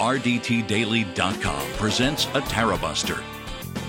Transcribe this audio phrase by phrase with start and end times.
[0.00, 3.18] RDTDaily.com presents a Tara Buster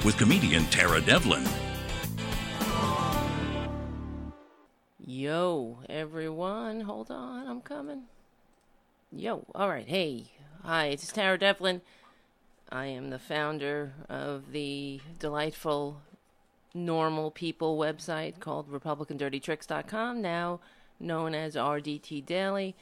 [0.03, 1.47] with comedian Tara Devlin.
[4.99, 8.01] Yo, everyone, hold on, I'm coming.
[9.13, 10.25] Yo, all right, hey,
[10.65, 11.79] hi, it's Tara Devlin.
[12.69, 16.01] I am the founder of the delightful
[16.73, 20.59] normal people website called RepublicanDirtyTricks.com, now
[20.99, 22.75] known as RDT Daily.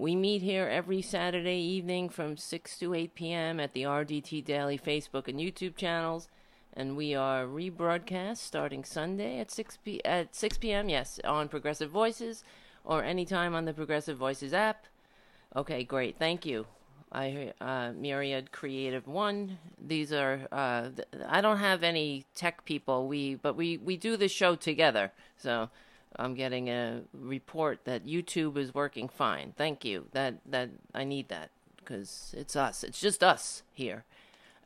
[0.00, 3.58] We meet here every Saturday evening from 6 to 8 p.m.
[3.58, 6.28] at the RDT Daily Facebook and YouTube channels,
[6.72, 10.88] and we are rebroadcast starting Sunday at 6 p- at 6 p.m.
[10.88, 12.44] Yes, on Progressive Voices
[12.84, 14.86] or anytime on the Progressive Voices app.
[15.56, 16.16] Okay, great.
[16.16, 16.66] Thank you.
[17.10, 19.58] I uh, Myriad Creative One.
[19.84, 23.08] These are uh, th- I don't have any tech people.
[23.08, 25.10] We but we we do the show together.
[25.36, 25.70] So
[26.16, 29.52] I'm getting a report that YouTube is working fine.
[29.56, 30.06] Thank you.
[30.12, 32.84] That that I need that because it's us.
[32.84, 34.04] It's just us here.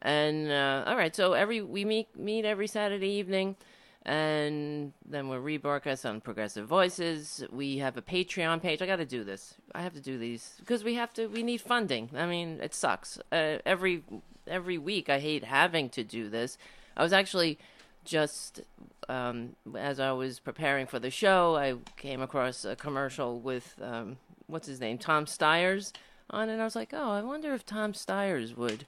[0.00, 3.56] And uh, all right, so every we meet meet every Saturday evening,
[4.04, 7.44] and then we're rebroadcast on Progressive Voices.
[7.52, 8.82] We have a Patreon page.
[8.82, 9.54] I got to do this.
[9.74, 11.28] I have to do these because we have to.
[11.28, 12.10] We need funding.
[12.16, 13.18] I mean, it sucks.
[13.30, 14.02] Uh, every
[14.48, 16.58] every week, I hate having to do this.
[16.96, 17.58] I was actually
[18.04, 18.60] just
[19.08, 24.16] um, as I was preparing for the show, I came across a commercial with um,
[24.46, 25.92] what's his name, Tom Stiers,
[26.30, 26.48] on.
[26.48, 28.86] And I was like, oh, I wonder if Tom Stiers would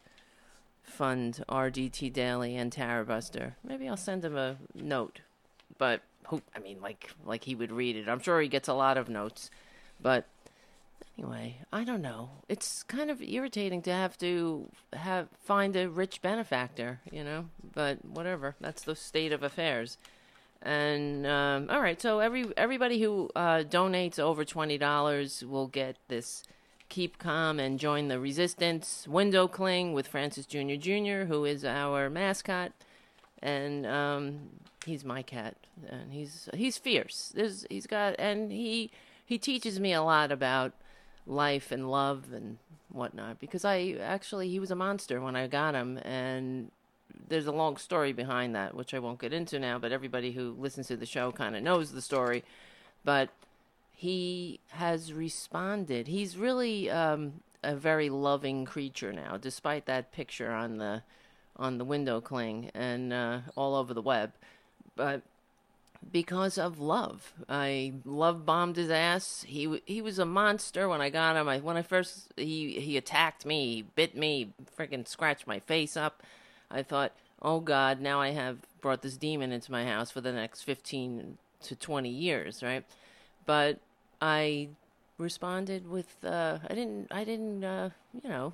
[0.82, 3.56] fund RDT Daily and Tara Buster.
[3.64, 5.20] Maybe I'll send him a note.
[5.78, 6.42] But who?
[6.54, 8.08] I mean, like like he would read it.
[8.08, 9.50] I'm sure he gets a lot of notes.
[10.00, 10.26] But
[11.18, 12.30] anyway, I don't know.
[12.48, 17.46] It's kind of irritating to have to have find a rich benefactor, you know.
[17.74, 18.56] But whatever.
[18.60, 19.98] That's the state of affairs.
[20.62, 25.96] And um, all right, so every everybody who uh, donates over twenty dollars will get
[26.08, 26.42] this
[26.88, 30.76] keep calm and join the resistance window cling with Francis Jr.
[30.76, 32.72] Jr., who is our mascot,
[33.42, 34.40] and um,
[34.86, 35.56] he's my cat,
[35.88, 37.32] and he's he's fierce.
[37.34, 38.90] There's he's got and he
[39.26, 40.72] he teaches me a lot about
[41.26, 42.58] life and love and
[42.90, 46.70] whatnot because I actually he was a monster when I got him and
[47.28, 50.54] there's a long story behind that which I won't get into now but everybody who
[50.58, 52.44] listens to the show kind of knows the story.
[53.04, 53.30] But
[53.92, 56.08] he has responded.
[56.08, 61.02] He's really um, a very loving creature now despite that picture on the
[61.56, 64.32] on the window cling and uh, all over the web.
[64.96, 65.22] But
[66.10, 67.32] because of love.
[67.48, 69.44] I love bombed his ass.
[69.46, 71.48] He he was a monster when I got him.
[71.48, 75.96] I when I first he he attacked me, he bit me, freaking scratched my face
[75.96, 76.22] up.
[76.70, 77.12] I thought,
[77.42, 81.38] "Oh god, now I have brought this demon into my house for the next 15
[81.62, 82.84] to 20 years, right?"
[83.46, 83.78] But
[84.20, 84.68] I
[85.18, 87.90] responded with uh I didn't I didn't uh,
[88.22, 88.52] you know,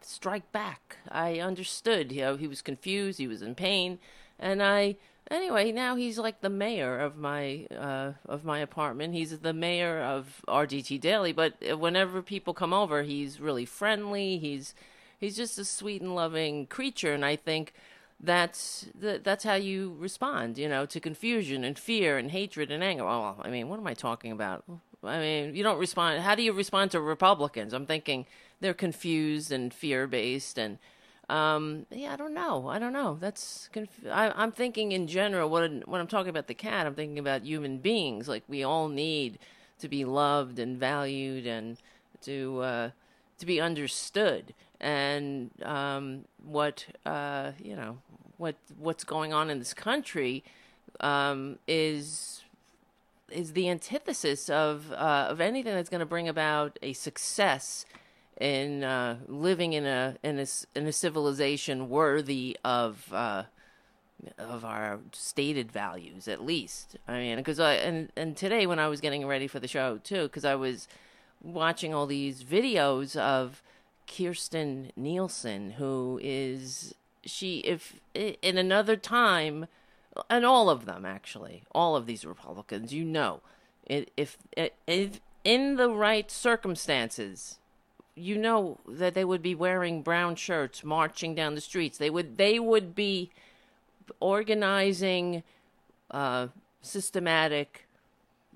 [0.00, 0.96] strike back.
[1.08, 3.98] I understood, you know, he was confused, he was in pain,
[4.38, 4.96] and I
[5.30, 9.12] Anyway, now he's like the mayor of my uh, of my apartment.
[9.14, 11.32] He's the mayor of RDT Daily.
[11.32, 14.38] But whenever people come over, he's really friendly.
[14.38, 14.74] He's
[15.18, 17.74] he's just a sweet and loving creature, and I think
[18.20, 22.82] that's the, that's how you respond, you know, to confusion and fear and hatred and
[22.82, 23.04] anger.
[23.04, 24.64] Well, I mean, what am I talking about?
[25.04, 26.22] I mean, you don't respond.
[26.22, 27.72] How do you respond to Republicans?
[27.72, 28.26] I'm thinking
[28.60, 30.78] they're confused and fear based and
[31.28, 32.68] um, yeah, I don't know.
[32.68, 33.18] I don't know.
[33.20, 35.50] That's conf- I, I'm thinking in general.
[35.50, 38.28] When when I'm talking about the cat, I'm thinking about human beings.
[38.28, 39.38] Like we all need
[39.80, 41.76] to be loved and valued and
[42.22, 42.90] to uh,
[43.38, 44.54] to be understood.
[44.80, 47.98] And um, what uh, you know,
[48.38, 50.44] what what's going on in this country
[51.00, 52.42] um, is
[53.30, 57.84] is the antithesis of uh, of anything that's going to bring about a success
[58.40, 63.44] in uh, living in a in a in a civilization worthy of uh,
[64.38, 66.96] of our stated values, at least.
[67.06, 69.98] I mean, because I and and today when I was getting ready for the show
[69.98, 70.88] too, because I was
[71.42, 73.62] watching all these videos of
[74.06, 79.66] Kirstjen Nielsen, who is she if in another time,
[80.30, 83.40] and all of them actually, all of these Republicans, you know,
[83.86, 84.38] if
[84.86, 87.57] if in the right circumstances
[88.18, 91.98] you know that they would be wearing brown shirts marching down the streets.
[91.98, 93.30] They would they would be
[94.20, 95.42] organizing
[96.10, 96.48] uh,
[96.80, 97.86] systematic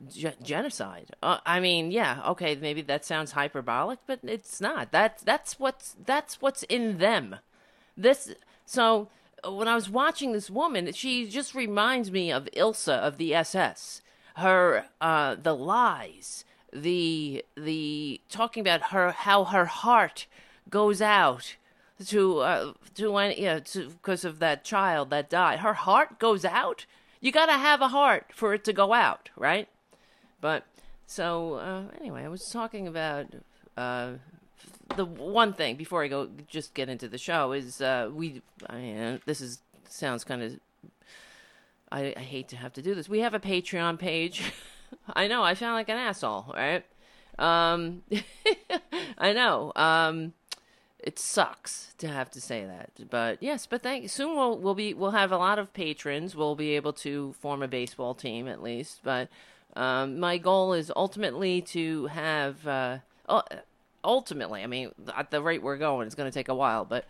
[0.09, 1.11] ge- genocide.
[1.23, 4.93] Uh, i mean yeah okay maybe that sounds hyperbolic but it's not.
[4.93, 7.37] That's that's what's that's what's in them.
[7.97, 9.09] This so
[9.45, 14.01] when i was watching this woman she just reminds me of ilsa of the ss
[14.37, 20.27] her uh the lies the the talking about her how her heart
[20.71, 21.57] goes out
[22.07, 25.61] to uh, to any you know, because of that child that died.
[25.61, 26.87] Her heart goes out.
[27.21, 29.69] You got to have a heart for it to go out, right?
[30.41, 30.65] But
[31.07, 33.27] so uh, anyway, I was talking about
[33.77, 34.13] uh,
[34.97, 38.43] the one thing before I go just get into the show is uh, we.
[38.69, 40.59] I mean, this is sounds kind of.
[41.91, 43.09] I, I hate to have to do this.
[43.09, 44.53] We have a Patreon page.
[45.15, 45.43] I know.
[45.43, 46.85] I sound like an asshole, right?
[47.39, 48.03] Um,
[49.19, 49.73] I know.
[49.77, 50.35] Um,
[50.99, 53.67] it sucks to have to say that, but yes.
[53.67, 56.37] But thank soon we'll we'll be we'll have a lot of patrons.
[56.37, 59.01] We'll be able to form a baseball team at least.
[59.03, 59.29] But
[59.75, 62.67] um, my goal is ultimately to have.
[62.67, 62.99] Uh,
[64.05, 67.05] ultimately, I mean, at the rate we're going, it's going to take a while, but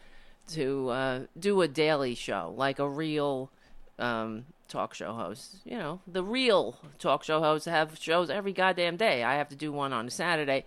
[0.50, 3.50] to uh, do a daily show like a real
[3.98, 5.58] um, talk show hosts.
[5.64, 9.22] You know, the real talk show hosts have shows every goddamn day.
[9.22, 10.64] I have to do one on a Saturday,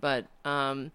[0.00, 0.90] but um,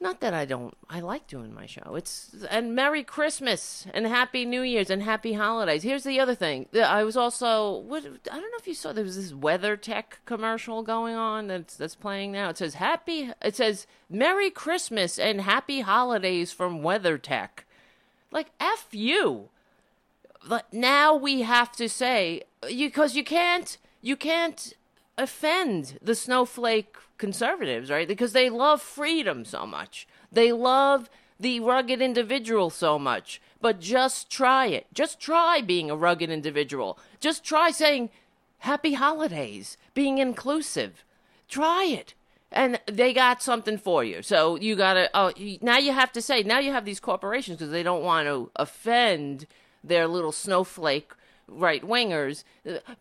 [0.00, 0.74] not that I don't.
[0.88, 1.94] I like doing my show.
[1.94, 5.82] It's and Merry Christmas and Happy New Year's and Happy Holidays.
[5.82, 6.66] Here's the other thing.
[6.74, 7.78] I was also.
[7.80, 8.92] What, I don't know if you saw.
[8.92, 12.48] There was this WeatherTech commercial going on that's that's playing now.
[12.48, 13.32] It says Happy.
[13.42, 17.64] It says Merry Christmas and Happy Holidays from WeatherTech.
[18.30, 19.50] Like f you.
[20.46, 23.78] But now we have to say because you, can't.
[24.00, 24.72] You can't
[25.16, 28.06] offend the snowflake conservatives, right?
[28.06, 30.06] Because they love freedom so much.
[30.30, 33.40] They love the rugged individual so much.
[33.60, 34.86] But just try it.
[34.94, 36.98] Just try being a rugged individual.
[37.20, 38.10] Just try saying
[38.58, 41.04] happy holidays, being inclusive.
[41.48, 42.14] Try it.
[42.50, 44.22] And they got something for you.
[44.22, 47.58] So you got to, oh, now you have to say, now you have these corporations
[47.58, 49.46] because they don't want to offend
[49.82, 51.12] their little snowflake
[51.46, 52.44] right wingers.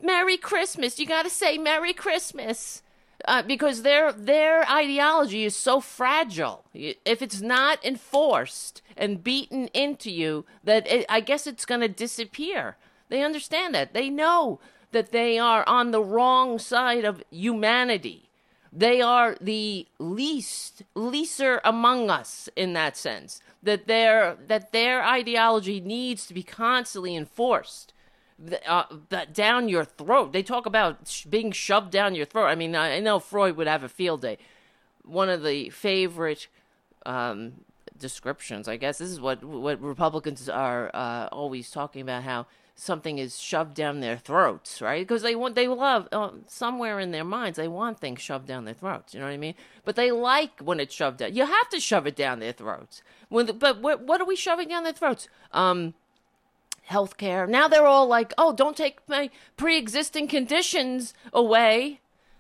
[0.01, 0.99] Merry Christmas.
[0.99, 2.81] You got to say Merry Christmas.
[3.25, 6.65] Uh, because their their ideology is so fragile.
[6.73, 11.87] If it's not enforced and beaten into you, that it, I guess it's going to
[11.87, 12.77] disappear.
[13.09, 13.93] They understand that.
[13.93, 14.59] They know
[14.91, 18.26] that they are on the wrong side of humanity.
[18.71, 23.41] They are the least leaser among us in that sense.
[23.63, 27.93] That their that their ideology needs to be constantly enforced
[28.67, 28.83] uh,
[29.33, 30.31] down your throat.
[30.31, 32.45] They talk about sh- being shoved down your throat.
[32.45, 34.37] I mean, I, know Freud would have a field day.
[35.03, 36.47] One of the favorite
[37.05, 37.53] um,
[37.97, 42.45] descriptions, I guess, this is what what Republicans are uh, always talking about how
[42.79, 45.05] something is shoved down their throats, right?
[45.05, 48.65] Because they want, they love uh, somewhere in their minds, they want things shoved down
[48.65, 49.13] their throats.
[49.13, 49.55] You know what I mean?
[49.83, 51.35] But they like when it's shoved down.
[51.35, 53.01] You have to shove it down their throats.
[53.29, 55.27] When, the, but what, what are we shoving down their throats?
[55.51, 55.95] Um,
[56.83, 57.47] health care.
[57.47, 61.99] Now they're all like, oh, don't take my pre existing conditions away,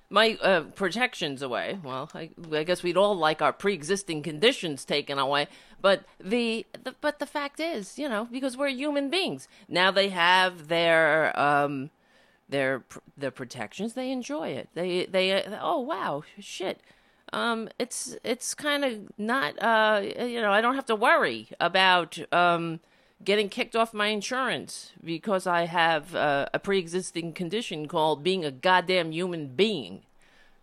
[0.09, 1.79] my uh, protections away.
[1.83, 5.47] Well, I, I, guess we'd all like our pre existing conditions taken away.
[5.81, 9.47] But the, the, but the fact is, you know, because we're human beings.
[9.67, 11.91] Now they have their um
[12.49, 12.83] their
[13.15, 13.93] their protections.
[13.93, 14.69] They enjoy it.
[14.73, 16.81] They they oh wow shit.
[17.33, 22.17] Um, it's it's kind of not uh you know I don't have to worry about
[22.33, 22.79] um
[23.23, 28.45] getting kicked off my insurance because I have uh, a pre existing condition called being
[28.45, 30.03] a goddamn human being.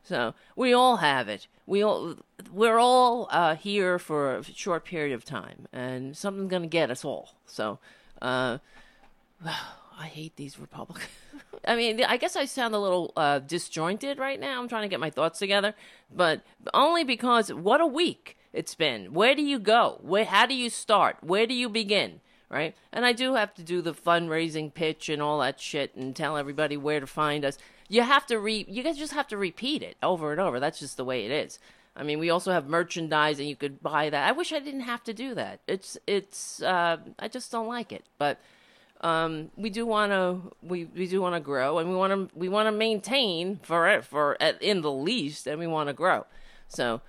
[0.05, 1.49] So we all have it.
[1.67, 2.17] We all
[2.53, 7.05] we're all uh, here for a short period of time, and something's gonna get us
[7.05, 7.37] all.
[7.47, 7.79] So,
[8.21, 8.59] uh,
[9.45, 11.09] I hate these Republicans.
[11.67, 14.61] I mean, I guess I sound a little uh, disjointed right now.
[14.61, 15.75] I'm trying to get my thoughts together,
[16.15, 16.43] but
[16.75, 19.15] only because what a week it's been.
[19.15, 20.01] Where do you go?
[20.03, 20.27] Where?
[20.27, 21.17] How do you start?
[21.23, 22.21] Where do you begin?
[22.51, 22.77] right?
[22.93, 26.37] And I do have to do the fundraising pitch and all that shit and tell
[26.37, 27.59] everybody where to find us.
[27.89, 30.61] You have to re you guys just have to repeat it over and over.
[30.61, 31.59] That's just the way it is.
[31.97, 34.29] I mean, we also have merchandise and you could buy that.
[34.29, 35.61] I wish I didn't have to do that.
[35.67, 38.05] It's it's uh, I just don't like it.
[38.19, 38.41] But
[39.01, 42.37] um, we do want to we, we do want to grow and we want to
[42.37, 45.93] we want to maintain for it for at, in the least and we want to
[45.93, 46.27] grow.
[46.69, 47.01] So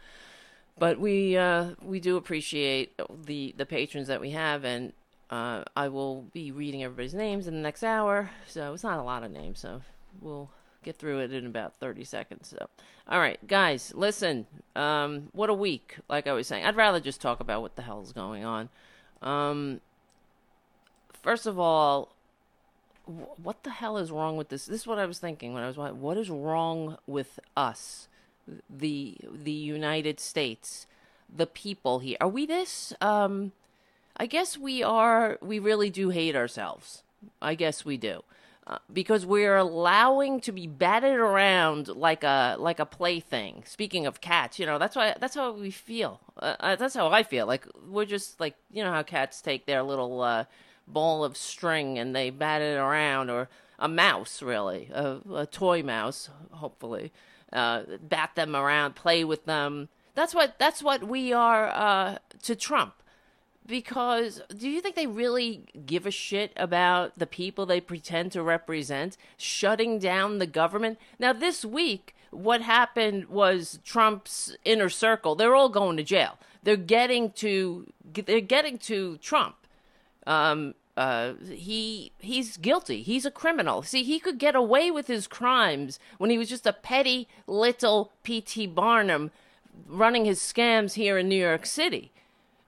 [0.78, 4.94] but we uh, we do appreciate the the patrons that we have and
[5.30, 9.04] uh, I will be reading everybody's names in the next hour, so it's not a
[9.04, 9.82] lot of names, so
[10.22, 10.52] we'll
[10.86, 12.50] get through it in about 30 seconds.
[12.50, 12.68] So,
[13.08, 14.46] all right, guys, listen.
[14.76, 15.98] Um, what a week!
[16.10, 18.70] Like I was saying, I'd rather just talk about what the hell is going on.
[19.22, 19.82] Um,
[21.22, 22.14] first of all,
[23.06, 24.66] what the hell is wrong with this?
[24.66, 28.08] This is what I was thinking when I was what is wrong with us,
[28.70, 30.88] the the United States,
[31.34, 32.18] the people here?
[32.22, 32.94] Are we this?
[33.02, 33.52] Um,
[34.18, 37.04] I guess we are, we really do hate ourselves.
[37.42, 38.24] I guess we do.
[38.92, 43.64] Because we're allowing to be batted around like a like a plaything.
[43.66, 46.20] Speaking of cats, you know that's why that's how we feel.
[46.38, 47.46] Uh, uh, that's how I feel.
[47.46, 50.46] Like we're just like you know how cats take their little uh,
[50.88, 55.84] ball of string and they bat it around, or a mouse, really, a, a toy
[55.84, 57.12] mouse, hopefully,
[57.54, 59.90] uh, bat them around, play with them.
[60.16, 62.96] That's what that's what we are uh, to Trump
[63.66, 68.44] because do you think they really give a shit about the people they pretend to
[68.44, 71.00] represent shutting down the government?
[71.20, 75.36] Now, this week, what happened was Trump's inner circle.
[75.36, 76.38] They're all going to jail.
[76.64, 79.56] They're getting to they're getting to Trump.
[80.28, 83.02] Um, uh, he he's guilty.
[83.02, 83.84] He's a criminal.
[83.84, 88.12] See, he could get away with his crimes when he was just a petty little
[88.24, 88.68] P.T.
[88.68, 89.32] Barnum
[89.88, 92.12] running his scams here in New York City.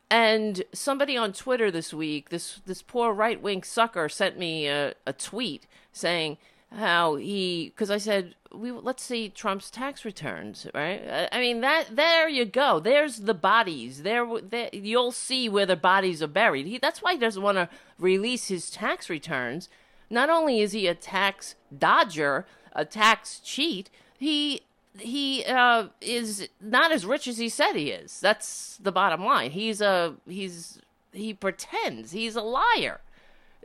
[0.10, 4.94] And somebody on Twitter this week, this this poor right wing sucker, sent me a,
[5.06, 6.38] a tweet saying
[6.76, 11.28] how he because I said we let's see Trump's tax returns, right?
[11.32, 12.80] I mean that there you go.
[12.80, 14.04] There's the bodies.
[14.04, 16.68] There, there you'll see where the bodies are buried.
[16.68, 19.70] He, that's why he doesn't want to release his tax returns.
[20.10, 24.62] Not only is he a tax dodger, a tax cheat, he
[25.00, 28.20] he uh, is not as rich as he said he is.
[28.20, 29.52] That's the bottom line.
[29.52, 30.80] He's a he's
[31.12, 33.02] he pretends he's a liar.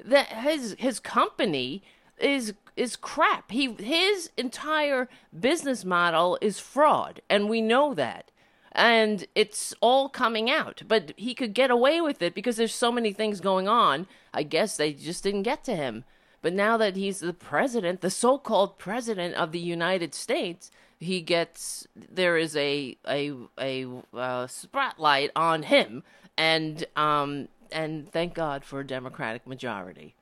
[0.05, 1.83] That his his company
[2.19, 3.51] is is crap.
[3.51, 5.09] He his entire
[5.39, 8.31] business model is fraud, and we know that.
[8.75, 10.83] And it's all coming out.
[10.89, 14.07] But he could get away with it because there's so many things going on.
[14.33, 16.05] I guess they just didn't get to him.
[16.41, 20.71] But now that he's the president, the so-called president of the United States,
[21.03, 26.03] he gets there is a a a uh, spotlight on him,
[26.37, 30.15] and um and thank God for a Democratic majority,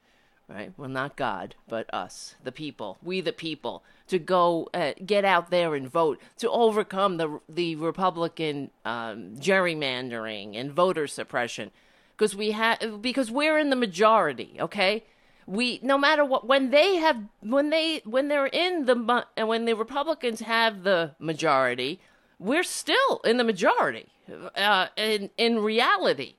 [0.49, 0.73] right?
[0.77, 5.51] Well, not God, but us, the people, we the people, to go uh, get out
[5.51, 11.71] there and vote to overcome the the Republican um, gerrymandering and voter suppression,
[12.17, 15.05] because we have because we're in the majority, okay
[15.51, 19.65] we no matter what when they have when they when they're in the and when
[19.65, 22.01] the Republicans have the majority,
[22.39, 24.07] we're still in the majority.
[24.55, 26.37] Uh, in in reality,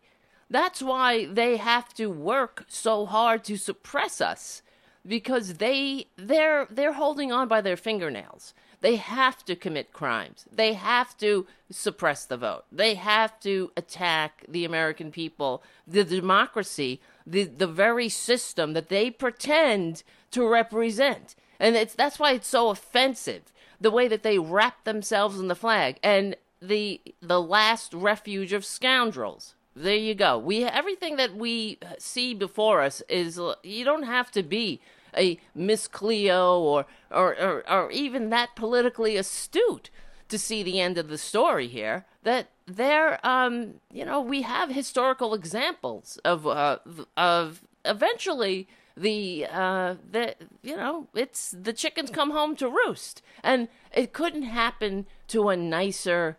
[0.49, 4.61] that's why they have to work so hard to suppress us
[5.05, 8.53] because they they're they're holding on by their fingernails.
[8.79, 10.45] They have to commit crimes.
[10.51, 12.63] They have to suppress the vote.
[12.71, 19.09] They have to attack the American people, the democracy the the very system that they
[19.09, 21.35] pretend to represent.
[21.59, 25.55] And it's that's why it's so offensive the way that they wrap themselves in the
[25.55, 29.55] flag and the the last refuge of scoundrels.
[29.75, 30.37] There you go.
[30.37, 34.81] We everything that we see before us is you don't have to be
[35.15, 39.89] a Miss Cleo or or, or, or even that politically astute
[40.31, 42.05] to see the end of the story here.
[42.23, 46.79] That there, um, you know, we have historical examples of uh,
[47.15, 53.67] of eventually the uh, the you know it's the chickens come home to roost, and
[53.93, 56.37] it couldn't happen to a nicer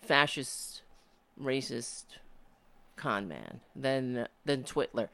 [0.00, 0.82] fascist,
[1.40, 2.04] racist
[2.96, 5.08] con man than than Twitler,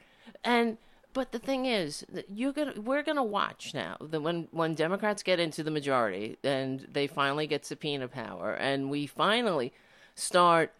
[0.45, 0.79] and
[1.17, 5.41] but the thing is, you're gonna we're gonna watch now that when when Democrats get
[5.41, 9.73] into the majority and they finally get subpoena power, and we finally
[10.15, 10.75] start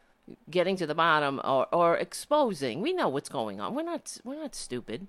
[0.51, 2.83] getting to the bottom or, or exposing.
[2.83, 3.75] We know what's going on.
[3.75, 5.07] We're not we're not stupid.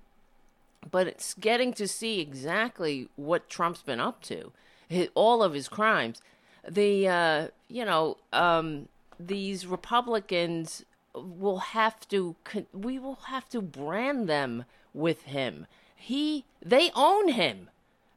[0.90, 4.52] But it's getting to see exactly what Trump's been up to,
[4.88, 6.22] his, all of his crimes.
[6.66, 8.88] The uh, you know um,
[9.20, 12.34] these Republicans will have to
[12.72, 14.64] we will have to brand them
[14.98, 15.66] with him.
[15.96, 17.70] He they own him.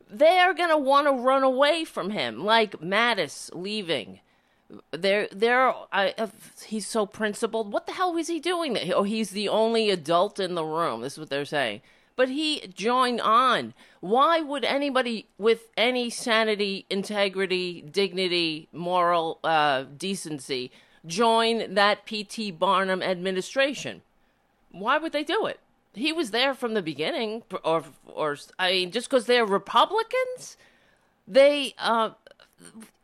[0.09, 4.19] They are going to want to run away from him like Mattis leaving
[4.91, 6.27] they're they're I, uh,
[6.65, 7.71] he's so principled.
[7.71, 8.77] What the hell was he doing?
[8.93, 11.01] Oh, he's the only adult in the room.
[11.01, 11.81] This is what they're saying.
[12.15, 13.73] But he joined on.
[14.00, 20.71] Why would anybody with any sanity, integrity, dignity, moral uh, decency
[21.05, 22.51] join that P.T.
[22.51, 24.01] Barnum administration?
[24.71, 25.59] Why would they do it?
[25.93, 30.55] He was there from the beginning, or or I mean, just because they're Republicans,
[31.27, 32.12] they uh,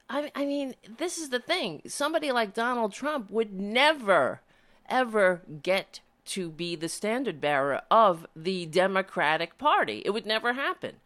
[0.09, 1.81] I, I mean, this is the thing.
[1.87, 4.41] Somebody like Donald Trump would never,
[4.89, 10.01] ever get to be the standard bearer of the Democratic Party.
[10.05, 10.97] It would never happen.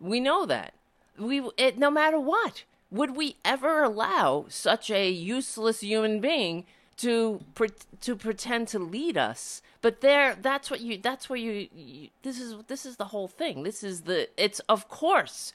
[0.00, 0.74] We know that.
[1.18, 6.64] We, it, no matter what, would we ever allow such a useless human being
[7.02, 9.62] to pre- to pretend to lead us.
[9.80, 10.98] But there, that's what you.
[10.98, 12.08] That's where you, you.
[12.22, 13.64] This is this is the whole thing.
[13.64, 14.28] This is the.
[14.36, 15.52] It's of course,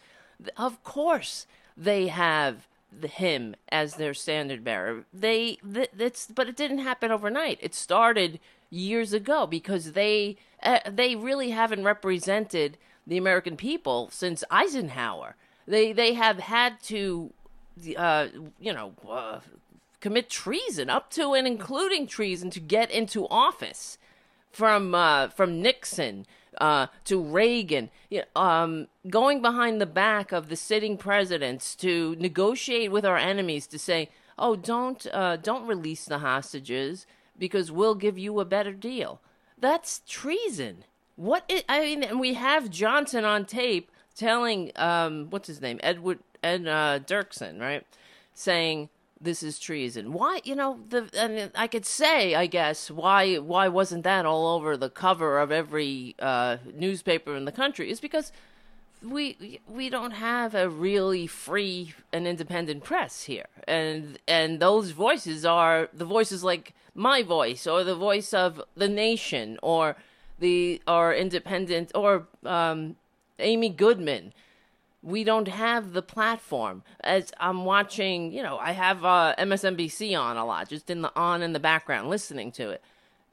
[0.56, 5.06] of course they have the, him as their standard bearer.
[5.14, 5.60] They.
[5.74, 7.60] Th- it's but it didn't happen overnight.
[7.62, 8.40] It started
[8.70, 15.36] years ago because they uh, they really haven't represented the American people since Eisenhower.
[15.66, 17.32] They they have had to,
[17.96, 18.28] uh,
[18.60, 19.40] you know, uh,
[20.00, 23.98] commit treason up to and including treason to get into office
[24.52, 26.26] from uh, from Nixon
[26.60, 27.90] uh, to Reagan,
[28.36, 33.80] um, going behind the back of the sitting presidents to negotiate with our enemies to
[33.80, 37.06] say, "Oh, don't uh, don't release the hostages
[37.38, 39.22] because we'll give you a better deal."
[39.58, 40.84] That's treason.
[41.16, 45.80] What is, I mean, and we have Johnson on tape telling um, what's his name,
[45.82, 47.86] Edward Ed uh, Dirksen, right,
[48.34, 48.90] saying
[49.20, 50.14] this is treason.
[50.14, 54.48] Why, you know, the mean, I could say, I guess, why why wasn't that all
[54.56, 57.90] over the cover of every uh, newspaper in the country?
[57.90, 58.32] Is because
[59.04, 65.46] we we don't have a really free and independent press here, and and those voices
[65.46, 69.96] are the voices like my voice or the voice of the nation or
[70.40, 72.96] the or independent or um,
[73.40, 74.34] Amy Goodman.
[75.02, 76.84] We don't have the platform.
[77.02, 81.12] As I'm watching, you know, I have uh, MSNBC on a lot, just in the
[81.16, 82.82] on in the background, listening to it.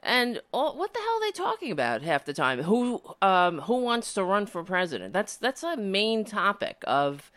[0.00, 2.62] And all, what the hell are they talking about half the time?
[2.62, 5.12] Who um, who wants to run for president?
[5.12, 7.32] That's that's a main topic of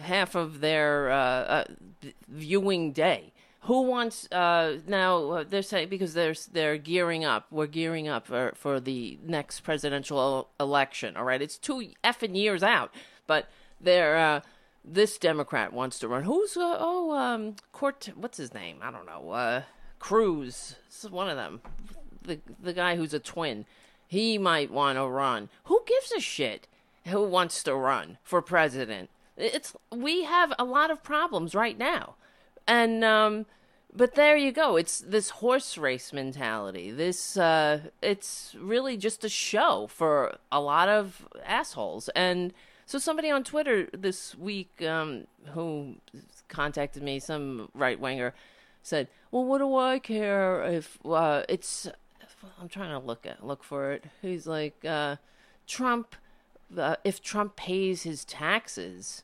[0.00, 1.64] half of their uh, uh,
[2.28, 3.32] viewing day
[3.68, 5.30] who wants uh, now?
[5.30, 7.46] Uh, they're saying because they're they're gearing up.
[7.50, 11.16] We're gearing up for for the next presidential election.
[11.16, 12.94] All right, it's two effing years out,
[13.28, 13.48] but
[13.80, 14.16] they're.
[14.16, 14.40] Uh,
[14.90, 16.24] this Democrat wants to run.
[16.24, 18.10] Who's uh, oh um Court?
[18.16, 18.78] What's his name?
[18.82, 19.30] I don't know.
[19.30, 19.62] Uh,
[19.98, 20.76] Cruz.
[20.88, 21.60] This is one of them.
[22.22, 23.66] The the guy who's a twin.
[24.06, 25.50] He might want to run.
[25.64, 26.66] Who gives a shit?
[27.06, 29.10] Who wants to run for president?
[29.36, 32.14] It's we have a lot of problems right now,
[32.66, 33.46] and um,
[33.94, 34.76] but there you go.
[34.76, 36.90] It's this horse race mentality.
[36.90, 42.08] This uh, it's really just a show for a lot of assholes.
[42.10, 42.52] And
[42.88, 45.96] so somebody on Twitter this week um, who
[46.48, 48.32] contacted me, some right winger,
[48.82, 51.86] said, "Well, what do I care if uh, it's?"
[52.58, 54.04] I'm trying to look at look for it.
[54.22, 55.16] He's like, uh,
[55.66, 56.16] Trump.
[56.74, 59.22] Uh, if Trump pays his taxes,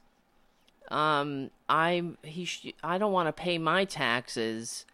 [0.90, 2.44] um, I'm he.
[2.44, 4.84] Sh- I don't want to pay my taxes,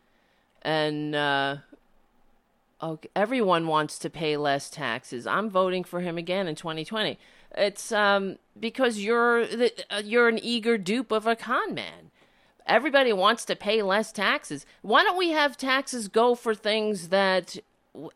[0.63, 1.57] and uh,
[2.81, 5.27] okay, everyone wants to pay less taxes.
[5.27, 7.19] I'm voting for him again in 2020.
[7.57, 12.11] It's um because you're the, uh, you're an eager dupe of a con man.
[12.67, 14.65] Everybody wants to pay less taxes.
[14.83, 17.57] Why don't we have taxes go for things that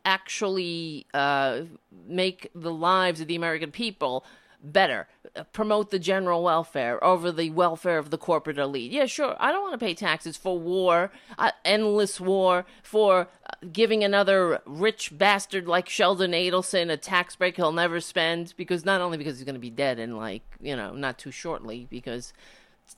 [0.05, 1.61] actually uh,
[2.07, 4.25] make the lives of the American people
[4.71, 5.07] better?
[5.51, 8.91] promote the general welfare over the welfare of the corporate elite.
[8.91, 9.35] Yeah, sure.
[9.39, 14.61] I don't want to pay taxes for war, uh, endless war, for uh, giving another
[14.65, 19.37] rich bastard like Sheldon Adelson a tax break he'll never spend because not only because
[19.37, 22.33] he's going to be dead in like, you know, not too shortly because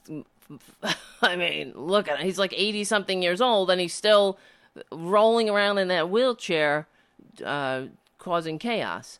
[1.22, 2.26] I mean, look at him.
[2.26, 4.38] He's like 80 something years old and he's still
[4.92, 6.86] rolling around in that wheelchair
[7.44, 7.84] uh,
[8.18, 9.18] causing chaos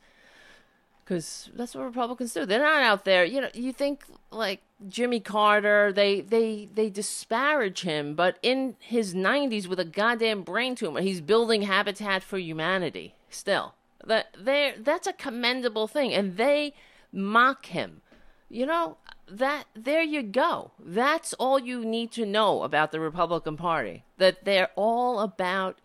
[1.08, 2.44] because that's what Republicans do.
[2.44, 3.24] They're not out there.
[3.24, 9.14] You know, you think like Jimmy Carter, they they they disparage him, but in his
[9.14, 13.14] 90s with a goddamn brain tumor, he's building Habitat for Humanity.
[13.30, 16.74] Still, that they that's a commendable thing, and they
[17.10, 18.02] mock him.
[18.50, 18.98] You know
[19.30, 20.72] that there you go.
[20.78, 24.04] That's all you need to know about the Republican Party.
[24.18, 25.78] That they're all about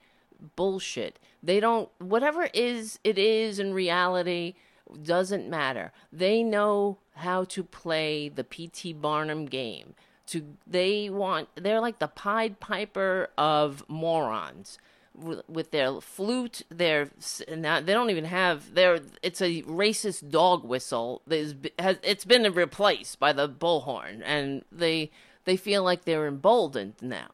[0.58, 1.18] bullshit.
[1.42, 4.56] They don't whatever is it is in reality
[5.02, 5.92] doesn't matter.
[6.12, 8.94] They know how to play the P.T.
[8.94, 9.96] Barnum game.
[10.28, 14.80] To they want they're like the Pied Piper of morons
[15.16, 16.64] with their flute.
[16.70, 17.10] Their
[17.54, 19.00] now they don't even have their.
[19.22, 21.22] It's a racist dog whistle.
[21.30, 25.12] Has it's been replaced by the bullhorn, and they
[25.46, 27.32] they feel like they're emboldened now.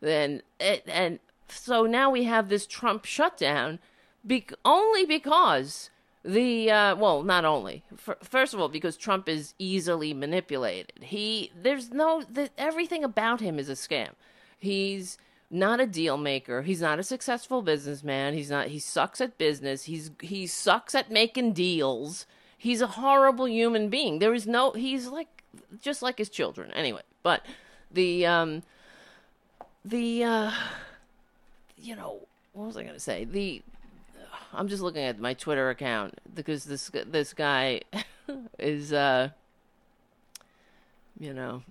[0.00, 3.78] Then it, and so now we have this Trump shutdown,
[4.26, 5.90] be, only because
[6.24, 10.92] the uh, well, not only For, first of all because Trump is easily manipulated.
[11.00, 14.10] He there's no the, everything about him is a scam.
[14.58, 15.18] He's
[15.50, 16.62] not a deal maker.
[16.62, 18.34] He's not a successful businessman.
[18.34, 18.68] He's not.
[18.68, 19.84] He sucks at business.
[19.84, 22.26] He's he sucks at making deals.
[22.56, 24.18] He's a horrible human being.
[24.20, 24.70] There is no.
[24.72, 25.42] He's like
[25.80, 26.70] just like his children.
[26.72, 27.44] Anyway, but
[27.90, 28.62] the um
[29.84, 30.52] the uh
[31.76, 32.20] you know,
[32.52, 33.24] what was I going to say?
[33.24, 33.62] The
[34.54, 37.80] I'm just looking at my Twitter account because this this guy
[38.58, 39.30] is uh
[41.18, 41.62] you know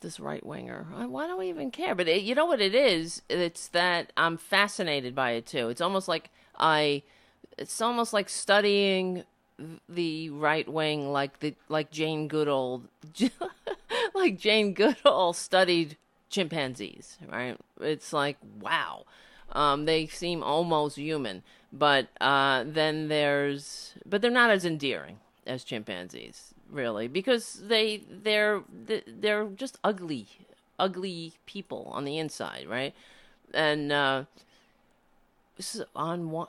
[0.00, 0.86] this right winger.
[1.08, 1.94] Why do I even care?
[1.94, 3.22] But it, you know what it is?
[3.28, 5.68] It's that I'm fascinated by it too.
[5.68, 7.02] It's almost like I
[7.58, 9.24] it's almost like studying
[9.88, 12.82] the right wing like the like Jane Goodall
[14.14, 15.96] like Jane Goodall studied
[16.28, 17.56] chimpanzees, right?
[17.80, 19.04] It's like wow.
[19.54, 25.64] Um, they seem almost human, but uh, then there's but they're not as endearing as
[25.64, 28.62] chimpanzees, really, because they they're
[29.06, 30.26] they're just ugly,
[30.78, 32.94] ugly people on the inside, right?
[33.52, 34.24] And uh,
[35.94, 36.48] on one,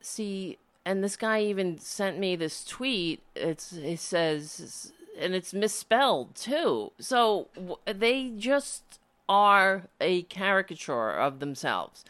[0.00, 3.20] see, and this guy even sent me this tweet.
[3.36, 6.92] It's it says, and it's misspelled too.
[6.98, 7.48] So
[7.84, 12.04] they just are a caricature of themselves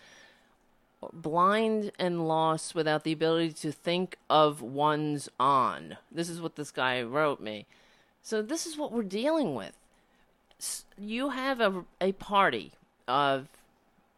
[1.12, 5.96] blind and lost without the ability to think of one's on.
[6.10, 7.66] This is what this guy wrote me.
[8.22, 9.72] So this is what we're dealing with.
[10.98, 12.72] You have a, a party
[13.06, 13.48] of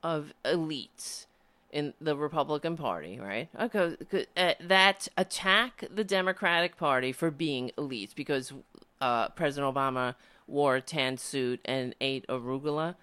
[0.03, 1.27] of elites
[1.71, 3.49] in the Republican Party, right?
[3.61, 3.97] Okay,
[4.35, 8.55] uh, that attack the Democratic Party for being elites because
[9.03, 10.15] uh, President Obama
[10.51, 12.97] wore a tan suit and ate arugula,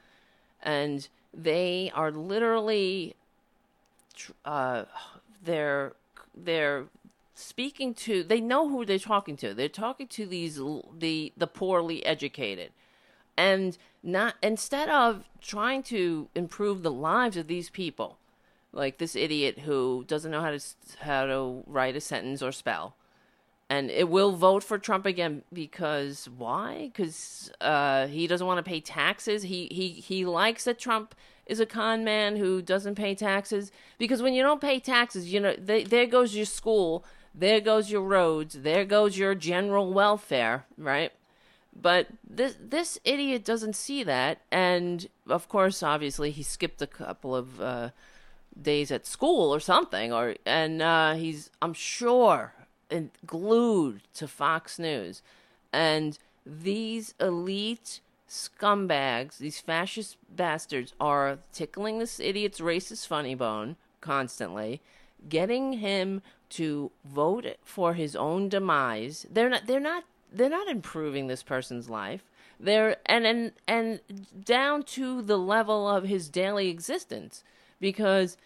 [0.62, 3.16] and they are literally
[4.46, 4.84] uh,
[5.44, 5.94] they're
[6.36, 6.86] they're
[7.34, 9.54] speaking to they know who they're talking to.
[9.54, 10.60] They're talking to these
[10.98, 12.72] the the poorly educated.
[13.40, 18.18] And not instead of trying to improve the lives of these people
[18.72, 20.60] like this idiot who doesn't know how to
[21.00, 22.96] how to write a sentence or spell
[23.70, 26.90] and it will vote for Trump again because why?
[26.94, 29.44] Because uh, he doesn't want to pay taxes.
[29.44, 31.14] He he he likes that Trump
[31.46, 35.40] is a con man who doesn't pay taxes because when you don't pay taxes, you
[35.40, 40.66] know, they, there goes your school, there goes your roads, there goes your general welfare,
[40.78, 41.12] right?
[41.80, 47.36] But this this idiot doesn't see that, and of course, obviously, he skipped a couple
[47.36, 47.90] of uh,
[48.60, 52.54] days at school or something, or and uh, he's I'm sure
[53.26, 55.22] glued to Fox News,
[55.74, 64.82] and these elite scumbags, these fascist bastards, are tickling this idiot's racist funny bone constantly,
[65.28, 69.26] getting him to vote for his own demise.
[69.30, 69.68] They're not.
[69.68, 70.04] They're not.
[70.32, 72.24] They're not improving this person's life.
[72.60, 74.00] They're and and and
[74.46, 77.44] down to the level of his daily existence
[77.80, 78.38] because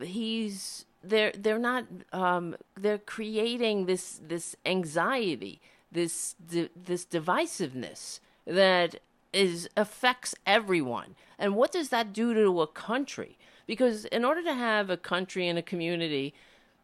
[0.00, 8.96] he's they're they're not um, they're creating this this anxiety this this divisiveness that
[9.32, 11.14] is affects everyone.
[11.38, 13.38] And what does that do to a country?
[13.66, 16.34] Because in order to have a country and a community,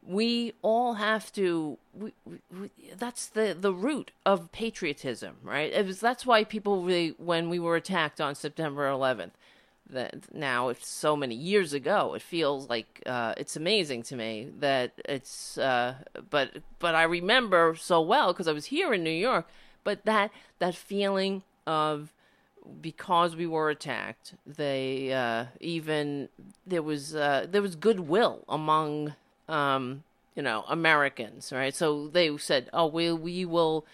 [0.06, 1.78] we all have to.
[1.94, 5.84] We, we, that's the the root of patriotism, right?
[5.84, 9.32] Was, that's why people really, when we were attacked on September 11th,
[9.90, 14.50] that now it's so many years ago, it feels like uh, it's amazing to me
[14.60, 15.58] that it's.
[15.58, 15.94] Uh,
[16.30, 19.46] but but I remember so well because I was here in New York.
[19.84, 22.12] But that that feeling of
[22.80, 26.28] because we were attacked, they uh, even
[26.66, 29.14] there was uh, there was goodwill among
[29.48, 30.02] um,
[30.34, 31.74] you know Americans, right?
[31.74, 33.84] So they said, "Oh, we we will."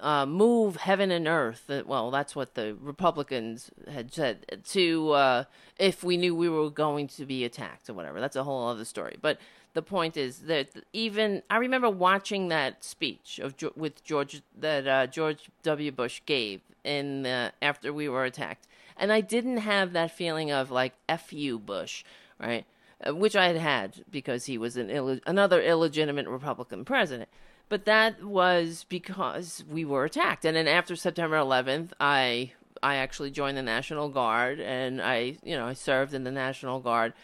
[0.00, 1.70] Uh, move heaven and earth.
[1.86, 5.44] Well, that's what the Republicans had said to uh,
[5.78, 8.20] if we knew we were going to be attacked or whatever.
[8.20, 9.16] That's a whole other story.
[9.20, 9.38] But
[9.74, 15.06] the point is that even I remember watching that speech of with George that uh,
[15.06, 15.92] George W.
[15.92, 17.24] Bush gave in
[17.62, 22.04] after we were attacked, and I didn't have that feeling of like "f you, Bush,"
[22.38, 22.66] right?
[23.06, 27.30] Uh, which I had had because he was an Ill- another illegitimate Republican president.
[27.72, 33.30] But that was because we were attacked, and then after September 11th, I I actually
[33.30, 37.14] joined the National Guard, and I you know I served in the National Guard,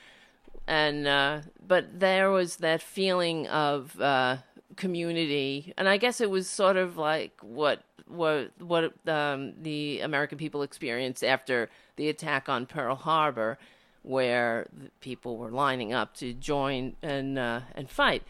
[0.66, 4.38] and uh, but there was that feeling of uh,
[4.76, 10.38] community, and I guess it was sort of like what what what um, the American
[10.38, 13.58] people experienced after the attack on Pearl Harbor,
[14.00, 14.66] where
[15.02, 18.22] people were lining up to join and uh, and fight.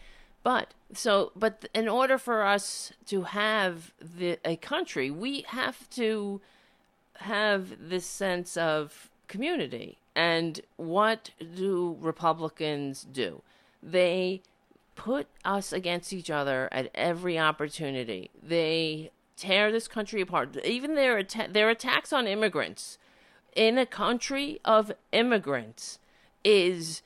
[0.43, 6.41] But so, but in order for us to have the, a country, we have to
[7.17, 9.97] have this sense of community.
[10.15, 13.41] And what do Republicans do?
[13.83, 14.41] They
[14.95, 18.31] put us against each other at every opportunity.
[18.41, 20.57] They tear this country apart.
[20.65, 22.97] Even their atta- their attacks on immigrants
[23.55, 25.99] in a country of immigrants
[26.43, 27.01] is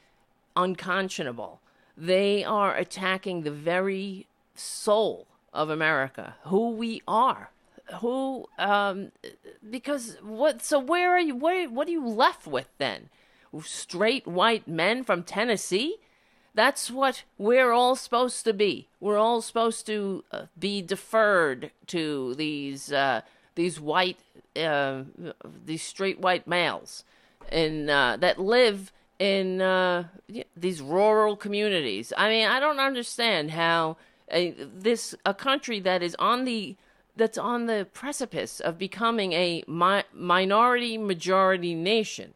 [0.56, 1.60] unconscionable.
[1.98, 7.52] They are attacking the very soul of America, who we are,
[8.00, 9.12] who um,
[9.70, 10.64] because what?
[10.64, 11.36] So where are you?
[11.36, 13.10] Where what are you left with then?
[13.62, 15.98] Straight white men from Tennessee?
[16.56, 18.88] That's what we're all supposed to be.
[19.00, 23.22] We're all supposed to uh, be deferred to these uh,
[23.56, 24.18] these white
[24.56, 25.04] uh,
[25.66, 27.04] these straight white males
[27.50, 30.06] and uh, that live in uh,
[30.56, 32.12] these rural communities.
[32.18, 33.98] I mean, I don't understand how
[34.32, 36.76] a, this a country that is on the
[37.16, 42.34] that's on the precipice of becoming a mi- minority majority nation.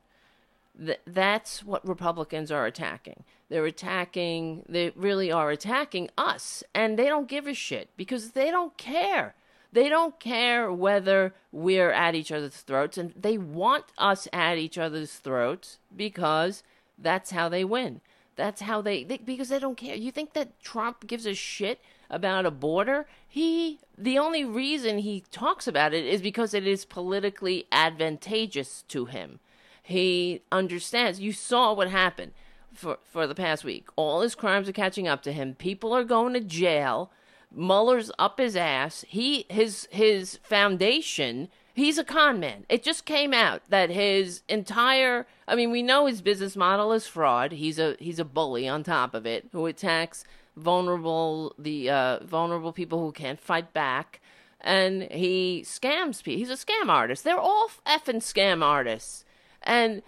[0.80, 3.24] Th- that's what Republicans are attacking.
[3.50, 4.66] They're attacking.
[4.70, 9.34] They really are attacking us, and they don't give a shit because they don't care.
[9.78, 14.76] They don't care whether we're at each other's throats, and they want us at each
[14.76, 16.64] other's throats because
[16.98, 18.02] that's how they win.
[18.36, 19.94] That's how they, they because they don't care.
[19.94, 23.06] You think that Trump gives a shit about a border?
[23.28, 29.06] He the only reason he talks about it is because it is politically advantageous to
[29.06, 29.40] him.
[29.84, 31.20] He understands.
[31.20, 32.32] You saw what happened
[32.74, 33.90] for for the past week.
[33.96, 35.54] All his crimes are catching up to him.
[35.54, 37.12] People are going to jail.
[37.54, 39.06] Mueller's up his ass.
[39.08, 41.50] He his his foundation.
[41.74, 42.66] He's a con man.
[42.70, 47.08] It just came out that his entire I mean, we know his business model is
[47.08, 47.54] fraud.
[47.54, 50.26] He's a he's a bully on top of it who attacks
[50.58, 54.20] vulnerable the uh, vulnerable people who can't fight back,
[54.60, 56.40] and he scams people.
[56.40, 57.24] He's a scam artist.
[57.24, 59.24] They're all effing scam artists,
[59.62, 60.02] and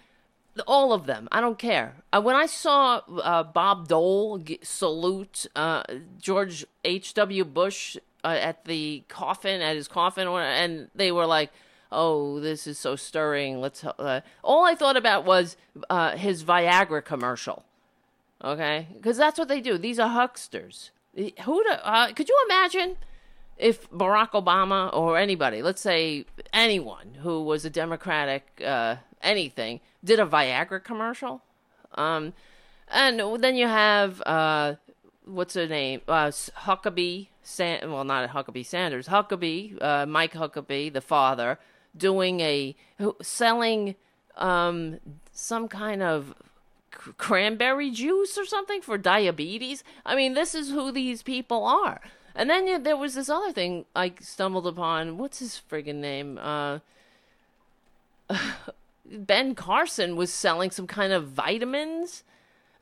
[0.66, 1.28] all of them.
[1.30, 1.96] I don't care.
[2.12, 5.82] Uh, when I saw uh, Bob Dole get, salute uh,
[6.18, 7.14] George H.
[7.14, 7.44] W.
[7.44, 11.50] Bush uh, at the coffin, at his coffin, and they were like,
[11.90, 13.84] "Oh, this is so stirring." Let's.
[13.84, 15.56] Uh, all I thought about was
[15.88, 17.64] uh, his Viagra commercial.
[18.42, 19.76] Okay, because that's what they do.
[19.78, 20.90] These are hucksters.
[21.14, 21.62] Who?
[21.64, 22.96] Do, could you imagine?
[23.60, 28.62] if Barack Obama or anybody, let's say anyone who was a Democratic
[29.22, 31.42] anything, did a Viagra commercial.
[31.94, 32.32] Um,
[32.88, 34.74] and then you have uh,
[35.24, 36.00] what's her name?
[36.08, 37.28] Uh, Huckabee.
[37.42, 39.08] San- well, not Huckabee Sanders.
[39.08, 41.58] Huckabee, uh, Mike Huckabee, the father,
[41.96, 42.76] doing a
[43.22, 43.96] selling
[44.36, 45.00] um,
[45.32, 46.34] some kind of
[47.16, 49.82] cranberry juice or something for diabetes.
[50.04, 52.00] I mean, this is who these people are.
[52.34, 55.18] And then yeah, there was this other thing I stumbled upon.
[55.18, 56.38] What's his friggin' name?
[56.40, 56.78] Uh,
[59.10, 62.24] Ben Carson was selling some kind of vitamins,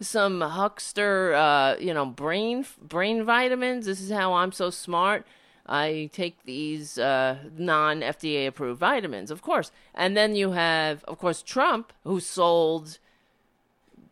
[0.01, 3.87] some huckster, uh, you know, brain brain vitamins.
[3.87, 5.27] This is how I'm so smart.
[5.67, 9.71] I take these uh, non FDA approved vitamins, of course.
[9.95, 12.99] And then you have, of course, Trump, who sold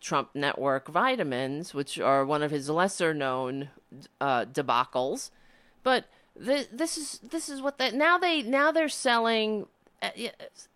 [0.01, 3.71] Trump Network vitamins, which are one of his lesser known
[4.21, 5.31] uh, debacles.
[5.83, 6.05] But
[6.45, 9.67] th- this is this is what that now they now they're selling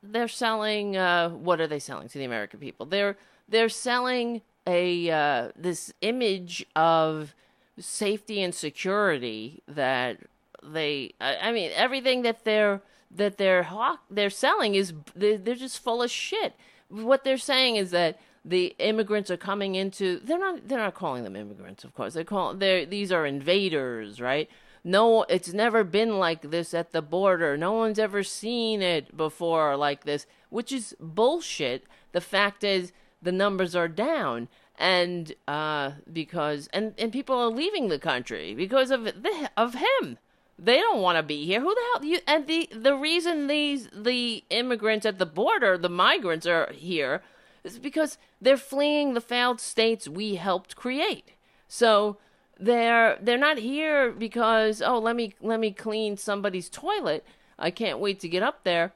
[0.02, 2.87] they're selling uh, what are they selling to the American people?
[2.87, 3.16] They're
[3.48, 7.35] they're selling a uh, this image of
[7.78, 10.18] safety and security that
[10.62, 15.54] they I, I mean everything that they're that they're hawk they're selling is they're, they're
[15.54, 16.54] just full of shit.
[16.88, 21.24] What they're saying is that the immigrants are coming into they're not they're not calling
[21.24, 24.48] them immigrants of course they call they these are invaders right
[24.84, 27.56] no it's never been like this at the border.
[27.56, 31.84] No one's ever seen it before like this which is bullshit.
[32.12, 34.48] The fact is the numbers are down.
[34.76, 40.18] And uh because and and people are leaving the country because of the of him.
[40.58, 41.60] They don't want to be here.
[41.60, 45.88] Who the hell you and the the reason these the immigrants at the border the
[45.88, 47.22] migrants are here
[47.64, 51.32] is because they're fleeing the failed states we helped create.
[51.68, 52.16] So
[52.60, 57.24] they're they're not here because oh let me let me clean somebody's toilet.
[57.58, 58.92] I can't wait to get up there.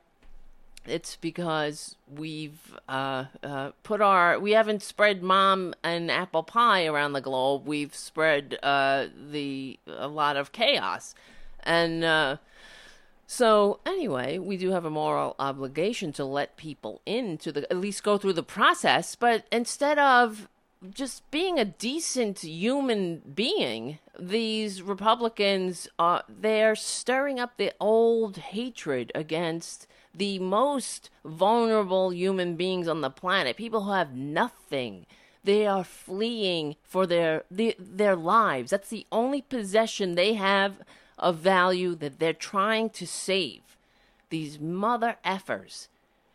[0.86, 7.14] It's because we've uh, uh, put our we haven't spread mom and apple pie around
[7.14, 7.66] the globe.
[7.66, 11.14] We've spread uh, the a lot of chaos,
[11.62, 12.36] and uh,
[13.26, 18.02] so anyway, we do have a moral obligation to let people into the at least
[18.02, 19.14] go through the process.
[19.14, 20.48] But instead of
[20.90, 28.36] just being a decent human being, these Republicans uh, are they're stirring up the old
[28.36, 35.06] hatred against the most vulnerable human beings on the planet, people who have nothing.
[35.42, 38.70] They are fleeing for their their, their lives.
[38.70, 40.82] That's the only possession they have
[41.18, 43.60] of value that they're trying to save.
[44.30, 45.88] These mother effers.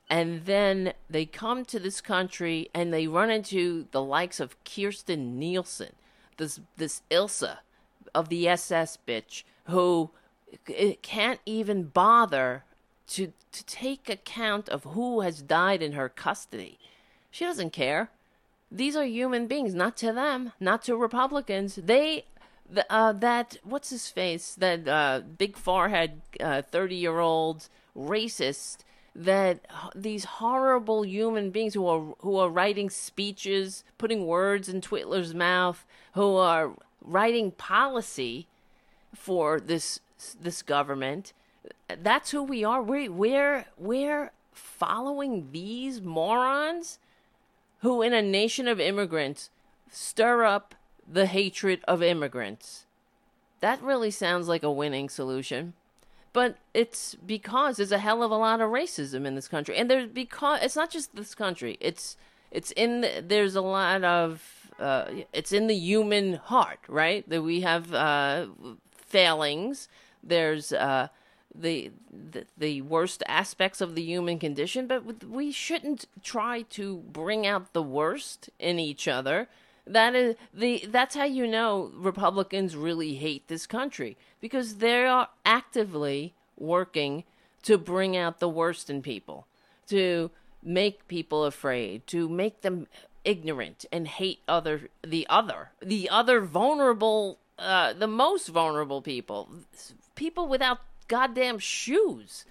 [0.10, 5.36] And then they come to this country and they run into the likes of Kirstjen
[5.36, 5.94] Nielsen,
[6.38, 7.58] this this Ilsa
[8.16, 10.10] of the SS bitch who
[11.02, 12.64] can't even bother
[13.08, 16.80] to to take account of who has died in her custody.
[17.32, 18.10] She doesn't care.
[18.72, 21.76] These are human beings, not to them, not to Republicans.
[21.76, 22.26] They
[22.70, 28.78] the, uh, that what's his face that uh, big forehead thirty uh, year old racist
[29.16, 29.60] that
[29.96, 35.86] these horrible human beings who are who are writing speeches, putting words in Twitler's mouth,
[36.14, 38.48] who are writing policy
[39.16, 40.00] for this
[40.40, 41.34] this government.
[42.02, 42.82] That's who we are.
[42.82, 47.00] We we're we're following these morons
[47.82, 49.50] who in a nation of immigrants
[49.90, 50.76] stir up
[51.12, 52.86] the hatred of immigrants.
[53.62, 55.74] That really sounds like a winning solution.
[56.32, 59.76] But it's because there's a hell of a lot of racism in this country.
[59.78, 61.78] And there's because it's not just this country.
[61.80, 62.18] It's
[62.52, 67.28] it's in the, there's a lot of uh, it's in the human heart, right?
[67.30, 68.48] That we have uh,
[68.92, 69.90] failings.
[70.24, 71.08] There's uh,
[71.54, 77.48] the, the the worst aspects of the human condition, but we shouldn't try to bring
[77.48, 79.48] out the worst in each other
[79.90, 85.30] that is the that's how you know Republicans really hate this country because they are
[85.46, 87.24] actively working
[87.64, 89.48] to bring out the worst in people,
[89.88, 90.32] to
[90.64, 92.88] make people afraid, to make them
[93.26, 99.50] ignorant and hate other the other, the other vulnerable uh, the most vulnerable people,
[100.16, 102.46] people without goddamn shoes.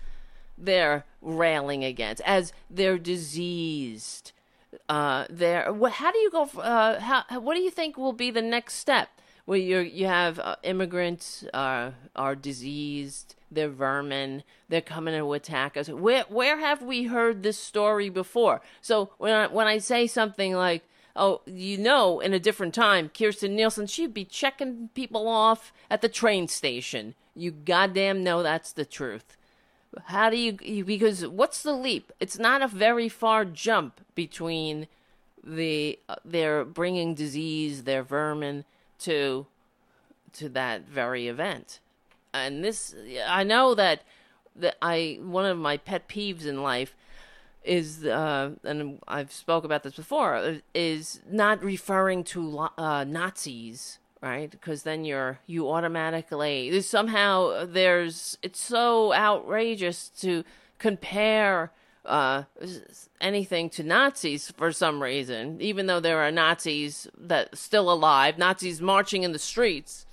[0.61, 4.33] They're railing against as they're diseased,
[4.89, 5.73] uh, there.
[5.91, 6.43] How do you go?
[6.59, 9.09] Uh, how, what do you think will be the next step?
[9.45, 11.95] Where you you have uh, immigrants are
[12.37, 15.89] diseased, they're vermin, they're coming to attack us.
[15.89, 18.61] Where where have we heard this story before?
[18.83, 20.83] So when I, when I say something like,
[21.17, 26.03] oh, you know, in a different time, Kirstjen Nielsen, she'd be checking people off at
[26.03, 27.15] the train station.
[27.35, 29.38] You goddamn know that's the truth.
[30.07, 32.13] How do you because what's the leap?
[32.21, 34.87] It's not a very far jump between
[35.43, 38.65] the uh, they're bringing disease, their vermin
[39.01, 39.47] to
[40.35, 41.81] to that very event.
[42.33, 42.95] And this
[43.27, 44.03] I know that
[44.57, 46.95] that I one of my pet peeves in life
[47.65, 54.51] is uh, and I've spoke about this before is not referring to uh, Nazis right?
[54.51, 60.45] Because then you're you automatically somehow there's it's so outrageous to
[60.79, 61.73] compare
[62.05, 62.45] uh,
[63.21, 68.81] anything to Nazis for some reason, even though there are Nazis that still alive, Nazis
[68.81, 70.07] marching in the streets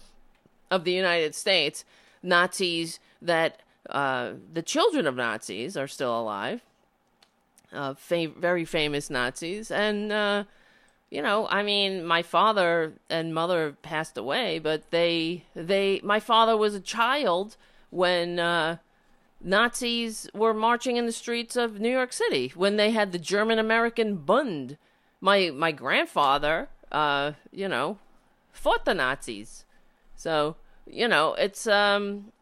[0.70, 1.86] of the United States,
[2.22, 6.62] Nazis that uh, the children of Nazis are still alive,
[7.72, 10.44] uh, fam- very famous Nazis, and uh,
[11.16, 16.58] you know, I mean, my father and mother passed away, but they they my father
[16.58, 17.56] was a child
[17.90, 18.80] when uh,
[19.40, 23.60] Nazis were marching in the streets of New York City when they had the German
[23.60, 24.78] American Bund.
[25.22, 27.98] My my grandfather, uh, you know,
[28.52, 29.64] fought the Nazis.
[30.18, 32.34] So, you know, it's um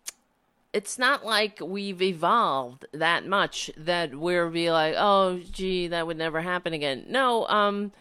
[0.74, 6.18] it's not like we've evolved that much that we're be like, oh, gee, that would
[6.18, 7.06] never happen again.
[7.08, 7.92] No, um,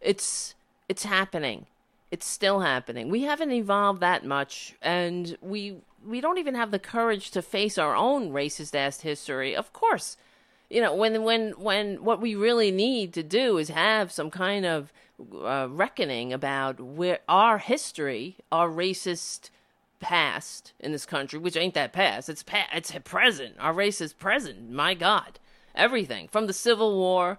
[0.00, 0.54] it's
[0.88, 1.66] it's happening.
[2.10, 3.10] It's still happening.
[3.10, 7.76] We haven't evolved that much, and we we don't even have the courage to face
[7.76, 9.54] our own racist ass history.
[9.54, 10.16] Of course,
[10.70, 14.64] you know when when when what we really need to do is have some kind
[14.64, 14.92] of
[15.34, 19.50] uh, reckoning about where our history, our racist
[20.00, 22.28] past in this country, which ain't that past.
[22.28, 22.70] It's past.
[22.72, 23.56] It's present.
[23.58, 24.70] Our race is present.
[24.70, 25.38] My God,
[25.74, 27.38] everything from the Civil War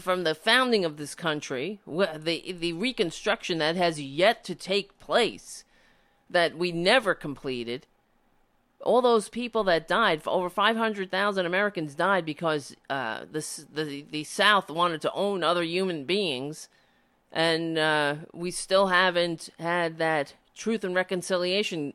[0.00, 5.64] from the founding of this country, the the reconstruction that has yet to take place,
[6.30, 7.86] that we never completed.
[8.80, 14.04] All those people that died, over five hundred thousand Americans died because uh, the the
[14.10, 16.68] the South wanted to own other human beings,
[17.30, 21.94] and uh, we still haven't had that truth and reconciliation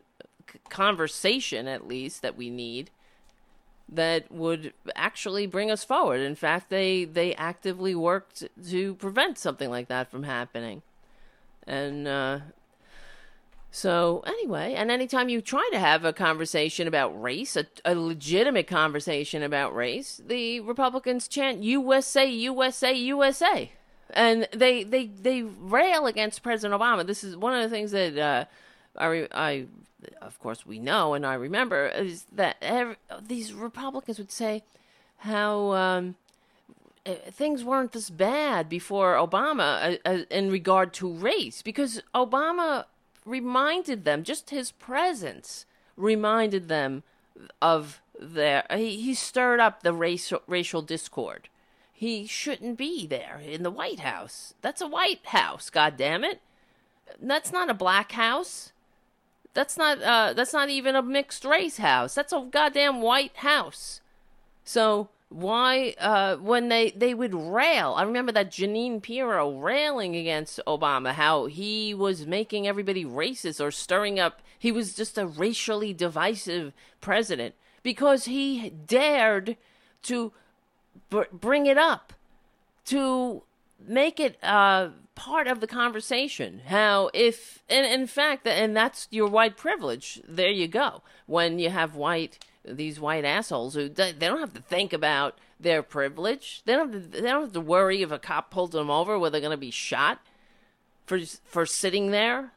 [0.69, 2.89] conversation, at least that we need
[3.89, 6.21] that would actually bring us forward.
[6.21, 10.81] In fact, they they actively worked to prevent something like that from happening.
[11.65, 12.39] And uh,
[13.71, 18.65] so, anyway, and anytime you try to have a conversation about race, a, a legitimate
[18.67, 23.71] conversation about race, the Republicans chant USA, USA, USA.
[24.11, 27.05] And they, they, they rail against President Obama.
[27.05, 28.45] This is one of the things that uh,
[28.97, 29.65] I, I
[30.21, 34.63] of course, we know and I remember is that every, these Republicans would say
[35.17, 36.15] how um,
[37.05, 42.85] uh, things weren't this bad before Obama uh, uh, in regard to race because Obama
[43.25, 47.03] reminded them, just his presence reminded them
[47.61, 48.65] of their.
[48.71, 51.49] He, he stirred up the racial racial discord.
[51.93, 54.53] He shouldn't be there in the White House.
[54.61, 56.41] That's a White House, God damn it.
[57.19, 58.71] That's not a black house.
[59.53, 62.13] That's not uh that's not even a mixed race house.
[62.13, 64.01] That's a goddamn white house.
[64.63, 70.59] So why uh when they they would rail i remember that Jeanine Pirro railing against
[70.65, 75.93] obama how he was making everybody racist or stirring up he was just a racially
[75.93, 76.71] divisive
[77.01, 79.57] president because he dared
[80.03, 80.31] to
[81.09, 82.13] br- bring it up
[82.85, 83.43] to
[83.85, 86.61] make it uh part of the conversation.
[86.67, 90.21] How if and in fact and that's your white privilege.
[90.27, 91.01] There you go.
[91.25, 95.81] When you have white these white assholes who they don't have to think about their
[95.81, 96.61] privilege.
[96.65, 99.17] They don't have to, they don't have to worry if a cop pulls them over
[99.17, 100.19] whether they're going to be shot
[101.05, 102.51] for for sitting there,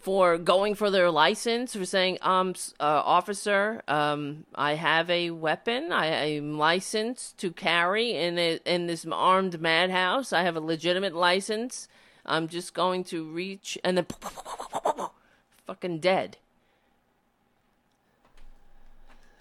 [0.00, 5.92] for going for their license, for saying, "Um, uh, officer, um, I have a weapon.
[5.92, 10.32] I am licensed to carry in a, in this armed madhouse.
[10.32, 11.86] I have a legitimate license.
[12.24, 14.06] I'm just going to reach and then
[15.66, 16.38] fucking dead."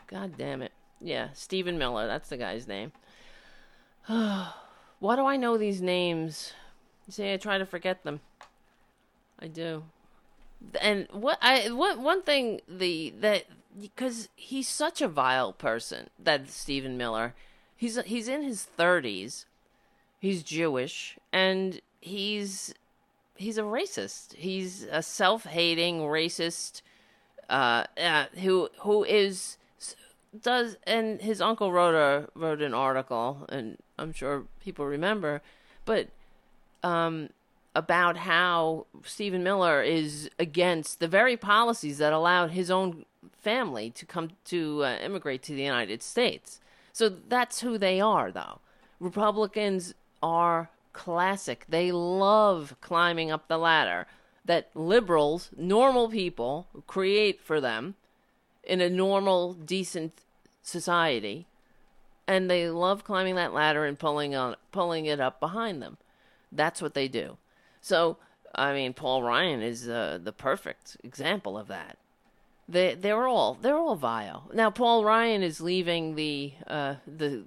[0.07, 0.74] God damn it.
[0.99, 2.05] Yeah, Stephen Miller.
[2.05, 2.91] That's the guy's name.
[4.07, 6.51] Why do I know these names?
[7.07, 8.20] See, I try to forget them.
[9.39, 9.84] I do.
[10.82, 13.45] And what I what one thing the that
[13.80, 17.34] because he's such a vile person that Stephen Miller.
[17.76, 19.45] He's he's in his 30s.
[20.20, 22.74] He's Jewish and he's
[23.36, 24.34] he's a racist.
[24.34, 26.82] He's a self-hating racist
[27.49, 29.57] uh, uh who who is
[30.41, 35.41] does and his uncle wrote a wrote an article and I'm sure people remember
[35.86, 36.10] but
[36.84, 37.30] um
[37.76, 43.05] about how Stephen Miller is against the very policies that allowed his own
[43.38, 46.59] family to come to uh, immigrate to the United States.
[46.91, 48.59] So that's who they are though.
[48.99, 51.65] Republicans are classic.
[51.70, 54.07] They love climbing up the ladder
[54.43, 57.95] that liberals, normal people create for them
[58.63, 60.24] in a normal, decent
[60.61, 61.45] society,
[62.28, 65.97] and they love climbing that ladder and pulling on pulling it up behind them.
[66.51, 67.38] That's what they do.
[67.82, 68.18] So,
[68.54, 71.98] I mean, Paul Ryan is uh, the perfect example of that.
[72.68, 74.50] They they're all they're all vile.
[74.54, 77.44] Now, Paul Ryan is leaving the uh, the,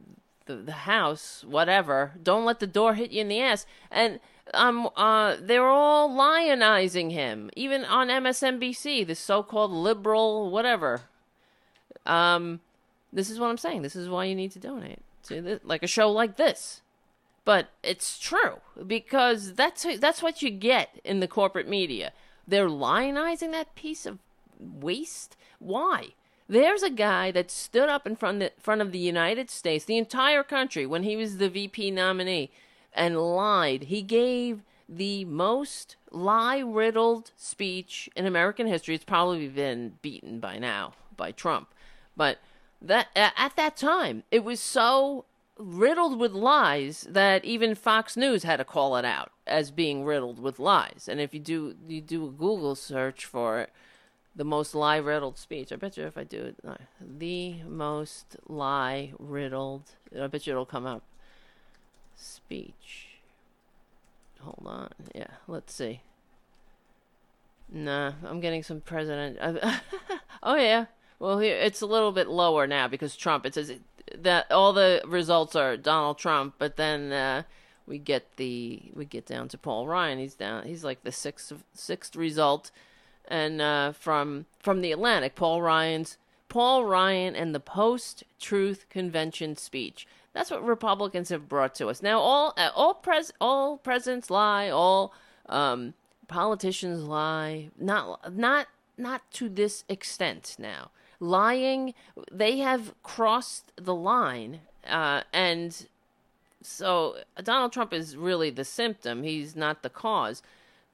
[0.46, 1.44] the the house.
[1.46, 2.12] Whatever.
[2.20, 3.64] Don't let the door hit you in the ass.
[3.90, 4.18] And
[4.52, 11.02] um, uh, they're all lionizing him, even on MSNBC, the so-called liberal whatever.
[12.04, 12.60] Um,
[13.12, 13.82] this is what I'm saying.
[13.82, 16.81] This is why you need to donate to like a show like this.
[17.44, 22.12] But it's true because that's that's what you get in the corporate media.
[22.46, 24.18] They're lionizing that piece of
[24.58, 25.36] waste.
[25.58, 26.08] Why?
[26.48, 29.96] There's a guy that stood up in front of, front of the United States, the
[29.96, 32.50] entire country, when he was the VP nominee,
[32.92, 33.84] and lied.
[33.84, 38.94] He gave the most lie riddled speech in American history.
[38.94, 41.68] It's probably been beaten by now by Trump.
[42.16, 42.38] But
[42.80, 45.24] that at that time it was so
[45.58, 50.38] riddled with lies that even Fox News had to call it out as being riddled
[50.38, 51.08] with lies.
[51.08, 53.70] And if you do you do a Google search for it,
[54.34, 55.72] the most lie riddled speech.
[55.72, 59.90] I bet you if I do it, no, the most lie riddled.
[60.18, 61.02] I bet you it'll come up.
[62.16, 63.08] Speech.
[64.40, 64.90] Hold on.
[65.14, 66.00] Yeah, let's see.
[67.70, 69.38] Nah, I'm getting some president.
[69.40, 69.78] Uh,
[70.42, 70.86] oh yeah,
[71.18, 73.46] well, here it's a little bit lower now because Trump.
[73.46, 73.72] It says
[74.18, 77.42] that all the results are Donald Trump, but then uh,
[77.86, 80.18] we get the we get down to Paul Ryan.
[80.18, 80.64] He's down.
[80.64, 82.70] He's like the sixth sixth result,
[83.28, 89.56] and uh, from from the Atlantic, Paul Ryan's Paul Ryan and the post truth convention
[89.56, 90.06] speech.
[90.32, 92.02] That's what Republicans have brought to us.
[92.02, 94.68] Now, all uh, all pres all presidents lie.
[94.68, 95.12] All
[95.48, 95.94] um,
[96.28, 97.70] politicians lie.
[97.78, 100.90] Not not not to this extent now
[101.22, 101.94] lying.
[102.30, 105.86] They have crossed the line, uh, and
[106.60, 109.22] so Donald Trump is really the symptom.
[109.22, 110.42] He's not the cause,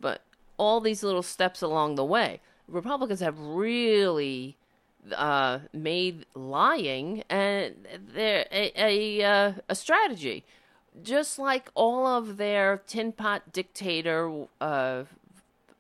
[0.00, 0.20] but
[0.58, 4.56] all these little steps along the way, Republicans have really
[5.14, 7.74] uh, made lying and
[8.12, 10.44] they're a a, uh, a strategy,
[11.02, 14.46] just like all of their tin pot dictator.
[14.60, 15.04] Uh,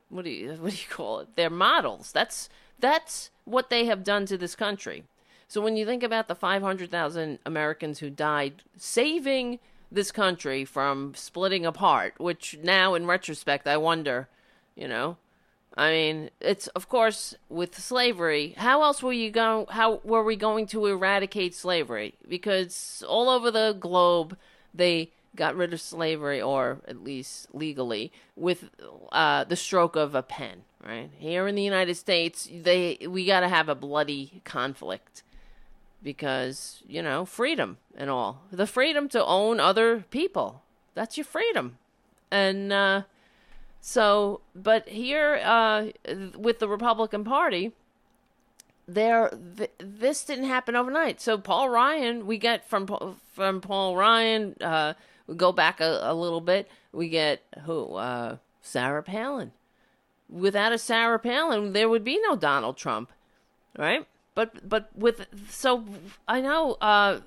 [0.08, 1.36] what do you what do you call it?
[1.36, 2.12] Their models.
[2.12, 5.04] That's that's what they have done to this country.
[5.48, 9.58] So when you think about the 500,000 Americans who died saving
[9.90, 14.28] this country from splitting apart, which now in retrospect I wonder,
[14.76, 15.16] you know,
[15.74, 18.54] I mean, it's of course with slavery.
[18.58, 19.66] How else were you going?
[19.70, 22.14] How were we going to eradicate slavery?
[22.28, 24.36] Because all over the globe,
[24.74, 28.68] they got rid of slavery, or at least legally, with
[29.12, 30.64] uh, the stroke of a pen.
[30.84, 35.22] Right here in the United States, they we got to have a bloody conflict
[36.02, 40.62] because you know freedom and all the freedom to own other people.
[40.94, 41.78] That's your freedom,
[42.30, 42.72] and.
[42.72, 43.02] Uh,
[43.80, 45.86] so, but here uh,
[46.36, 47.72] with the Republican Party,
[48.88, 51.20] there th- this didn't happen overnight.
[51.20, 54.56] So Paul Ryan, we get from from Paul Ryan.
[54.60, 54.94] Uh,
[55.28, 56.68] we go back a, a, little bit.
[56.92, 59.52] We get who uh, Sarah Palin.
[60.28, 63.12] Without a Sarah Palin, there would be no Donald Trump,
[63.78, 64.06] right?
[64.34, 65.84] But but with so
[66.26, 67.20] I know uh,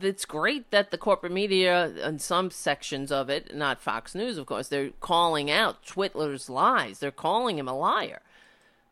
[0.00, 4.46] it's great that the corporate media and some sections of it, not Fox News, of
[4.46, 6.98] course, they're calling out Twitler's lies.
[6.98, 8.20] They're calling him a liar.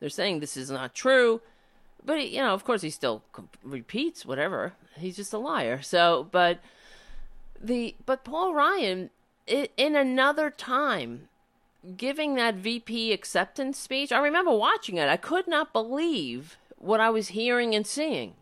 [0.00, 1.40] They're saying this is not true.
[2.04, 3.22] But, you know, of course, he still
[3.62, 4.72] repeats whatever.
[4.96, 5.80] He's just a liar.
[5.82, 6.58] So, but
[7.62, 9.10] the, but Paul Ryan,
[9.46, 11.28] in another time,
[11.96, 15.08] giving that VP acceptance speech, I remember watching it.
[15.08, 18.34] I could not believe what I was hearing and seeing.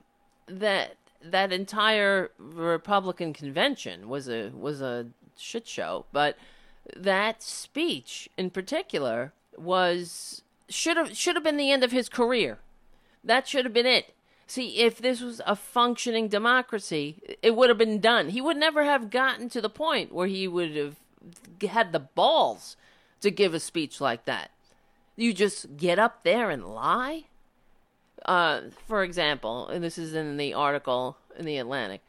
[0.46, 5.06] That that entire Republican convention was a was a
[5.36, 6.36] shit show, but
[6.96, 12.58] that speech in particular was should have should have been the end of his career.
[13.22, 14.14] That should have been it.
[14.50, 18.30] See, if this was a functioning democracy, it would have been done.
[18.30, 20.96] He would never have gotten to the point where he would have
[21.62, 22.76] had the balls
[23.20, 24.50] to give a speech like that.
[25.14, 27.26] You just get up there and lie?
[28.24, 32.00] Uh, for example, and this is in the article in the Atlantic,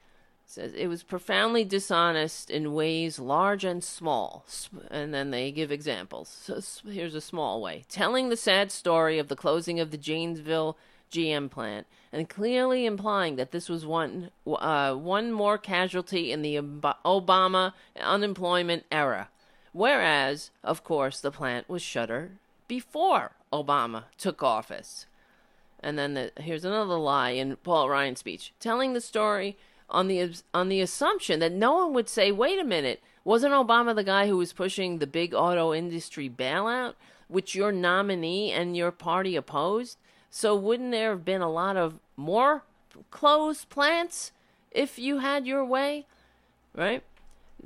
[0.48, 4.48] says it was profoundly dishonest in ways large and small.
[4.90, 6.28] And then they give examples.
[6.28, 10.76] So here's a small way telling the sad story of the closing of the Janesville
[11.12, 16.56] GM plant and clearly implying that this was one uh, one more casualty in the
[16.56, 19.30] Obama unemployment era.
[19.74, 22.38] Whereas, of course, the plant was shuttered
[22.68, 25.06] before Obama took office.
[25.80, 29.58] And then the, here's another lie in Paul Ryan's speech, telling the story
[29.90, 33.96] on the on the assumption that no one would say, "Wait a minute, wasn't Obama
[33.96, 36.94] the guy who was pushing the big auto industry bailout,
[37.28, 39.98] which your nominee and your party opposed?
[40.32, 42.64] So wouldn't there have been a lot of more
[43.12, 44.32] closed plants
[44.72, 46.08] if you had your way,
[46.74, 47.04] right?"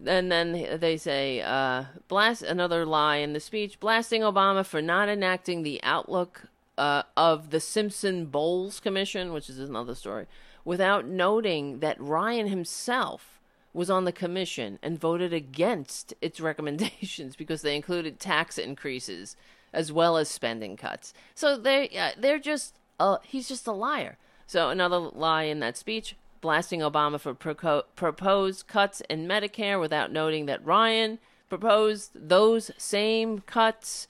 [0.06, 5.08] And then they say, uh, blast another lie in the speech, blasting Obama for not
[5.08, 10.26] enacting the outlook uh, of the Simpson Bowles Commission, which is another story,
[10.66, 13.40] without noting that Ryan himself
[13.74, 19.36] was on the commission and voted against its recommendations because they included tax increases
[19.76, 21.14] as well as spending cuts.
[21.36, 24.18] So they uh, they're just uh, he's just a liar.
[24.48, 30.48] So another lie in that speech, blasting Obama for proposed cuts in Medicare without noting
[30.48, 31.20] that Ryan
[31.50, 34.08] proposed those same cuts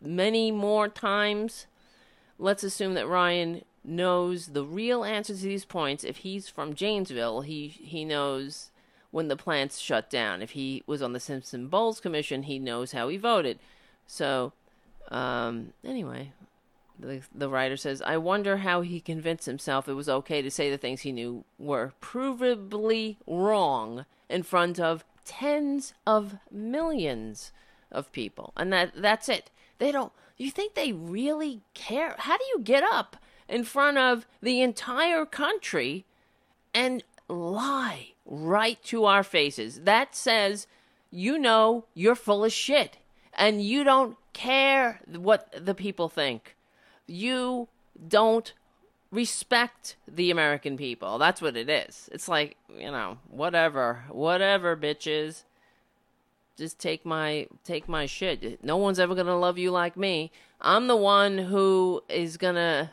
[0.00, 1.66] many more times
[2.38, 6.04] let's assume that Ryan knows the real answer to these points.
[6.04, 8.70] If he's from Janesville, he he knows
[9.10, 10.42] when the plants shut down.
[10.42, 13.58] If he was on the Simpson Bowles Commission, he knows how he voted.
[14.06, 14.52] So,
[15.08, 16.32] um, anyway,
[16.98, 20.70] the the writer says, I wonder how he convinced himself it was okay to say
[20.70, 27.52] the things he knew were provably wrong in front of tens of millions
[27.90, 29.50] of people, and that that's it.
[29.78, 32.14] They don't you think they really care?
[32.18, 33.16] How do you get up
[33.48, 36.04] in front of the entire country
[36.74, 39.80] and lie right to our faces?
[39.80, 40.66] That says
[41.10, 42.98] you know you're full of shit
[43.38, 46.56] and you don't care what the people think.
[47.06, 47.68] You
[48.06, 48.52] don't
[49.10, 51.16] respect the American people.
[51.16, 52.10] That's what it is.
[52.12, 55.44] It's like, you know, whatever, whatever, bitches
[56.58, 58.62] just take my take my shit.
[58.64, 60.32] No one's ever gonna love you like me.
[60.60, 62.90] I'm the one who is gonna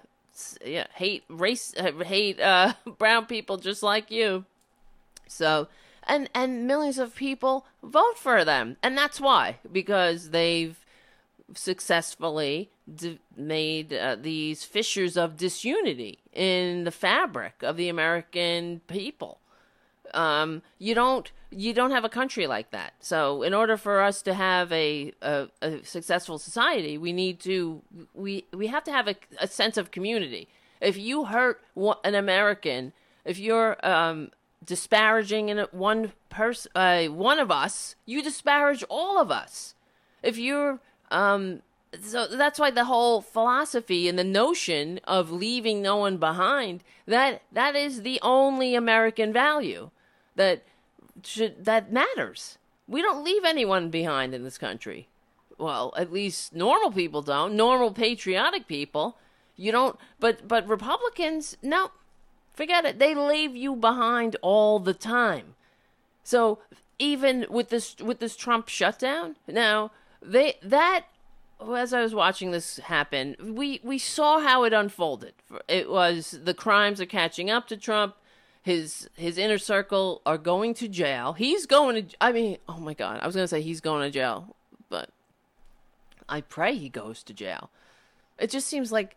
[0.63, 4.45] yeah, hate race, uh, hate uh, brown people just like you.
[5.27, 5.67] So,
[6.07, 10.77] and and millions of people vote for them, and that's why because they've
[11.53, 19.39] successfully d- made uh, these fissures of disunity in the fabric of the American people.
[20.13, 22.93] Um, you don't you don't have a country like that.
[22.99, 27.81] So in order for us to have a, a, a successful society, we need to
[28.13, 30.47] we we have to have a, a sense of community.
[30.81, 31.61] If you hurt
[32.03, 32.93] an American,
[33.23, 34.31] if you're um,
[34.65, 39.75] disparaging in one person, uh, one of us, you disparage all of us.
[40.23, 40.79] If you're,
[41.11, 41.61] um,
[42.01, 47.43] so that's why the whole philosophy and the notion of leaving no one behind that
[47.51, 49.91] that is the only American value
[50.35, 50.63] that
[51.23, 52.57] should that matters.
[52.87, 55.07] We don't leave anyone behind in this country.
[55.57, 57.55] Well, at least normal people don't.
[57.55, 59.17] Normal patriotic people,
[59.55, 59.97] you don't.
[60.19, 61.91] But but Republicans, no,
[62.55, 62.99] Forget it.
[62.99, 65.55] They leave you behind all the time.
[66.23, 66.59] So
[66.97, 69.91] even with this with this Trump shutdown, now
[70.21, 71.05] they that
[71.75, 75.33] as I was watching this happen, we we saw how it unfolded.
[75.67, 78.15] It was the crimes are catching up to Trump.
[78.63, 81.33] His his inner circle are going to jail.
[81.33, 82.15] He's going to.
[82.21, 83.19] I mean, oh my God!
[83.21, 84.55] I was going to say he's going to jail,
[84.89, 85.09] but
[86.27, 87.69] I pray he goes to jail.
[88.39, 89.15] It just seems like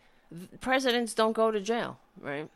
[0.61, 2.51] presidents don't go to jail, right?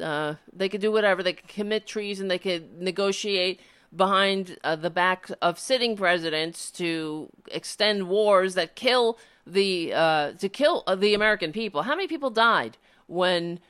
[0.00, 1.22] Uh, they could do whatever.
[1.22, 2.28] They could commit treason.
[2.28, 3.60] They could negotiate
[3.94, 10.48] behind uh, the back of sitting presidents to extend wars that kill the uh, to
[10.48, 11.82] kill uh, the American people.
[11.82, 12.76] How many people died
[13.06, 13.60] when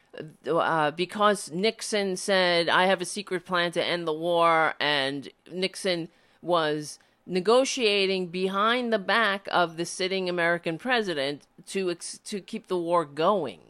[0.49, 6.09] uh, because Nixon said I have a secret plan to end the war, and Nixon
[6.41, 12.79] was negotiating behind the back of the sitting American president to ex- to keep the
[12.79, 13.61] war going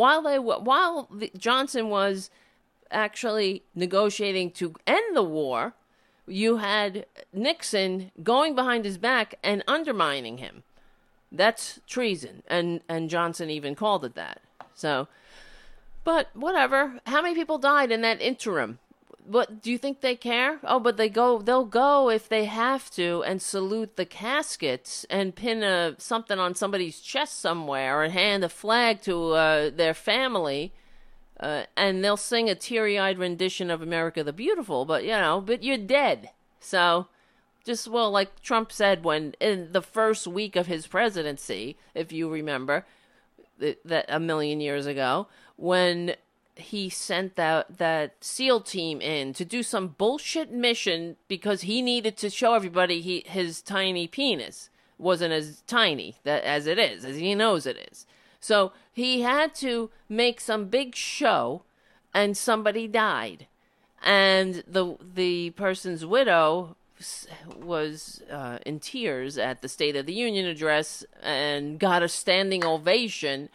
[0.00, 2.30] while they while the, Johnson was
[2.90, 5.74] actually negotiating to end the war,
[6.26, 10.62] you had Nixon going behind his back and undermining him.
[11.30, 14.40] That's treason, and and Johnson even called it that.
[14.74, 15.06] So,
[16.02, 17.00] but whatever.
[17.06, 18.78] How many people died in that interim?
[19.26, 20.58] What do you think they care?
[20.64, 21.40] Oh, but they go.
[21.40, 26.54] They'll go if they have to and salute the caskets and pin a something on
[26.54, 30.72] somebody's chest somewhere and hand a flag to uh, their family.
[31.38, 35.62] Uh, and they'll sing a teary-eyed rendition of "America the Beautiful." But you know, but
[35.62, 36.30] you're dead.
[36.58, 37.06] So,
[37.64, 42.28] just well, like Trump said when in the first week of his presidency, if you
[42.28, 42.84] remember,
[43.58, 46.14] that a million years ago, when
[46.56, 52.16] he sent that that SEAL team in to do some bullshit mission because he needed
[52.18, 57.16] to show everybody he his tiny penis wasn't as tiny that as it is, as
[57.16, 58.06] he knows it is.
[58.40, 61.62] So he had to make some big show,
[62.14, 63.46] and somebody died,
[64.02, 66.76] and the the person's widow
[67.56, 72.64] was uh, in tears at the State of the Union address and got a standing
[72.64, 73.48] ovation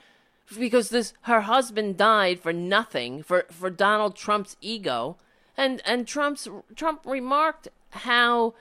[0.57, 5.17] because this her husband died for nothing for for Donald Trump's ego.
[5.57, 8.53] And and Trump's Trump remarked how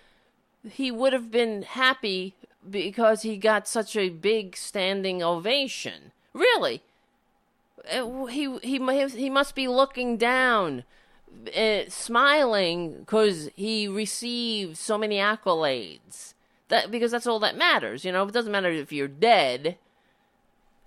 [0.68, 2.34] he would have been happy
[2.68, 6.12] because he got such a big standing ovation.
[6.32, 6.82] Really.
[7.90, 8.78] Uh, he he
[9.08, 10.84] he must be looking down
[11.54, 16.34] uh, smiling because he received so many accolades.
[16.68, 18.26] That because that's all that matters you know?
[18.26, 19.76] It doesn't matter if you're dead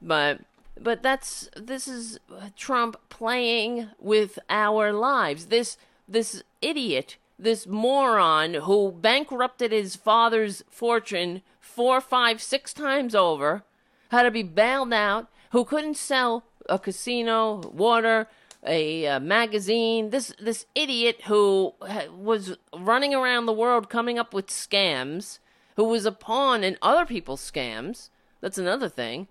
[0.01, 0.41] but
[0.81, 2.19] but that's this is
[2.55, 5.47] Trump playing with our lives.
[5.47, 13.63] This this idiot, this moron who bankrupted his father's fortune four, five, six times over,
[14.09, 18.27] had to be bailed out, who couldn't sell a casino, water,
[18.65, 20.09] a, a, magazine.
[20.09, 21.73] This this idiot who
[22.11, 25.39] was running around the world coming up with scams,
[25.75, 28.09] who was a pawn in other people's scams.
[28.41, 29.27] That's another thing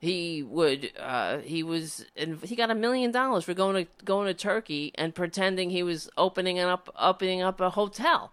[0.00, 4.26] he would uh, he was and he got a million dollars for going to going
[4.26, 8.32] to Turkey and pretending he was opening up opening up a hotel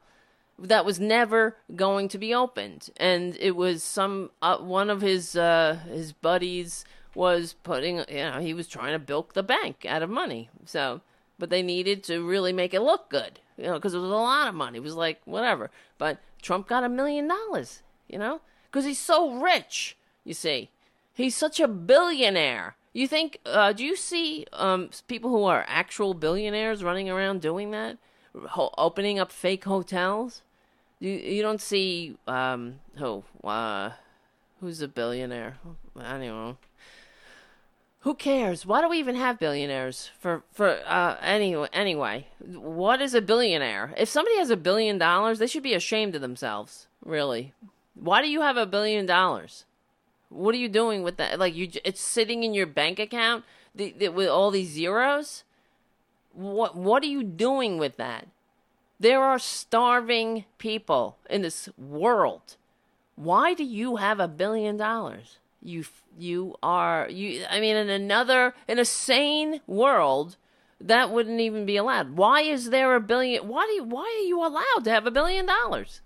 [0.57, 2.89] that was never going to be opened.
[2.97, 8.39] And it was some uh, one of his uh, his buddies was putting you know
[8.39, 10.49] he was trying to bilk the bank out of money.
[10.63, 11.01] So
[11.37, 14.13] but they needed to really make it look good you know because it was a
[14.13, 14.77] lot of money.
[14.77, 15.69] It was like whatever.
[15.97, 18.39] But Trump got a million dollars you know
[18.71, 20.69] because he's so rich you see
[21.17, 22.75] He's such a billionaire.
[22.93, 23.39] You think?
[23.43, 27.97] Uh, do you see um, people who are actual billionaires running around doing that,
[28.49, 30.43] Ho- opening up fake hotels?
[30.99, 33.93] You you don't see um, who uh,
[34.61, 35.57] who's a billionaire?
[35.99, 36.57] I don't know.
[38.01, 38.63] Who cares?
[38.63, 40.11] Why do we even have billionaires?
[40.19, 43.91] For for uh, anyway, anyway, what is a billionaire?
[43.97, 46.85] If somebody has a billion dollars, they should be ashamed of themselves.
[47.03, 47.53] Really,
[47.95, 49.65] why do you have a billion dollars?
[50.29, 51.39] What are you doing with that?
[51.39, 55.43] Like you, it's sitting in your bank account the, the, with all these zeros.
[56.33, 58.27] What What are you doing with that?
[58.99, 62.57] There are starving people in this world.
[63.15, 65.37] Why do you have a billion dollars?
[65.61, 65.85] You
[66.17, 67.45] you are you.
[67.49, 70.37] I mean, in another in a sane world,
[70.79, 72.11] that wouldn't even be allowed.
[72.17, 73.47] Why is there a billion?
[73.47, 76.01] Why do you, why are you allowed to have a billion dollars?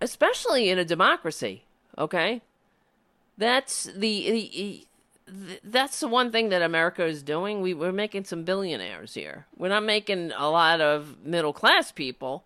[0.00, 1.64] Especially in a democracy,
[1.96, 2.42] okay?
[3.38, 4.84] That's the, the
[5.62, 7.60] that's the one thing that America is doing.
[7.60, 9.46] We, we're making some billionaires here.
[9.56, 12.44] We're not making a lot of middle class people.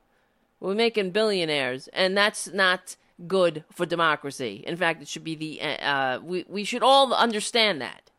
[0.60, 4.62] We're making billionaires, and that's not good for democracy.
[4.66, 8.10] In fact, it should be the uh, we we should all understand that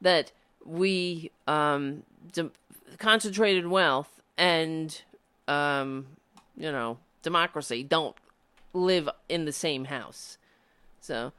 [0.00, 0.32] that
[0.64, 2.02] we um,
[2.32, 2.50] de-
[2.98, 5.02] concentrated wealth and
[5.48, 6.06] um,
[6.56, 8.16] you know democracy don't
[8.72, 10.38] live in the same house.
[11.00, 11.32] So,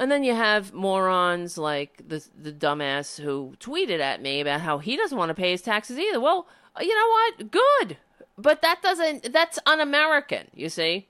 [0.00, 4.78] and then you have morons like the the dumbass who tweeted at me about how
[4.78, 6.18] he doesn't want to pay his taxes either.
[6.18, 6.46] Well,
[6.80, 7.50] you know what?
[7.50, 7.98] Good,
[8.38, 9.30] but that doesn't.
[9.30, 10.48] That's un-American.
[10.54, 11.06] You see.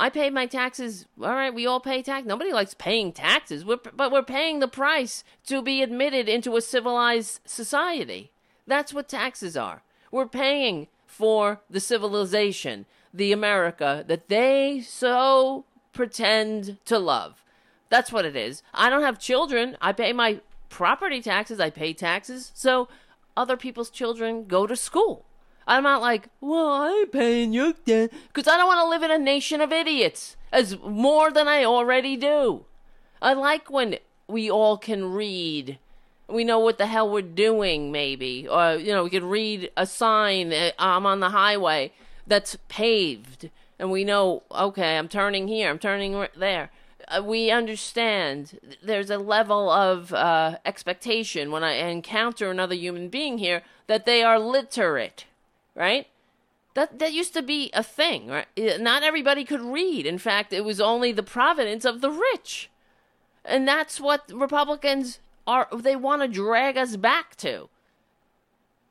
[0.00, 1.06] I pay my taxes.
[1.20, 2.24] All right, we all pay tax.
[2.24, 6.60] Nobody likes paying taxes, we're, but we're paying the price to be admitted into a
[6.60, 8.30] civilized society.
[8.64, 9.82] That's what taxes are.
[10.12, 17.42] We're paying for the civilization, the America that they so pretend to love.
[17.88, 18.62] That's what it is.
[18.74, 19.76] I don't have children.
[19.80, 21.60] I pay my property taxes.
[21.60, 22.52] I pay taxes.
[22.54, 22.88] So
[23.36, 25.24] other people's children go to school.
[25.66, 29.02] I'm not like, well, I ain't paying your debt because I don't want to live
[29.02, 32.64] in a nation of idiots as more than I already do.
[33.20, 35.78] I like when we all can read.
[36.26, 38.48] We know what the hell we're doing, maybe.
[38.48, 41.92] Or, you know, we can read a sign, eh, I'm on the highway
[42.26, 43.50] that's paved.
[43.78, 46.70] And we know, okay, I'm turning here, I'm turning there.
[47.08, 53.38] Uh, we understand there's a level of uh, expectation when I encounter another human being
[53.38, 55.24] here that they are literate
[55.78, 56.08] right?
[56.74, 58.46] That that used to be a thing, right?
[58.80, 60.04] Not everybody could read.
[60.04, 62.68] In fact, it was only the providence of the rich.
[63.44, 67.68] And that's what Republicans are they want to drag us back to.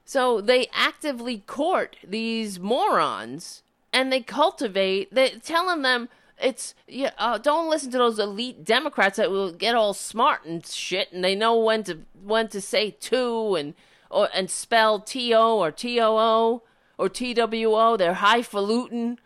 [0.06, 3.62] So they actively court these morons
[3.92, 6.08] and they cultivate they telling them
[6.40, 10.66] it's yeah, uh, don't listen to those elite Democrats that will get all smart and
[10.66, 13.74] shit, and they know when to when to say two and
[14.10, 16.64] or and spell T O or T O O
[16.98, 17.98] or T W O.
[17.98, 19.20] They're highfalutin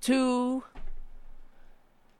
[0.00, 0.64] Two.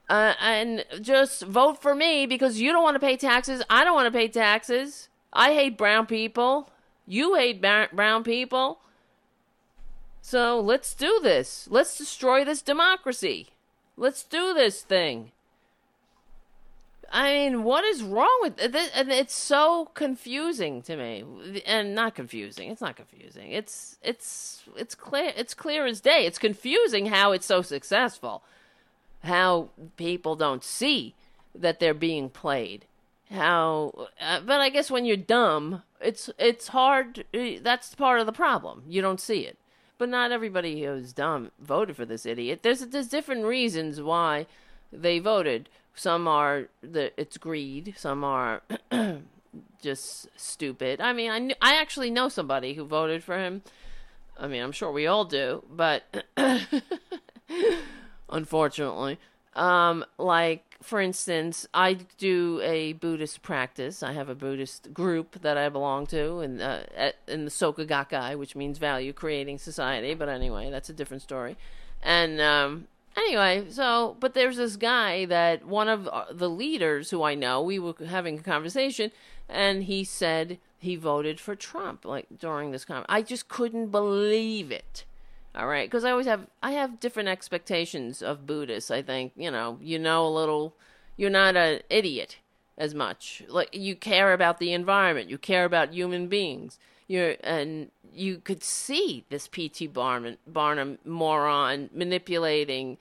[0.09, 3.63] Uh, and just vote for me because you don't want to pay taxes.
[3.69, 5.09] I don't want to pay taxes.
[5.33, 6.71] I hate brown people.
[7.07, 8.81] You hate brown people.
[10.23, 11.69] So let's do this.
[11.71, 13.49] Let's destroy this democracy.
[13.99, 15.33] Let's do this thing.
[17.11, 18.77] I mean, what is wrong with it?
[18.95, 22.71] And it's so confusing to me, and not confusing.
[22.71, 23.51] It's not confusing.
[23.51, 25.33] It's it's it's clear.
[25.37, 26.27] It's clear as day.
[26.27, 28.45] It's confusing how it's so successful,
[29.25, 31.15] how people don't see
[31.55, 32.85] that they're being played.
[33.31, 37.25] How, uh, but I guess when you're dumb, it's it's hard.
[37.35, 38.83] Uh, that's part of the problem.
[38.87, 39.59] You don't see it.
[39.99, 42.61] But not everybody who's dumb voted for this idiot.
[42.63, 44.47] There's there's different reasons why
[44.93, 45.69] they voted
[45.99, 47.95] some are the it's greed.
[47.97, 48.63] Some are
[49.83, 51.01] just stupid.
[51.01, 53.63] I mean, I I actually know somebody who voted for him.
[54.39, 56.05] I mean, I'm sure we all do, but
[58.31, 59.19] unfortunately,
[59.57, 64.03] um, like for instance, I do a Buddhist practice.
[64.03, 67.87] I have a Buddhist group that I belong to, in uh, at, in the Soka
[67.87, 70.15] Gakkai, which means value creating society.
[70.15, 71.57] But anyway, that's a different story.
[72.03, 77.25] And um, Anyway, so but there's this guy that one of uh, the leaders who
[77.25, 79.11] I know, we were having a conversation,
[79.49, 83.07] and he said he voted for Trump like during this conversation.
[83.09, 85.05] I just couldn't believe it.
[85.59, 88.93] All right, because I always have I have different expectations of Buddhists.
[88.93, 90.77] I think you know you know a little.
[91.17, 92.37] You're not an idiot
[92.77, 93.43] as much.
[93.49, 95.29] Like you care about the environment.
[95.29, 96.79] You care about human beings.
[97.09, 99.89] You're and you could see this P.T.
[99.89, 102.97] Barnum, Barnum moron manipulating,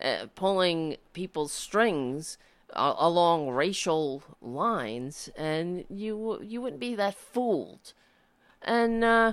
[0.00, 2.36] uh, pulling people's strings
[2.74, 7.94] uh, along racial lines, and you you wouldn't be that fooled.
[8.60, 9.32] And uh,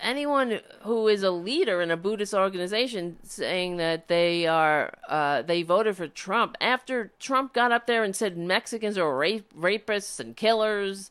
[0.00, 5.62] anyone who is a leader in a Buddhist organization saying that they are uh, they
[5.62, 10.36] voted for Trump after Trump got up there and said Mexicans are rape- rapists and
[10.36, 11.10] killers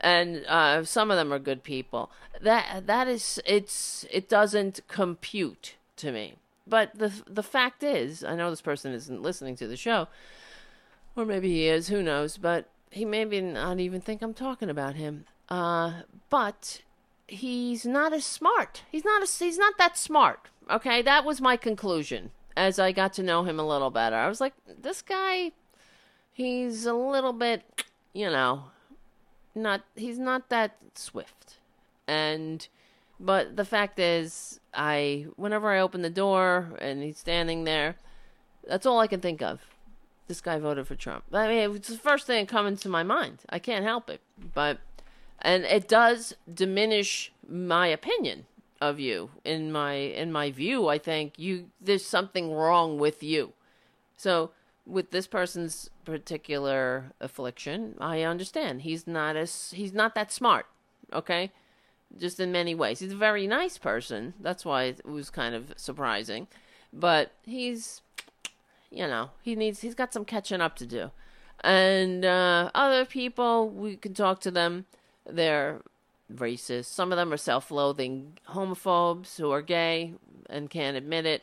[0.00, 2.10] and uh, some of them are good people.
[2.40, 6.34] That that is it's it doesn't compute to me.
[6.66, 10.08] But the the fact is, I know this person isn't listening to the show,
[11.14, 11.88] or maybe he is.
[11.88, 12.36] Who knows?
[12.36, 15.24] But he maybe not even think I'm talking about him.
[15.48, 16.82] Uh, but
[17.28, 18.82] he's not as smart.
[18.90, 20.48] He's not a, he's not that smart.
[20.70, 24.16] Okay, that was my conclusion as I got to know him a little better.
[24.16, 25.52] I was like, this guy,
[26.32, 28.64] he's a little bit, you know,
[29.54, 31.56] not he's not that swift.
[32.08, 32.66] And
[33.18, 37.96] but the fact is I whenever I open the door and he's standing there,
[38.66, 39.60] that's all I can think of.
[40.28, 41.24] This guy voted for Trump.
[41.32, 43.42] I mean, it's the first thing that comes to my mind.
[43.48, 44.20] I can't help it.
[44.54, 44.80] But
[45.40, 48.46] and it does diminish my opinion
[48.80, 49.30] of you.
[49.44, 53.52] In my in my view i think you there's something wrong with you.
[54.16, 54.50] So
[54.86, 58.82] with this person's particular affliction i understand.
[58.82, 60.66] He's not as he's not that smart
[61.12, 61.52] okay?
[62.18, 63.00] Just in many ways.
[63.00, 64.34] He's a very nice person.
[64.40, 66.46] That's why it was kind of surprising.
[66.92, 68.02] But he's
[68.90, 71.10] you know he needs he's got some catching up to do.
[71.62, 74.86] And uh, other people we can talk to them
[75.28, 75.80] they're
[76.32, 76.86] racist.
[76.86, 80.14] Some of them are self loathing homophobes who are gay
[80.48, 81.42] and can't admit it.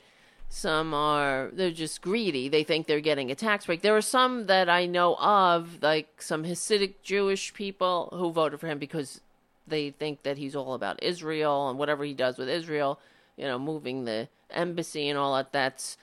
[0.50, 2.48] Some are, they're just greedy.
[2.48, 3.82] They think they're getting a tax break.
[3.82, 8.68] There are some that I know of, like some Hasidic Jewish people who voted for
[8.68, 9.20] him because
[9.68, 13.00] they think that he's all about Israel and whatever he does with Israel,
[13.36, 15.52] you know, moving the embassy and all that.
[15.52, 15.98] That's,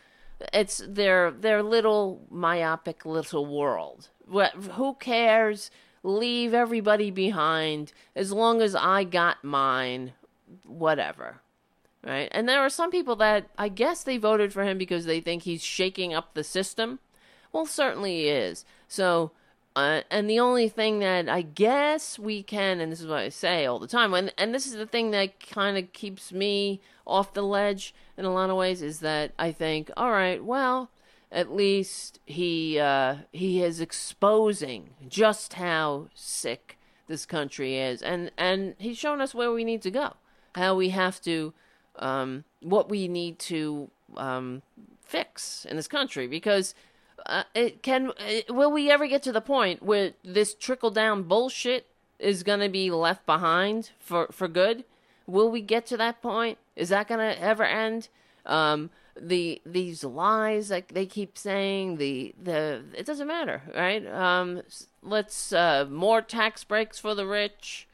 [0.53, 4.09] it's their, their little myopic little world.
[4.72, 5.70] Who cares?
[6.03, 10.12] Leave everybody behind as long as I got mine,
[10.66, 11.40] whatever.
[12.03, 12.28] Right?
[12.32, 15.42] And there are some people that I guess they voted for him because they think
[15.42, 16.98] he's shaking up the system.
[17.53, 18.64] Well, certainly he is.
[18.88, 19.32] So,
[19.76, 23.28] uh, and the only thing that I guess we can, and this is what I
[23.28, 26.80] say all the time, and, and this is the thing that kind of keeps me
[27.07, 30.90] off the ledge in a lot of ways, is that I think, all right, well,
[31.33, 38.74] at least he uh, he is exposing just how sick this country is, and and
[38.78, 40.14] he's shown us where we need to go,
[40.55, 41.53] how we have to,
[41.97, 44.62] um, what we need to um,
[45.05, 46.74] fix in this country, because
[47.26, 48.12] uh, it can.
[48.18, 51.87] It, will we ever get to the point where this trickle down bullshit
[52.18, 54.85] is going to be left behind for for good?
[55.26, 56.59] Will we get to that point?
[56.74, 58.09] Is that going to ever end?
[58.47, 64.07] Um, the these lies that they keep saying the the it doesn't matter right?
[64.07, 64.63] Um
[65.03, 67.87] let's uh more tax breaks for the rich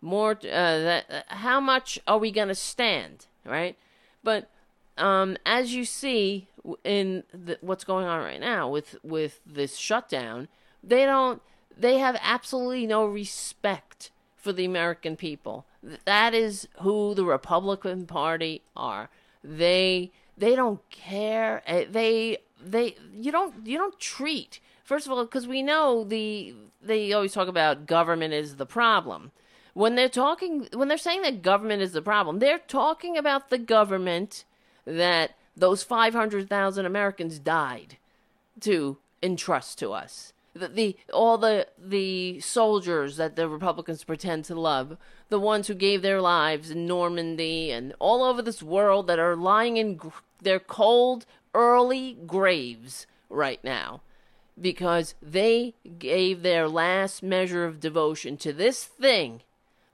[0.00, 3.76] more uh that uh, how much are we going to stand right?
[4.22, 4.50] But
[4.96, 6.48] um as you see
[6.84, 10.48] in the, what's going on right now with with this shutdown
[10.82, 11.42] they don't
[11.76, 15.66] they have absolutely no respect for the american people.
[16.04, 19.08] That is who the republican party are.
[19.42, 21.62] They they don't care.
[21.66, 26.54] Eh, they they you don't you don't treat first of all because we know the
[26.82, 29.30] they always talk about government is the problem.
[29.74, 33.58] When they're talking when they're saying that government is the problem, they're talking about the
[33.58, 34.44] government
[34.86, 37.98] that those 500,000 Americans died
[38.60, 44.54] to entrust to us the, the all the the soldiers that the Republicans pretend to
[44.58, 44.96] love,
[45.28, 49.36] the ones who gave their lives in Normandy and all over this world that are
[49.36, 50.08] lying in gr-
[50.42, 54.00] their cold early graves right now
[54.60, 59.42] because they gave their last measure of devotion to this thing.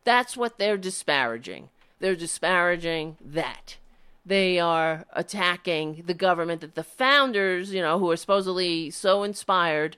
[0.04, 1.68] That's what they're disparaging.
[2.00, 3.76] They're disparaging that.
[4.24, 9.96] They are attacking the government that the founders, you know, who are supposedly so inspired,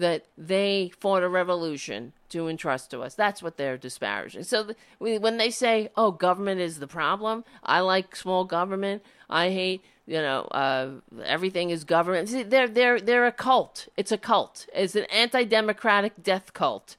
[0.00, 3.14] that they fought a revolution to entrust to us.
[3.14, 4.44] That's what they're disparaging.
[4.44, 9.02] So when they say, "Oh, government is the problem," I like small government.
[9.28, 10.90] I hate, you know, uh,
[11.24, 12.28] everything is government.
[12.28, 13.88] See, they're they're they're a cult.
[13.96, 14.66] It's a cult.
[14.74, 16.96] It's an anti-democratic death cult.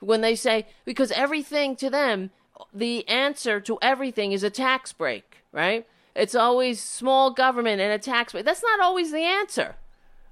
[0.00, 2.30] When they say because everything to them,
[2.72, 5.86] the answer to everything is a tax break, right?
[6.14, 8.44] It's always small government and a tax break.
[8.44, 9.76] That's not always the answer.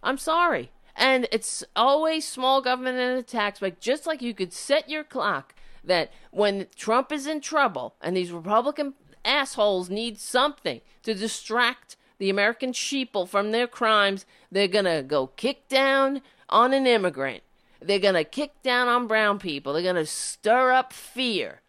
[0.02, 0.70] I'm sorry.
[0.94, 5.04] And it's always small government and a tax break, just like you could set your
[5.04, 11.96] clock that when Trump is in trouble and these Republican assholes need something to distract
[12.18, 17.42] the American sheeple from their crimes, they're going to go kick down on an immigrant.
[17.80, 19.72] They're going to kick down on brown people.
[19.72, 21.62] They're going to stir up fear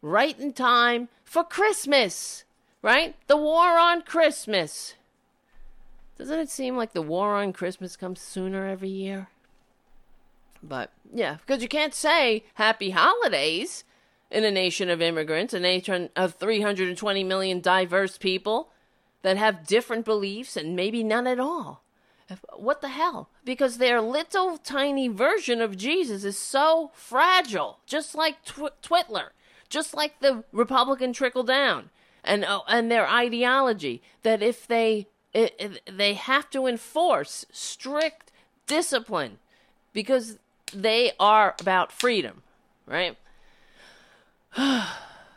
[0.00, 2.44] right in time for Christmas,
[2.80, 3.16] right?
[3.26, 4.94] The war on Christmas.
[6.18, 9.28] Doesn't it seem like the war on Christmas comes sooner every year?
[10.62, 13.84] But yeah, because you can't say happy holidays
[14.30, 18.70] in a nation of immigrants, a nation of 320 million diverse people
[19.22, 21.82] that have different beliefs and maybe none at all.
[22.54, 23.30] What the hell?
[23.44, 29.28] Because their little tiny version of Jesus is so fragile, just like Tw- Twitler,
[29.70, 31.88] just like the Republican trickle down,
[32.22, 38.32] and oh, and their ideology that if they it, it, they have to enforce strict
[38.66, 39.38] discipline
[39.92, 40.38] because
[40.72, 42.42] they are about freedom,
[42.86, 43.16] right?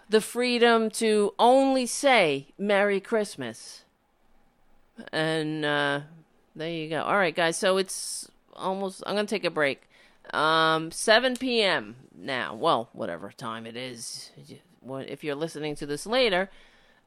[0.09, 3.83] the freedom to only say Merry Christmas.
[5.11, 6.01] And uh,
[6.55, 7.03] there you go.
[7.03, 7.57] All right, guys.
[7.57, 9.03] So it's almost.
[9.05, 9.87] I'm gonna take a break.
[10.33, 11.95] Um, 7 p.m.
[12.15, 12.53] now.
[12.55, 14.31] Well, whatever time it is.
[14.87, 16.49] If you're listening to this later,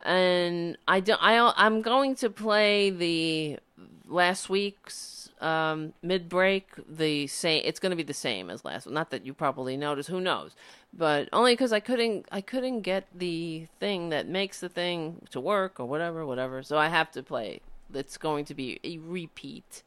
[0.04, 3.58] and I do, I I'm going to play the
[4.06, 6.68] last week's um, mid break.
[6.88, 7.62] The same.
[7.64, 8.88] It's going to be the same as last.
[8.88, 10.08] Not that you probably noticed.
[10.08, 10.52] Who knows?
[10.92, 15.40] But only because I couldn't I couldn't get the thing that makes the thing to
[15.40, 16.62] work or whatever whatever.
[16.62, 17.60] So I have to play.
[17.92, 19.82] It's going to be a repeat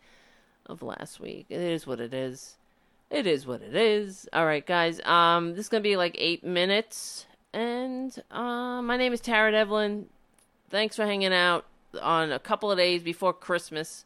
[0.65, 1.45] of last week.
[1.49, 2.57] It is what it is.
[3.09, 4.27] It is what it is.
[4.33, 4.99] All right, guys.
[5.05, 7.25] Um, this is gonna be like eight minutes,
[7.57, 10.05] and uh, my name is Tara Devlin.
[10.69, 11.65] Thanks for hanging out
[11.99, 14.05] on a couple of days before Christmas,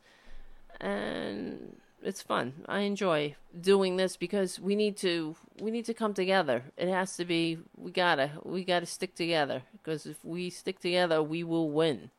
[0.80, 2.54] and it's fun.
[2.70, 6.64] I enjoy doing this because we need to we need to come together.
[6.78, 11.22] It has to be we gotta we gotta stick together because if we stick together,
[11.22, 12.10] we will win.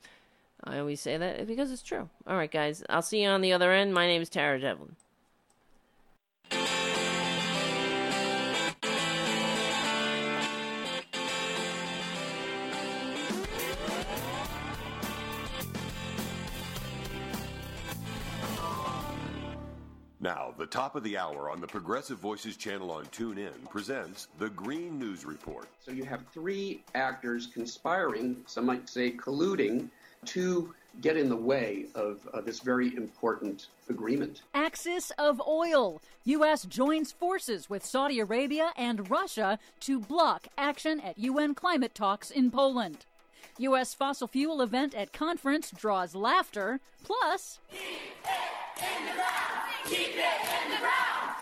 [0.63, 2.11] I always say that because it's true.
[2.27, 2.85] All right, guys.
[2.91, 3.95] I'll see you on the other end.
[3.95, 4.97] My name is Tara Devlin.
[20.63, 24.97] The top of the hour on the Progressive Voices channel on TuneIn presents the Green
[24.97, 25.67] News Report.
[25.85, 29.89] So you have three actors conspiring, some might say colluding,
[30.27, 34.43] to get in the way of uh, this very important agreement.
[34.55, 36.01] Axis of oil.
[36.27, 36.63] U.S.
[36.63, 42.53] joins forces with Saudi Arabia and Russia to block action at UN climate talks in
[42.53, 42.99] Poland.
[43.59, 43.95] U.S.
[43.95, 47.59] fossil fuel event at conference draws laughter, plus.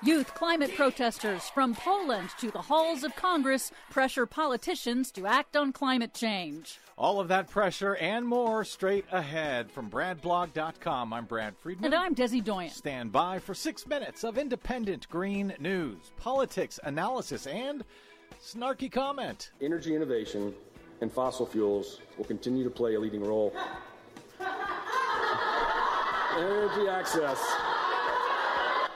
[0.03, 5.73] Youth climate protesters from Poland to the halls of Congress pressure politicians to act on
[5.75, 6.79] climate change.
[6.97, 11.13] All of that pressure and more straight ahead from BradBlog.com.
[11.13, 11.85] I'm Brad Friedman.
[11.85, 12.71] And I'm Desi Doyen.
[12.71, 17.85] Stand by for six minutes of independent green news, politics, analysis, and
[18.43, 19.51] snarky comment.
[19.61, 20.55] Energy innovation
[21.03, 23.55] and fossil fuels will continue to play a leading role.
[26.37, 27.43] Energy access.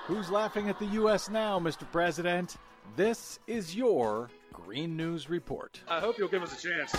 [0.07, 1.29] Who's laughing at the U.S.
[1.29, 1.91] now, Mr.
[1.91, 2.57] President?
[2.95, 5.81] This is your Green News Report.
[5.89, 6.95] I hope you'll give us a chance.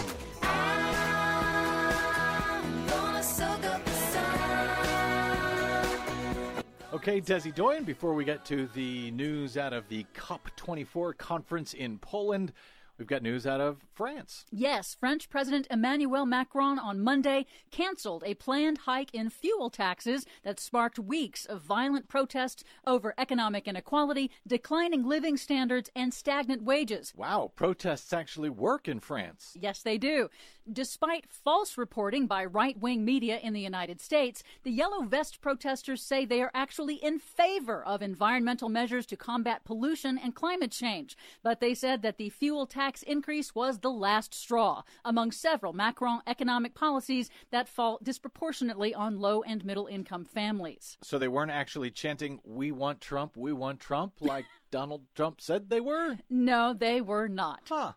[6.93, 11.97] Okay, Desi Doyen, before we get to the news out of the COP24 conference in
[11.99, 12.51] Poland,
[12.97, 14.45] We've got news out of France.
[14.51, 20.61] Yes, French President Emmanuel Macron on Monday canceled a planned hike in fuel taxes that
[20.61, 27.13] sparked weeks of violent protests over economic inequality, declining living standards, and stagnant wages.
[27.17, 29.57] Wow, protests actually work in France.
[29.59, 30.29] Yes, they do.
[30.71, 36.01] Despite false reporting by right wing media in the United States, the Yellow Vest protesters
[36.01, 41.15] say they are actually in favor of environmental measures to combat pollution and climate change.
[41.43, 46.21] But they said that the fuel tax increase was the last straw among several Macron
[46.27, 50.97] economic policies that fall disproportionately on low and middle income families.
[51.03, 55.69] So they weren't actually chanting, We want Trump, we want Trump, like Donald Trump said
[55.69, 56.17] they were?
[56.29, 57.61] No, they were not.
[57.67, 57.93] Huh.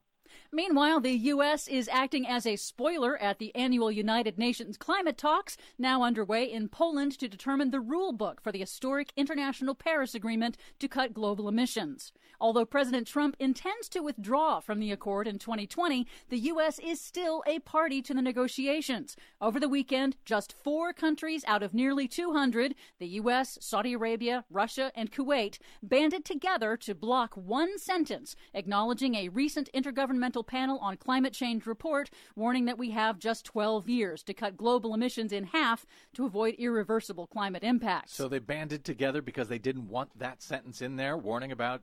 [0.51, 1.69] Meanwhile, the U.S.
[1.69, 6.71] is acting as a spoiler at the annual United Nations climate talks now underway in
[6.71, 11.49] Poland to determine the rule book for the historic International Paris Agreement to cut global
[11.49, 12.13] emissions.
[12.41, 16.79] Although President Trump intends to withdraw from the accord in 2020, the U.S.
[16.79, 19.17] is still a party to the negotiations.
[19.43, 24.93] Over the weekend, just four countries out of nearly 200, the U.S., Saudi Arabia, Russia,
[24.95, 31.33] and Kuwait, banded together to block one sentence acknowledging a recent intergovernmental panel on climate
[31.33, 35.87] change report warning that we have just 12 years to cut global emissions in half
[36.15, 38.15] to avoid irreversible climate impacts.
[38.15, 41.83] So they banded together because they didn't want that sentence in there warning about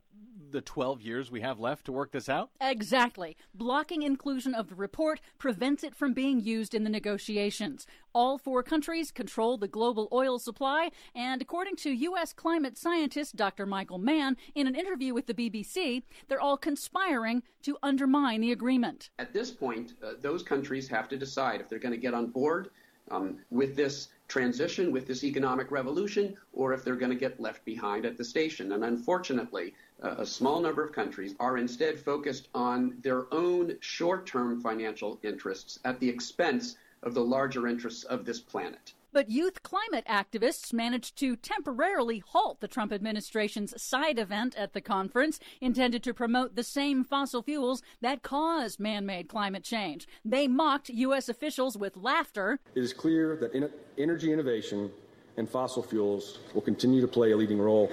[0.50, 2.50] the 12 years we have left to work this out?
[2.60, 3.36] Exactly.
[3.54, 7.86] Blocking inclusion of the report prevents it from being used in the negotiations.
[8.16, 12.32] All four countries control the global oil supply, and according to U.S.
[12.32, 13.66] climate scientist Dr.
[13.66, 19.10] Michael Mann in an interview with the BBC, they're all conspiring to undermine the agreement.
[19.18, 22.28] At this point, uh, those countries have to decide if they're going to get on
[22.28, 22.70] board
[23.10, 27.66] um, with this transition, with this economic revolution, or if they're going to get left
[27.66, 28.72] behind at the station.
[28.72, 34.24] And unfortunately, uh, a small number of countries are instead focused on their own short
[34.24, 38.94] term financial interests at the expense of the larger interests of this planet.
[39.12, 44.82] But youth climate activists managed to temporarily halt the Trump administration's side event at the
[44.82, 50.06] conference intended to promote the same fossil fuels that cause man made climate change.
[50.22, 51.30] They mocked U.S.
[51.30, 52.60] officials with laughter.
[52.74, 54.90] It is clear that in- energy innovation
[55.38, 57.90] and fossil fuels will continue to play a leading role.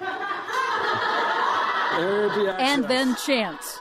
[2.00, 3.78] and then chants.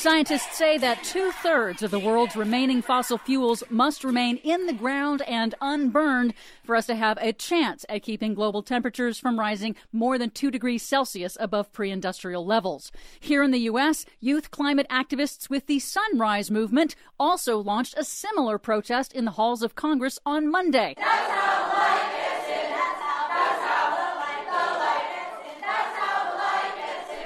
[0.00, 4.72] Scientists say that two thirds of the world's remaining fossil fuels must remain in the
[4.72, 6.32] ground and unburned
[6.64, 10.50] for us to have a chance at keeping global temperatures from rising more than 2
[10.50, 12.90] degrees Celsius above pre industrial levels.
[13.20, 18.56] Here in the U.S., youth climate activists with the Sunrise Movement also launched a similar
[18.56, 20.94] protest in the halls of Congress on Monday.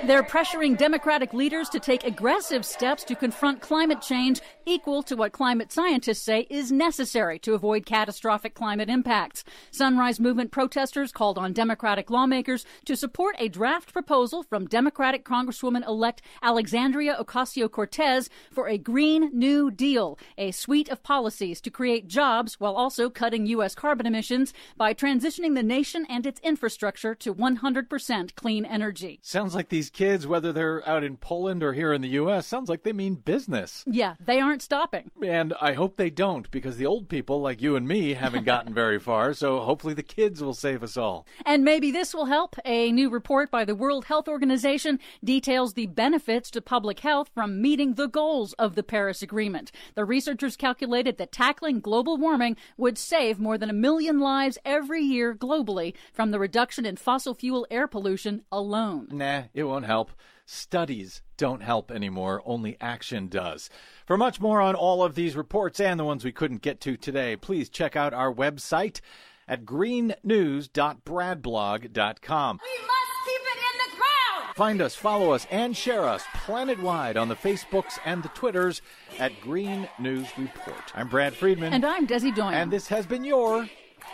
[0.06, 5.32] They're pressuring Democratic leaders to take aggressive steps to confront climate change equal to what
[5.32, 9.44] climate scientists say is necessary to avoid catastrophic climate impacts.
[9.70, 15.86] Sunrise Movement protesters called on Democratic lawmakers to support a draft proposal from Democratic Congresswoman
[15.88, 22.08] elect Alexandria Ocasio Cortez for a Green New Deal, a suite of policies to create
[22.08, 23.74] jobs while also cutting U.S.
[23.74, 29.18] carbon emissions by transitioning the nation and its infrastructure to 100% clean energy.
[29.22, 32.68] Sounds like these kids, whether they're out in Poland or here in the U.S., sounds
[32.68, 33.84] like they mean business.
[33.86, 35.10] Yeah, they aren't stopping.
[35.24, 38.74] And I hope they don't, because the old people like you and me haven't gotten
[38.74, 41.26] very far, so hopefully the kids will save us all.
[41.46, 42.56] And maybe this will help.
[42.64, 47.62] A new report by the World Health Organization details the benefits to public health from
[47.62, 49.70] meeting the goals of the Paris Agreement.
[49.94, 55.02] The researchers calculated that tackling global warming would save more than a million lives every
[55.02, 59.08] year globally from the reduction in fossil fuel air pollution alone.
[59.10, 60.10] Nah, it won't help.
[60.46, 63.70] Studies don't help anymore, only action does.
[64.06, 66.98] For much more on all of these reports and the ones we couldn't get to
[66.98, 69.00] today, please check out our website
[69.48, 72.60] at greennews.bradblog.com.
[72.62, 74.54] We must keep it in the ground!
[74.54, 78.82] Find us, follow us, and share us planet-wide on the Facebooks and the Twitters
[79.18, 80.92] at Green News Report.
[80.94, 81.72] I'm Brad Friedman.
[81.72, 82.52] And I'm Desi Doyen.
[82.54, 83.66] And this has been your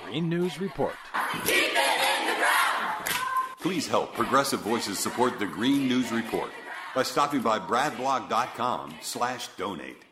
[0.05, 0.95] Green News Report.
[3.61, 6.51] Please help Progressive Voices support the Green News Report
[6.95, 10.03] by stopping by bradblog.com slash donate.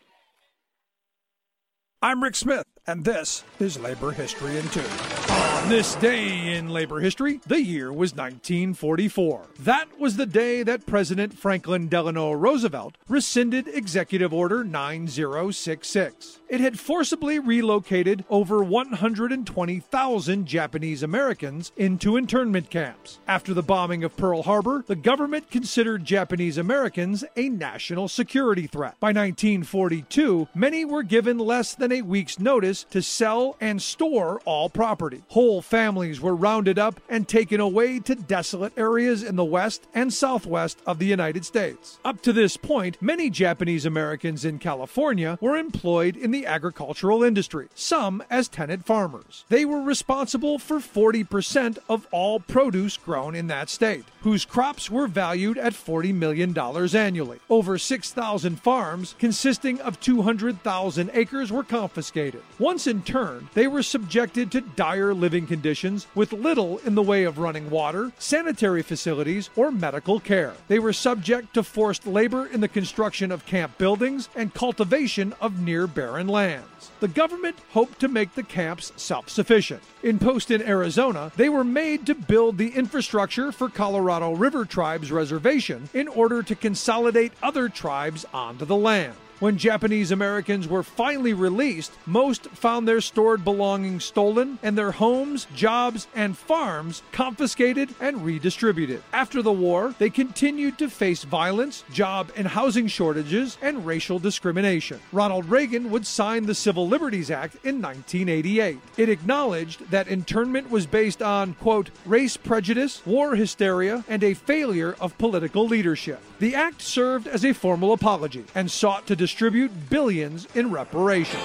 [2.03, 4.85] I'm Rick Smith, and this is Labor History in Two.
[5.29, 9.49] On this day in labor history, the year was 1944.
[9.61, 16.41] That was the day that President Franklin Delano Roosevelt rescinded Executive Order 9066.
[16.49, 23.19] It had forcibly relocated over 120,000 Japanese Americans into internment camps.
[23.29, 28.99] After the bombing of Pearl Harbor, the government considered Japanese Americans a national security threat.
[29.01, 34.71] By 1942, many were given less than a week's notice to sell and store all
[34.71, 35.18] property.
[35.29, 40.13] Whole families were rounded up and taken away to desolate areas in the west and
[40.13, 41.99] southwest of the United States.
[42.05, 47.69] Up to this point, many Japanese Americans in California were employed in the agricultural industry,
[47.75, 49.45] some as tenant farmers.
[49.49, 55.07] They were responsible for 40% of all produce grown in that state, whose crops were
[55.07, 57.39] valued at $40 million annually.
[57.51, 62.43] Over 6,000 farms, consisting of 200,000 acres, were confiscated.
[62.59, 67.25] Once in turn, they were subjected to dire living conditions with little in the way
[67.25, 70.55] of running water, sanitary facilities, or medical care.
[70.69, 75.61] They were subject to forced labor in the construction of camp buildings and cultivation of
[75.61, 76.91] near barren lands.
[77.01, 79.83] The government hoped to make the camps self sufficient.
[80.03, 85.89] In Poston, Arizona, they were made to build the infrastructure for Colorado River Tribe's reservation
[85.95, 89.15] in order to consolidate other tribes onto the land.
[89.41, 95.47] When Japanese Americans were finally released, most found their stored belongings stolen and their homes,
[95.55, 99.01] jobs, and farms confiscated and redistributed.
[99.13, 104.99] After the war, they continued to face violence, job and housing shortages, and racial discrimination.
[105.13, 108.81] Ronald Reagan would sign the Civil Liberties Act in 1988.
[108.97, 114.97] It acknowledged that internment was based on, quote, race prejudice, war hysteria, and a failure
[114.99, 116.21] of political leadership.
[116.41, 121.43] The act served as a formal apology and sought to distribute billions in reparations.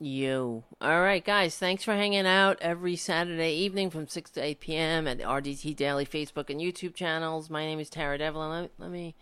[0.00, 0.64] Yo.
[0.80, 1.56] All right, guys.
[1.56, 5.06] Thanks for hanging out every Saturday evening from 6 to 8 p.m.
[5.06, 7.48] at the RDT Daily Facebook and YouTube channels.
[7.48, 8.50] My name is Tara Devlin.
[8.50, 9.14] Let, let me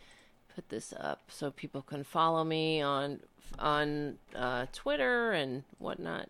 [0.54, 3.20] put this up so people can follow me on
[3.58, 6.28] on uh, Twitter and whatnot,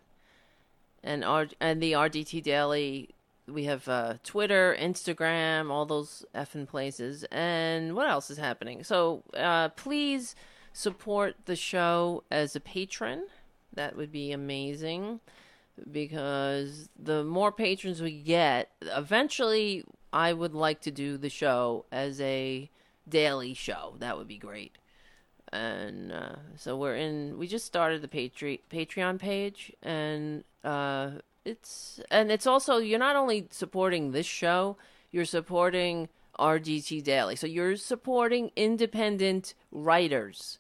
[1.02, 3.10] and R- and the RDT Daily.
[3.48, 8.82] We have uh, Twitter, Instagram, all those effing places, and what else is happening?
[8.82, 10.34] So uh, please
[10.72, 13.26] support the show as a patron.
[13.72, 15.20] That would be amazing
[15.90, 22.20] because the more patrons we get, eventually I would like to do the show as
[22.20, 22.70] a
[23.09, 23.94] daily show.
[23.98, 24.76] That would be great.
[25.56, 27.38] And uh, so we're in.
[27.38, 31.12] We just started the Patre- Patreon page, and uh,
[31.46, 34.76] it's and it's also you're not only supporting this show,
[35.10, 37.36] you're supporting RDT Daily.
[37.36, 40.58] So you're supporting independent writers.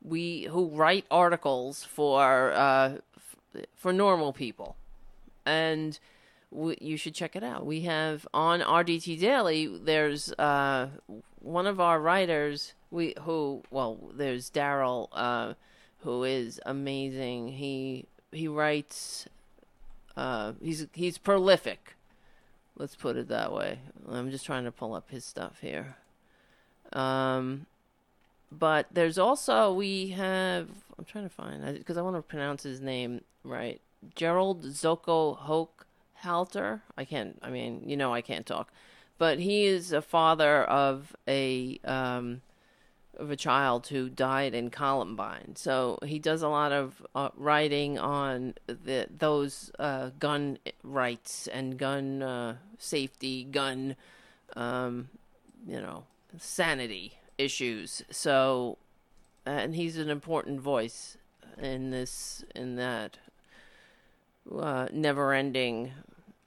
[0.00, 4.76] We who write articles for uh, f- for normal people,
[5.44, 5.98] and
[6.80, 7.64] you should check it out.
[7.64, 9.66] We have on RDT Daily.
[9.66, 10.88] There's uh,
[11.40, 12.74] one of our writers.
[12.90, 15.54] We who well, there's Daryl, uh,
[16.00, 17.48] who is amazing.
[17.48, 19.26] He he writes.
[20.16, 21.96] Uh, he's he's prolific.
[22.76, 23.78] Let's put it that way.
[24.08, 25.96] I'm just trying to pull up his stuff here.
[26.92, 27.66] Um,
[28.50, 30.68] but there's also we have.
[30.98, 33.80] I'm trying to find because I want to pronounce his name right.
[34.14, 35.86] Gerald Zoko Hoke
[36.22, 36.82] Halter.
[36.96, 37.38] I can't.
[37.42, 38.72] I mean, you know, I can't talk,
[39.18, 42.42] but he is a father of a um,
[43.16, 45.54] of a child who died in Columbine.
[45.56, 51.78] So he does a lot of uh, writing on the those uh, gun rights and
[51.78, 53.96] gun uh, safety, gun,
[54.56, 55.08] um,
[55.66, 56.04] you know,
[56.38, 58.02] sanity issues.
[58.10, 58.78] So,
[59.44, 61.16] and he's an important voice
[61.60, 63.18] in this in that
[64.50, 65.92] uh, never-ending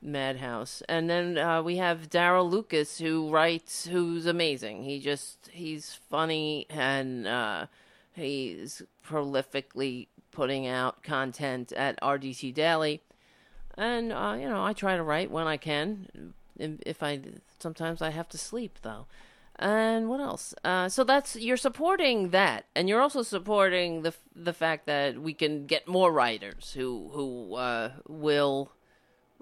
[0.06, 0.82] madhouse.
[0.88, 4.84] And then uh, we have Daryl Lucas, who writes, who's amazing.
[4.84, 7.65] He just he's funny and uh,
[8.14, 13.02] he's prolifically putting out content at RDT Daily.
[13.77, 16.34] And uh, you know, I try to write when I can.
[16.57, 17.19] If I
[17.60, 19.07] sometimes I have to sleep though.
[19.57, 20.53] And what else?
[20.65, 25.34] Uh, so that's you're supporting that, and you're also supporting the the fact that we
[25.34, 28.72] can get more writers who who uh, will.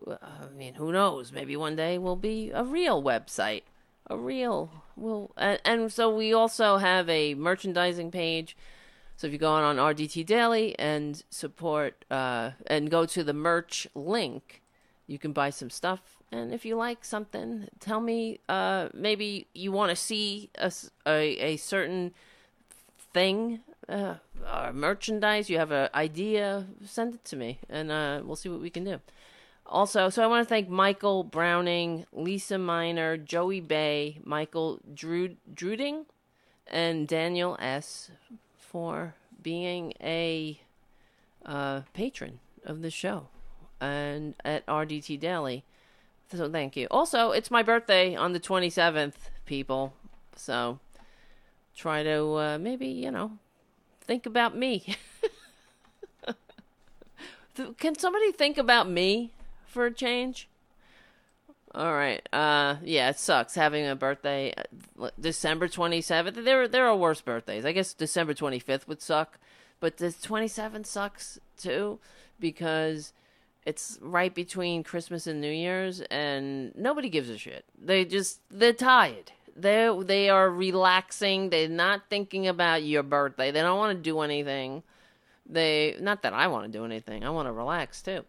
[0.07, 1.31] I mean, who knows?
[1.31, 3.63] Maybe one day we'll be a real website,
[4.07, 8.57] a real will, and, and so we also have a merchandising page.
[9.15, 13.33] So if you go on, on RDT Daily and support uh, and go to the
[13.33, 14.61] merch link,
[15.07, 18.39] you can buy some stuff and if you like something, tell me.
[18.49, 20.71] Uh, maybe you want to see a,
[21.05, 22.11] a, a certain
[23.13, 24.15] thing, uh,
[24.73, 25.49] merchandise.
[25.49, 26.65] You have an idea.
[26.85, 28.99] Send it to me, and uh, we'll see what we can do.
[29.65, 36.05] Also, so I want to thank Michael Browning, Lisa Miner, Joey Bay, Michael Drew Druding,
[36.67, 38.11] and Daniel S.
[38.57, 40.59] for being a
[41.45, 43.27] uh, patron of the show
[43.79, 45.63] and at RDT Daily.
[46.35, 46.87] So thank you.
[46.89, 49.13] Also, it's my birthday on the 27th,
[49.45, 49.93] people.
[50.35, 50.79] So
[51.75, 53.37] try to uh, maybe, you know,
[54.01, 54.95] think about me.
[57.77, 59.31] Can somebody think about me
[59.73, 60.47] for a change?
[61.75, 62.27] All right.
[62.31, 64.53] Uh yeah, it sucks having a birthday
[64.99, 66.43] uh, December 27th.
[66.43, 67.65] There there are worse birthdays.
[67.65, 69.39] I guess December 25th would suck,
[69.79, 71.99] but the 27th sucks too
[72.39, 73.13] because
[73.65, 77.65] it's right between Christmas and New Year's, and nobody gives a shit.
[77.81, 79.31] They just they're tired.
[79.55, 81.49] They they are relaxing.
[81.49, 83.51] They're not thinking about your birthday.
[83.51, 84.83] They don't want to do anything.
[85.49, 87.23] They not that I want to do anything.
[87.23, 88.25] I want to relax too,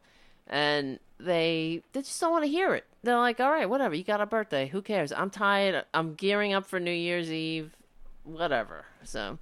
[0.46, 2.84] and they they just don't want to hear it.
[3.02, 3.94] They're like, all right, whatever.
[3.94, 4.68] You got a birthday.
[4.68, 5.12] Who cares?
[5.12, 5.84] I'm tired.
[5.92, 7.74] I'm gearing up for New Year's Eve.
[8.24, 8.84] Whatever.
[9.02, 9.38] So.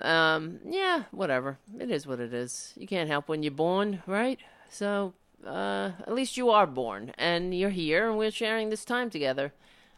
[0.00, 1.58] Um, yeah, whatever.
[1.78, 2.72] It is what it is.
[2.76, 4.40] You can't help when you're born, right?
[4.68, 5.14] So,
[5.46, 9.52] uh, at least you are born and you're here and we're sharing this time together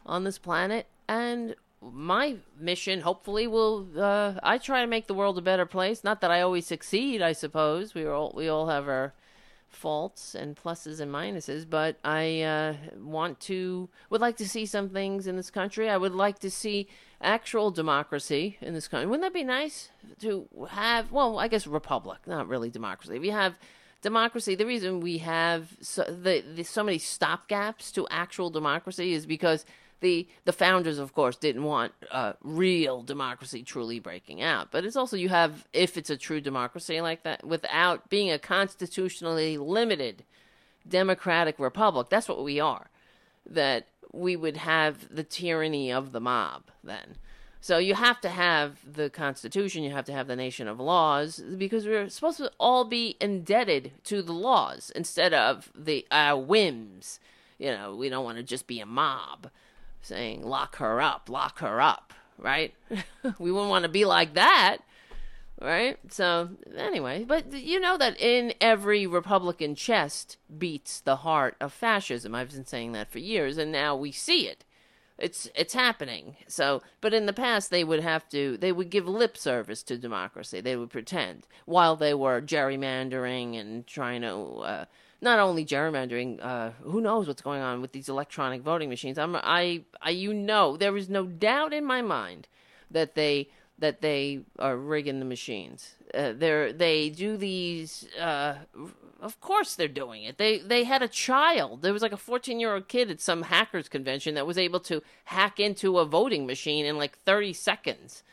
[0.05, 0.85] on this planet.
[1.07, 6.03] And my mission, hopefully, will, uh, I try to make the world a better place.
[6.03, 7.95] Not that I always succeed, I suppose.
[7.95, 9.13] We all, we all have our
[9.77, 14.89] faults and pluses and minuses, but I, uh, want to, would like to see some
[14.89, 15.89] things in this country.
[15.89, 16.87] I would like to see
[17.21, 19.05] actual democracy in this country.
[19.07, 19.89] Wouldn't that be nice
[20.21, 23.15] to have, well, I guess republic, not really democracy.
[23.15, 23.55] If you have,
[24.01, 29.25] democracy the reason we have so, the, the, so many stopgaps to actual democracy is
[29.25, 29.65] because
[29.99, 34.71] the the founders of course didn't want uh, real democracy truly breaking out.
[34.71, 38.39] But it's also you have if it's a true democracy like that without being a
[38.39, 40.23] constitutionally limited
[40.87, 42.89] democratic republic that's what we are
[43.45, 47.15] that we would have the tyranny of the mob then.
[47.59, 51.41] So you have to have the Constitution, you have to have the nation of laws,
[51.57, 56.05] because we're supposed to all be indebted to the laws instead of the
[56.35, 57.19] whims.
[57.57, 59.49] You know, we don't want to just be a mob
[60.07, 62.73] saying lock her up, lock her up, right?
[63.39, 64.77] we wouldn't want to be like that.
[65.59, 65.97] Right?
[66.09, 72.35] So, anyway, but you know that in every Republican chest beats the heart of fascism.
[72.35, 74.65] I've been saying that for years, and now we see it
[75.17, 76.37] it's it's happening.
[76.47, 79.97] So, but in the past they would have to they would give lip service to
[79.97, 80.61] democracy.
[80.61, 84.85] They would pretend while they were gerrymandering and trying to uh,
[85.21, 86.39] not only gerrymandering.
[86.41, 89.17] Uh, who knows what's going on with these electronic voting machines?
[89.17, 92.47] I'm I, I you know there is no doubt in my mind
[92.91, 93.49] that they
[93.79, 95.95] that they are rigging the machines.
[96.13, 98.55] Uh, they they do these uh,
[99.21, 100.37] of course they're doing it.
[100.37, 101.81] They they had a child.
[101.81, 105.59] There was like a 14-year-old kid at some hackers convention that was able to hack
[105.59, 108.23] into a voting machine in like 30 seconds.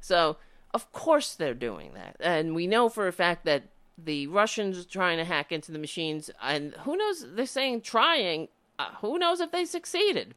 [0.00, 0.36] So,
[0.72, 2.16] of course they're doing that.
[2.20, 3.64] And we know for a fact that
[3.96, 8.48] the Russians trying to hack into the machines and who knows they're saying trying
[8.78, 10.34] uh, who knows if they succeeded.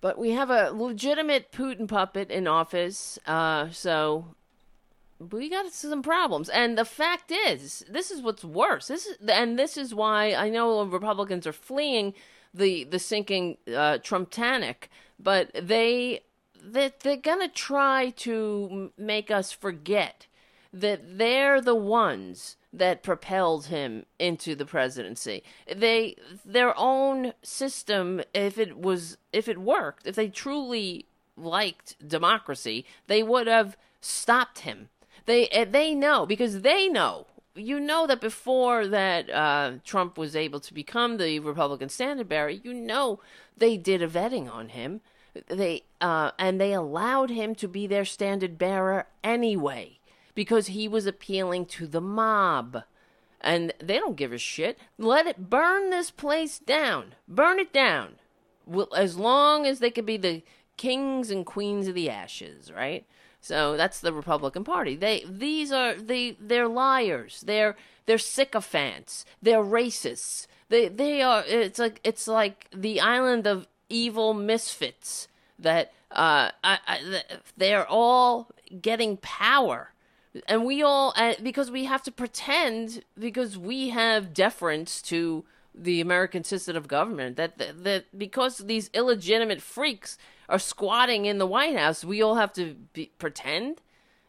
[0.00, 4.34] But we have a legitimate Putin puppet in office, uh, so
[5.30, 6.48] we got some problems.
[6.48, 8.88] And the fact is, this is what's worse.
[8.88, 12.14] This is, and this is why I know Republicans are fleeing
[12.52, 14.90] the the sinking uh, Trumptanic,
[15.20, 16.22] but they
[16.60, 20.26] that they're gonna try to make us forget
[20.72, 25.42] that they're the ones that propelled him into the presidency.
[25.74, 32.84] They their own system, if it was if it worked, if they truly liked democracy,
[33.06, 34.88] they would have stopped him
[35.26, 37.26] they eh, they know because they know.
[37.54, 42.48] You know that before that uh, Trump was able to become the Republican standard bearer,
[42.48, 43.20] you know
[43.56, 45.02] they did a vetting on him.
[45.48, 49.98] They uh, and they allowed him to be their standard bearer anyway
[50.34, 52.84] because he was appealing to the mob
[53.42, 54.78] and they don't give a shit.
[54.98, 57.14] Let it burn this place down.
[57.26, 58.16] Burn it down.
[58.96, 60.42] As long as they could be the
[60.76, 63.04] kings and queens of the ashes, right?
[63.40, 64.94] So that's the Republican Party.
[64.94, 67.42] They these are they they're liars.
[67.44, 67.76] They're
[68.06, 69.24] they're sycophants.
[69.42, 70.46] They're racists.
[70.68, 75.26] They they are it's like it's like the island of evil misfits
[75.58, 77.22] that uh I, I,
[77.56, 78.48] they're all
[78.80, 79.91] getting power.
[80.48, 85.44] And we all uh, because we have to pretend because we have deference to
[85.74, 90.16] the American system of government that, that that because these illegitimate freaks
[90.48, 93.80] are squatting in the White House, we all have to be, pretend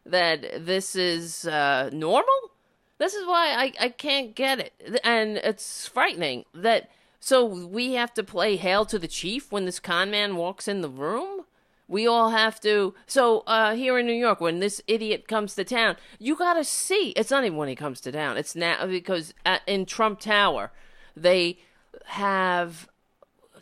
[0.06, 2.52] that this is uh, normal.
[2.98, 6.90] This is why I, I can't get it, and it's frightening that.
[7.20, 10.82] So we have to play hail to the chief when this con man walks in
[10.82, 11.46] the room.
[11.88, 12.94] We all have to.
[13.08, 17.10] So uh, here in New York, when this idiot comes to town, you gotta see.
[17.10, 18.38] It's not even when he comes to town.
[18.38, 20.72] It's now because at, in Trump Tower,
[21.16, 21.60] they
[22.06, 22.88] have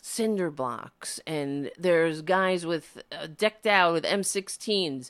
[0.01, 5.09] cinder blocks, and there's guys with uh, decked out with M16s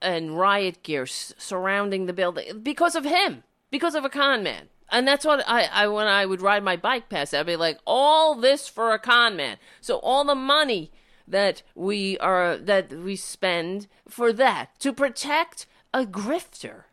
[0.00, 4.68] and riot gear s- surrounding the building because of him, because of a con man.
[4.90, 7.78] And that's what I, I when I would ride my bike past, I'd be like,
[7.86, 9.58] all this for a con man.
[9.80, 10.90] So all the money
[11.30, 16.84] that we are that we spend for that to protect a grifter,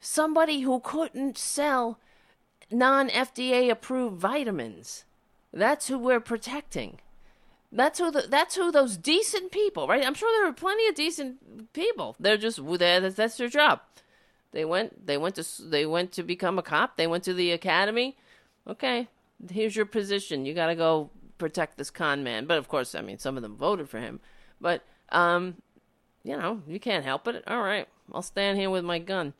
[0.00, 1.98] somebody who couldn't sell
[2.70, 5.04] non FDA approved vitamins.
[5.52, 7.00] That's who we're protecting.
[7.70, 10.06] That's who the, that's who those decent people, right?
[10.06, 12.14] I'm sure there are plenty of decent people.
[12.20, 13.80] They're just that's, that's their job.
[14.52, 16.96] They went they went to they went to become a cop.
[16.96, 18.16] They went to the academy.
[18.68, 19.08] Okay,
[19.50, 20.46] here's your position.
[20.46, 21.10] You got to go
[21.44, 22.46] protect this con man.
[22.46, 24.20] But of course, I mean, some of them voted for him.
[24.60, 25.56] But um,
[26.22, 27.44] you know, you can't help it.
[27.46, 29.34] All right, I'll stand here with my gun.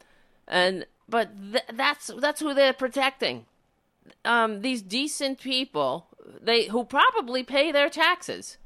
[0.47, 3.47] And but th- that's that's who they're protecting
[4.25, 6.07] um, these decent people
[6.43, 8.59] they who probably pay their taxes.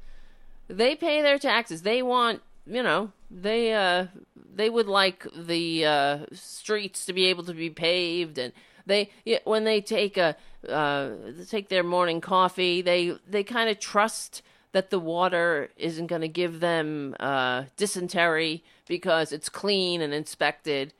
[0.67, 1.81] They pay their taxes.
[1.81, 4.07] They want, you know, they uh
[4.53, 8.53] they would like the uh streets to be able to be paved and
[8.89, 9.09] they
[9.45, 10.35] when they take a
[10.67, 11.11] uh
[11.47, 14.41] take their morning coffee, they they kind of trust
[14.73, 20.93] that the water isn't going to give them uh dysentery because it's clean and inspected,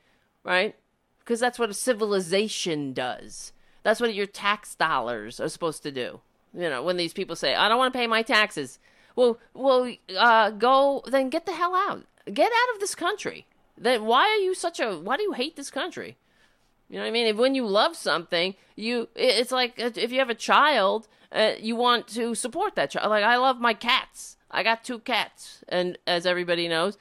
[0.44, 0.76] right?
[1.20, 3.52] Because that's what a civilization does
[3.84, 6.22] that's what your tax dollars are supposed to do.
[6.54, 8.80] You know, when these people say, "I don't want to pay my taxes,"
[9.16, 12.06] well, well, uh, go then get the hell out.
[12.32, 13.48] Get out of this country.
[13.78, 14.98] Then why are you such a?
[14.98, 16.18] Why do you hate this country?
[16.90, 17.28] You know what I mean?
[17.28, 21.52] If when you love something, you it's like uh, if you have a child, uh,
[21.60, 23.10] you want to support that child.
[23.10, 24.38] Like I love my cats.
[24.50, 26.98] I got two cats, and as everybody knows,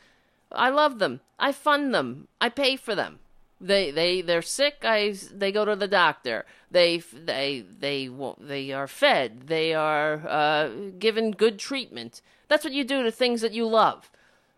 [0.52, 1.20] I love them.
[1.38, 2.28] I fund them.
[2.40, 3.20] I pay for them.
[3.60, 4.76] They they they're sick.
[4.82, 6.44] I they go to the doctor.
[6.70, 9.46] They they they they are fed.
[9.46, 12.20] They are uh, given good treatment.
[12.48, 14.10] That's what you do to things that you love,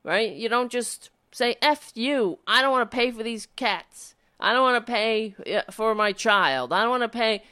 [0.03, 0.33] right?
[0.33, 4.17] You don't just say "f you." I don't want to pay for these cats.
[4.41, 5.35] I don't want to pay
[5.71, 6.73] for my child.
[6.73, 7.43] I don't want to pay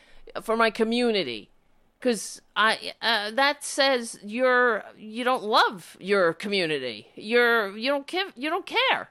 [0.43, 1.51] for my community
[1.99, 7.09] because I uh, that says you're you don't love your community.
[7.15, 9.11] You're you don't you don't care.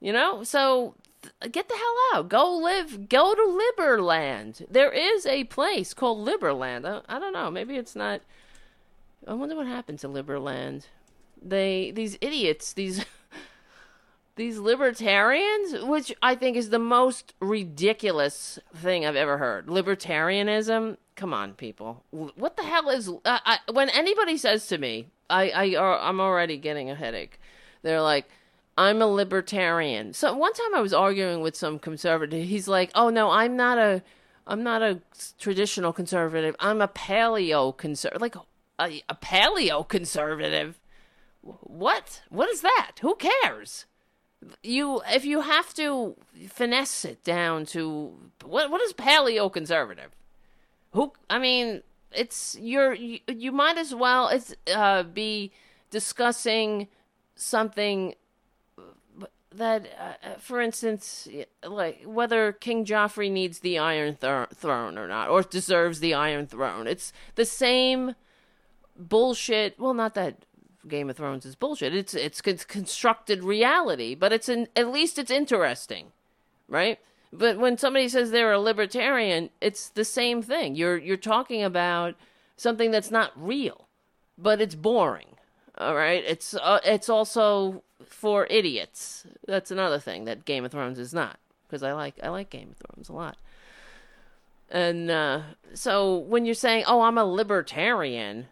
[0.00, 0.94] You know, so
[1.50, 2.28] get the hell out.
[2.28, 3.08] Go live.
[3.08, 4.66] Go to Liberland.
[4.70, 6.84] There is a place called Liberland.
[6.84, 7.50] I, I don't know.
[7.50, 8.20] Maybe it's not.
[9.26, 10.86] I wonder what happened to Liberland.
[11.40, 13.04] They these idiots these.
[14.36, 19.66] these libertarians, which I think is the most ridiculous thing I've ever heard.
[19.66, 22.04] Libertarianism come on, people.
[22.10, 23.10] What the hell is?
[23.24, 27.38] I, when anybody says to me, I, I, uh, I'm already getting a headache.
[27.82, 28.28] They're like,
[28.76, 30.14] I'm a libertarian.
[30.14, 32.48] So one time I was arguing with some conservative.
[32.48, 34.02] He's like, "Oh no, I'm not a,
[34.46, 35.00] I'm not a
[35.38, 36.56] traditional conservative.
[36.58, 38.22] I'm a paleo conservative.
[38.22, 38.36] Like
[38.78, 40.80] a, a paleo conservative.
[41.42, 42.22] What?
[42.30, 42.92] What is that?
[43.02, 43.84] Who cares?
[44.62, 46.16] You, if you have to
[46.48, 48.12] finesse it down to
[48.44, 48.70] what?
[48.70, 50.10] What is paleo conservative?
[50.92, 51.12] Who?
[51.30, 51.82] I mean,
[52.12, 55.52] it's you're you, you might as well it's uh, be
[55.90, 56.88] discussing
[57.36, 58.14] something
[59.54, 61.28] that, uh, for instance,
[61.66, 66.46] like whether King Joffrey needs the Iron Th- Throne or not, or deserves the Iron
[66.46, 66.86] Throne.
[66.86, 68.14] It's the same
[68.96, 69.78] bullshit.
[69.78, 70.44] Well, not that
[70.88, 71.94] Game of Thrones is bullshit.
[71.94, 76.06] It's it's constructed reality, but it's an, at least it's interesting,
[76.68, 76.98] right?
[77.32, 80.74] But when somebody says they're a libertarian, it's the same thing.
[80.74, 82.14] You're you're talking about
[82.56, 83.88] something that's not real,
[84.36, 85.36] but it's boring.
[85.78, 89.26] All right, it's uh, it's also for idiots.
[89.46, 92.70] That's another thing that Game of Thrones is not because I like I like Game
[92.70, 93.36] of Thrones a lot.
[94.70, 95.42] And uh,
[95.74, 98.46] so when you're saying, "Oh, I'm a libertarian,"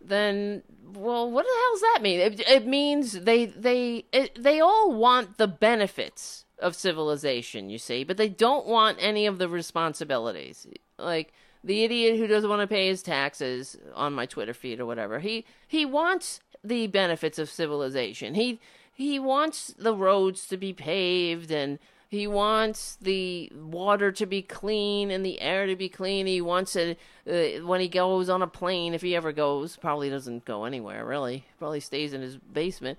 [0.00, 0.62] then
[0.94, 2.20] well, what the hell does that mean?
[2.20, 8.04] It, it means they they it, they all want the benefits of civilization, you see,
[8.04, 10.66] but they don't want any of the responsibilities.
[10.98, 14.86] Like the idiot who doesn't want to pay his taxes on my Twitter feed or
[14.86, 15.20] whatever.
[15.20, 18.34] He he wants the benefits of civilization.
[18.34, 18.60] He
[18.92, 21.78] he wants the roads to be paved and
[22.08, 26.26] he wants the water to be clean and the air to be clean.
[26.26, 30.08] He wants it uh, when he goes on a plane, if he ever goes, probably
[30.08, 31.44] doesn't go anywhere really.
[31.58, 32.98] Probably stays in his basement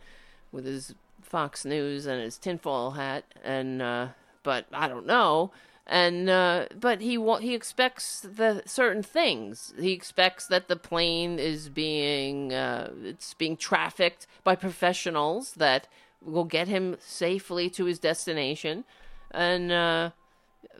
[0.51, 4.07] with his Fox News and his tinfoil hat, and uh,
[4.43, 5.51] but I don't know.
[5.87, 9.73] And uh, but he wa- he expects the certain things.
[9.79, 15.87] He expects that the plane is being uh, it's being trafficked by professionals that
[16.23, 18.83] will get him safely to his destination.
[19.31, 20.11] And uh,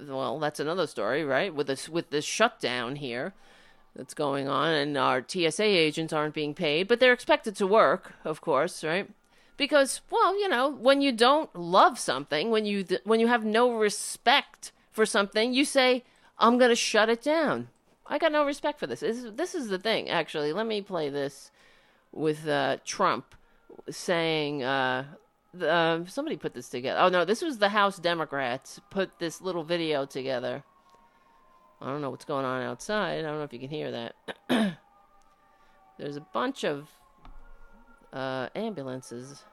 [0.08, 1.54] well, that's another story, right?
[1.54, 3.34] With this with this shutdown here
[3.96, 8.14] that's going on, and our TSA agents aren't being paid, but they're expected to work,
[8.24, 9.10] of course, right?
[9.60, 13.74] because well you know when you don't love something when you when you have no
[13.74, 16.04] respect for something you say
[16.40, 17.68] i'm going to shut it down
[18.08, 19.02] i got no respect for this.
[19.02, 21.52] this this is the thing actually let me play this
[22.12, 23.36] with uh, trump
[23.92, 25.04] saying uh,
[25.62, 29.64] uh, somebody put this together oh no this was the house democrats put this little
[29.64, 30.64] video together
[31.82, 34.16] i don't know what's going on outside i don't know if you can hear that
[35.98, 36.88] there's a bunch of
[38.14, 39.44] uh, ambulances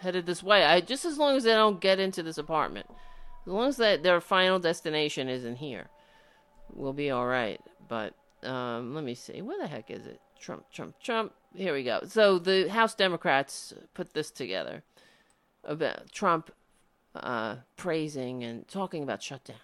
[0.00, 0.64] headed this way.
[0.64, 2.86] I just as long as they don't get into this apartment,
[3.46, 5.88] as long as that their final destination isn't here,
[6.72, 7.60] we'll be all right.
[7.88, 10.20] But um, let me see, where the heck is it?
[10.38, 11.32] Trump, Trump, Trump.
[11.58, 12.02] Here we go.
[12.06, 14.84] So the House Democrats put this together
[15.64, 16.52] about Trump
[17.16, 19.56] uh, praising and talking about shutdown.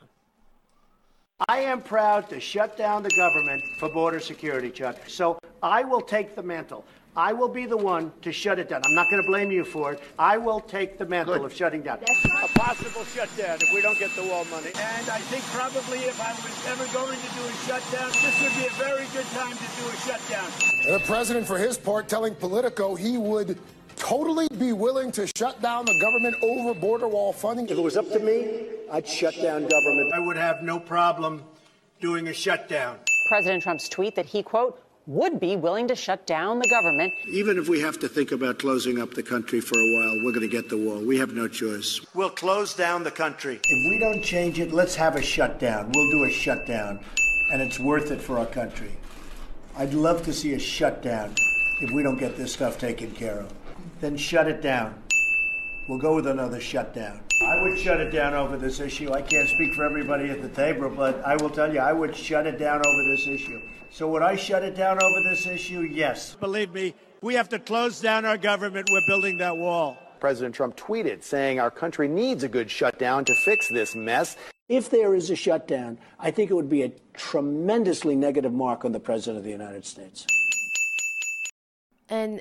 [1.48, 4.96] I am proud to shut down the government for border security, Chuck.
[5.06, 6.84] So I will take the mantle.
[7.16, 8.82] I will be the one to shut it down.
[8.84, 10.02] I'm not going to blame you for it.
[10.18, 11.44] I will take the mantle Good.
[11.44, 11.98] of shutting down.
[12.02, 14.70] A possible shutdown if we don't get the wall money.
[14.74, 18.60] And I think probably if I was ever going to do a shutdown, this would
[18.60, 20.50] be a very good time to do a shutdown.
[20.86, 23.58] And the president, for his part, telling Politico he would
[23.94, 27.66] totally be willing to shut down the government over border wall funding.
[27.68, 30.12] If it was up to me, I'd shut down government.
[30.12, 31.44] I would have no problem
[32.00, 32.98] doing a shutdown.
[33.28, 37.12] President Trump's tweet that he, quote, would be willing to shut down the government.
[37.28, 40.32] Even if we have to think about closing up the country for a while, we're
[40.32, 40.98] going to get the wall.
[40.98, 42.00] We have no choice.
[42.14, 43.60] We'll close down the country.
[43.62, 45.92] If we don't change it, let's have a shutdown.
[45.94, 47.00] We'll do a shutdown,
[47.52, 48.92] and it's worth it for our country.
[49.76, 51.34] I'd love to see a shutdown
[51.82, 53.52] if we don't get this stuff taken care of.
[54.00, 55.03] Then shut it down.
[55.86, 57.20] We'll go with another shutdown.
[57.42, 59.12] I would shut it down over this issue.
[59.12, 62.16] I can't speak for everybody at the table, but I will tell you, I would
[62.16, 63.60] shut it down over this issue.
[63.90, 65.82] So would I shut it down over this issue?
[65.82, 66.36] Yes.
[66.36, 68.88] Believe me, we have to close down our government.
[68.90, 69.98] We're building that wall.
[70.20, 74.36] President Trump tweeted saying our country needs a good shutdown to fix this mess.
[74.70, 78.92] If there is a shutdown, I think it would be a tremendously negative mark on
[78.92, 80.26] the President of the United States.
[82.08, 82.40] And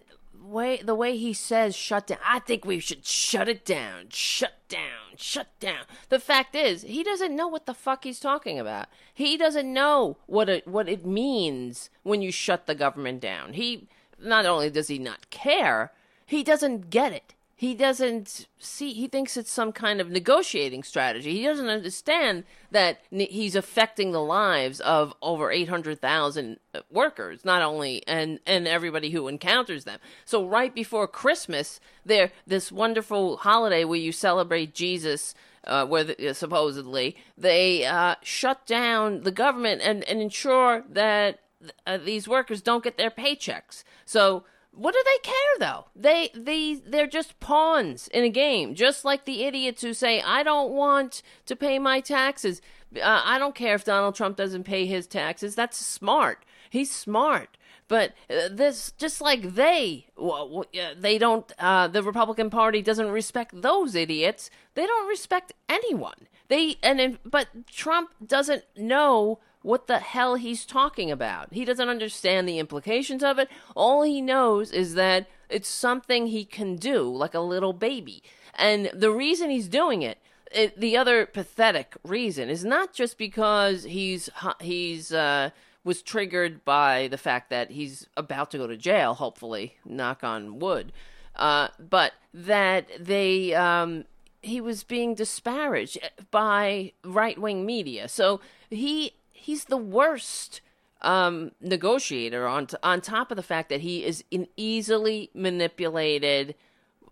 [0.53, 4.53] way the way he says shut down, I think we should shut it down, shut
[4.69, 5.85] down, shut down.
[6.09, 8.87] The fact is, he doesn't know what the fuck he's talking about.
[9.13, 13.53] He doesn't know what it what it means when you shut the government down.
[13.53, 13.87] He
[14.19, 15.91] not only does he not care,
[16.25, 17.33] he doesn't get it
[17.63, 21.37] he doesn't see he thinks it's some kind of negotiating strategy.
[21.37, 26.59] He doesn't understand that he's affecting the lives of over 800,000
[26.91, 29.99] workers not only and and everybody who encounters them.
[30.25, 35.35] So right before christmas there this wonderful holiday where you celebrate jesus
[35.65, 41.39] uh, where the, uh, supposedly they uh, shut down the government and, and ensure that
[41.87, 43.83] uh, these workers don't get their paychecks.
[44.05, 44.43] So
[44.75, 45.85] what do they care though?
[45.95, 50.43] They they they're just pawns in a game, just like the idiots who say I
[50.43, 52.61] don't want to pay my taxes.
[52.95, 55.55] Uh, I don't care if Donald Trump doesn't pay his taxes.
[55.55, 56.45] That's smart.
[56.69, 57.57] He's smart.
[57.87, 60.65] But uh, this, just like they, well,
[60.97, 61.51] they don't.
[61.59, 64.49] Uh, the Republican Party doesn't respect those idiots.
[64.73, 66.27] They don't respect anyone.
[66.47, 71.51] They and but Trump doesn't know what the hell he's talking about.
[71.53, 73.49] He doesn't understand the implications of it.
[73.75, 78.21] All he knows is that it's something he can do, like a little baby.
[78.53, 80.19] And the reason he's doing it,
[80.51, 84.29] it the other pathetic reason, is not just because he's
[84.59, 85.49] he's uh,
[85.83, 89.15] was triggered by the fact that he's about to go to jail.
[89.15, 90.91] Hopefully, knock on wood.
[91.35, 94.05] Uh, but that they um,
[94.41, 95.97] he was being disparaged
[96.29, 98.07] by right wing media.
[98.07, 100.61] So he he's the worst
[101.01, 106.55] um, negotiator on t- on top of the fact that he is an easily manipulated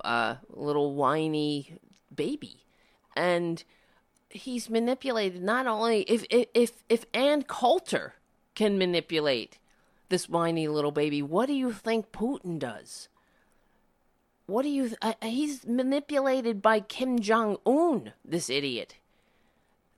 [0.03, 1.77] uh, little whiny
[2.13, 2.63] baby,
[3.15, 3.63] and
[4.29, 8.15] he's manipulated not only if if if, Ann Coulter
[8.55, 9.57] can manipulate
[10.07, 13.09] this whiny little baby, what do you think Putin does?
[14.45, 14.91] What do you?
[15.01, 18.13] Th- he's manipulated by Kim Jong Un.
[18.23, 18.95] This idiot.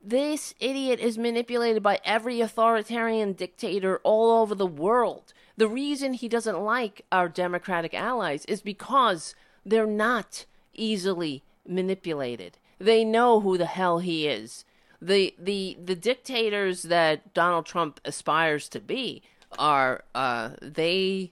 [0.05, 5.33] This idiot is manipulated by every authoritarian dictator all over the world.
[5.55, 9.33] The reason he doesn't like our democratic allies is because
[9.65, 12.57] they're not easily manipulated.
[12.79, 14.65] They know who the hell he is.
[15.01, 19.21] The the the dictators that Donald Trump aspires to be
[19.57, 21.31] are uh they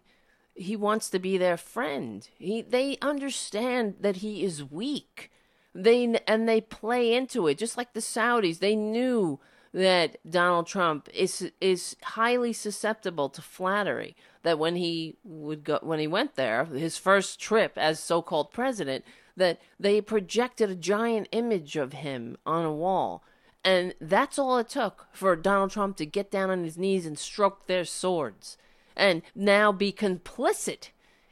[0.53, 2.29] he wants to be their friend.
[2.37, 5.29] He they understand that he is weak
[5.73, 8.59] they and they play into it just like the Saudis.
[8.59, 9.39] They knew
[9.73, 14.15] that Donald Trump is is highly susceptible to flattery.
[14.43, 19.05] That when he would go when he went there, his first trip as so-called president,
[19.37, 23.23] that they projected a giant image of him on a wall.
[23.63, 27.17] And that's all it took for Donald Trump to get down on his knees and
[27.17, 28.57] stroke their swords
[28.95, 30.89] and now be complicit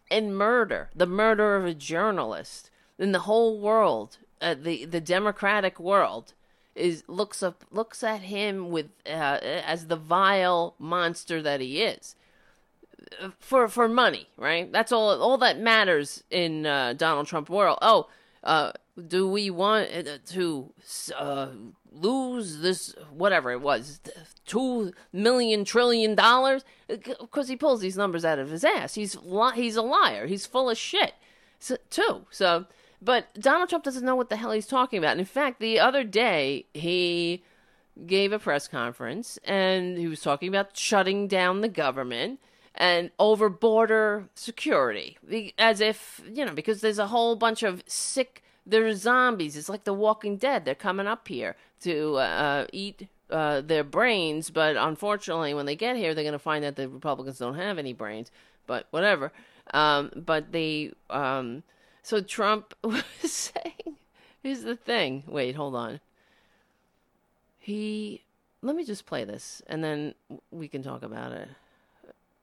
[0.09, 5.79] in murder, the murder of a journalist in the whole world uh, the the democratic
[5.79, 6.33] world
[6.75, 12.15] is looks up looks at him with uh, as the vile monster that he is
[13.39, 14.71] for for money, right?
[14.71, 17.79] That's all all that matters in uh, Donald Trump world.
[17.81, 18.07] Oh,
[18.43, 18.71] uh,
[19.07, 20.71] do we want uh, to
[21.17, 21.47] uh,
[21.91, 23.99] lose this whatever it was
[24.45, 26.63] two million trillion dollars?
[26.87, 28.95] Because he pulls these numbers out of his ass.
[28.95, 30.27] He's li- he's a liar.
[30.27, 31.13] He's full of shit,
[31.59, 32.25] so, too.
[32.29, 32.65] So
[33.01, 35.11] but Donald Trump doesn't know what the hell he's talking about.
[35.11, 37.43] And in fact, the other day, he
[38.05, 42.39] gave a press conference and he was talking about shutting down the government
[42.75, 45.17] and over border security.
[45.57, 49.57] As if, you know, because there's a whole bunch of sick, there's zombies.
[49.57, 50.65] It's like the Walking Dead.
[50.65, 55.95] They're coming up here to uh, eat uh, their brains, but unfortunately, when they get
[55.95, 58.31] here, they're going to find that the Republicans don't have any brains.
[58.67, 59.31] But whatever.
[59.73, 60.91] Um, but they.
[61.09, 61.63] Um,
[62.03, 63.97] so Trump was saying,
[64.43, 65.23] here's the thing.
[65.27, 65.99] Wait, hold on.
[67.59, 68.23] He,
[68.61, 70.15] let me just play this and then
[70.51, 71.47] we can talk about it.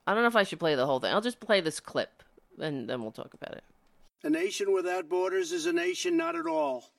[0.07, 1.13] I don't know if I should play the whole thing.
[1.13, 2.23] I'll just play this clip
[2.61, 3.65] and then we'll talk about it.
[4.23, 6.91] A nation without borders is a nation not at all.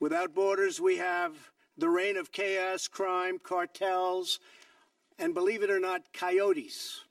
[0.00, 1.32] Without borders, we have
[1.76, 4.38] the reign of chaos, crime, cartels,
[5.18, 7.04] and believe it or not, coyotes.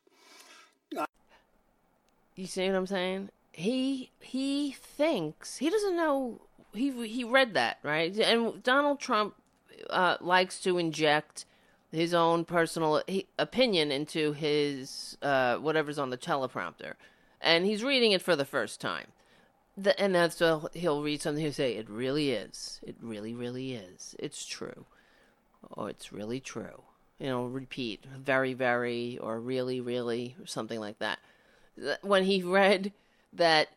[2.35, 3.29] You see what I'm saying?
[3.53, 6.41] He he thinks he doesn't know.
[6.73, 9.35] He he read that right, and Donald Trump
[9.89, 11.45] uh, likes to inject
[11.91, 13.03] his own personal
[13.37, 16.93] opinion into his uh, whatever's on the teleprompter,
[17.39, 19.07] and he's reading it for the first time.
[19.77, 21.43] The, and that's uh, he'll read something.
[21.43, 22.79] He'll say, "It really is.
[22.81, 24.15] It really, really is.
[24.17, 24.85] It's true.
[25.77, 26.81] Oh, it's really true."
[27.19, 31.19] You know, repeat, very, very, or really, really, or something like that.
[32.01, 32.91] When he read
[33.33, 33.69] that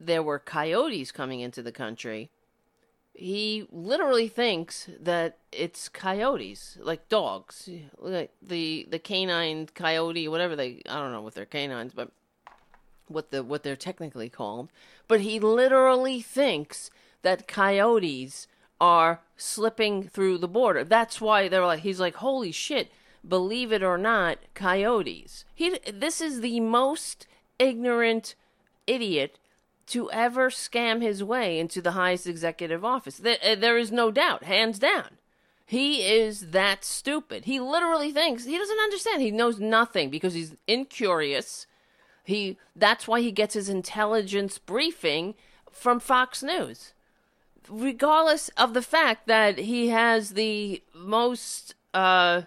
[0.00, 2.30] there were coyotes coming into the country,
[3.14, 7.68] he literally thinks that it's coyotes, like dogs,
[7.98, 12.10] like the the canine coyote, whatever they I don't know what they're canines, but
[13.08, 14.70] what the what they're technically called.
[15.08, 16.90] But he literally thinks
[17.22, 18.48] that coyotes
[18.80, 20.84] are slipping through the border.
[20.84, 22.92] That's why they're like he's like holy shit,
[23.26, 25.46] believe it or not, coyotes.
[25.54, 27.26] He this is the most
[27.58, 28.34] ignorant
[28.86, 29.38] idiot
[29.86, 33.18] to ever scam his way into the highest executive office.
[33.18, 35.18] There, uh, there is no doubt, hands down.
[35.64, 37.44] He is that stupid.
[37.44, 39.20] He literally thinks he doesn't understand.
[39.20, 41.66] He knows nothing because he's incurious.
[42.22, 45.34] He that's why he gets his intelligence briefing
[45.70, 46.92] from Fox News.
[47.68, 52.42] Regardless of the fact that he has the most uh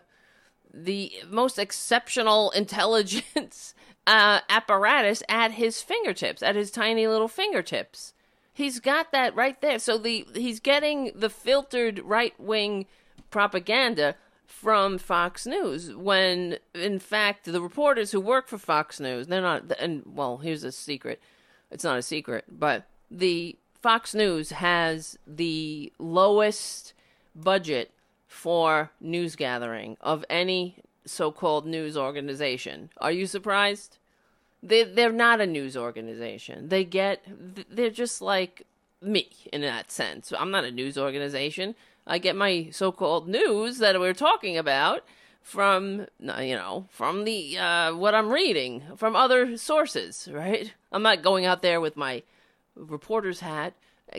[0.73, 3.73] the most exceptional intelligence
[4.07, 8.13] uh, apparatus at his fingertips, at his tiny little fingertips.
[8.53, 9.79] He's got that right there.
[9.79, 12.87] So the he's getting the filtered right wing
[13.29, 14.15] propaganda
[14.45, 19.71] from Fox News when in fact the reporters who work for Fox News they're not
[19.79, 21.21] and well here's a secret
[21.69, 26.93] it's not a secret but the Fox News has the lowest
[27.35, 27.91] budget
[28.29, 33.97] for news gathering of any so-called news organization are you surprised
[34.61, 36.69] they they're not a news organization.
[36.69, 37.23] They get
[37.69, 38.65] they're just like
[39.01, 40.33] me in that sense.
[40.37, 41.75] I'm not a news organization.
[42.05, 45.05] I get my so-called news that we're talking about
[45.41, 50.27] from you know from the uh, what I'm reading from other sources.
[50.31, 50.73] Right?
[50.91, 52.23] I'm not going out there with my
[52.75, 53.73] reporter's hat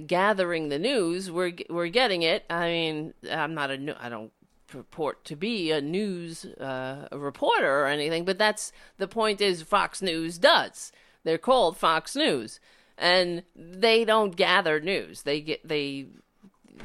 [0.07, 1.31] gathering the news.
[1.31, 2.45] We're we're getting it.
[2.51, 4.33] I mean, I'm not a I don't
[4.67, 9.41] purport to be a news uh, reporter or anything, but that's the point.
[9.41, 10.93] Is Fox News does?
[11.25, 12.61] They're called Fox News,
[12.97, 15.23] and they don't gather news.
[15.23, 16.07] They get they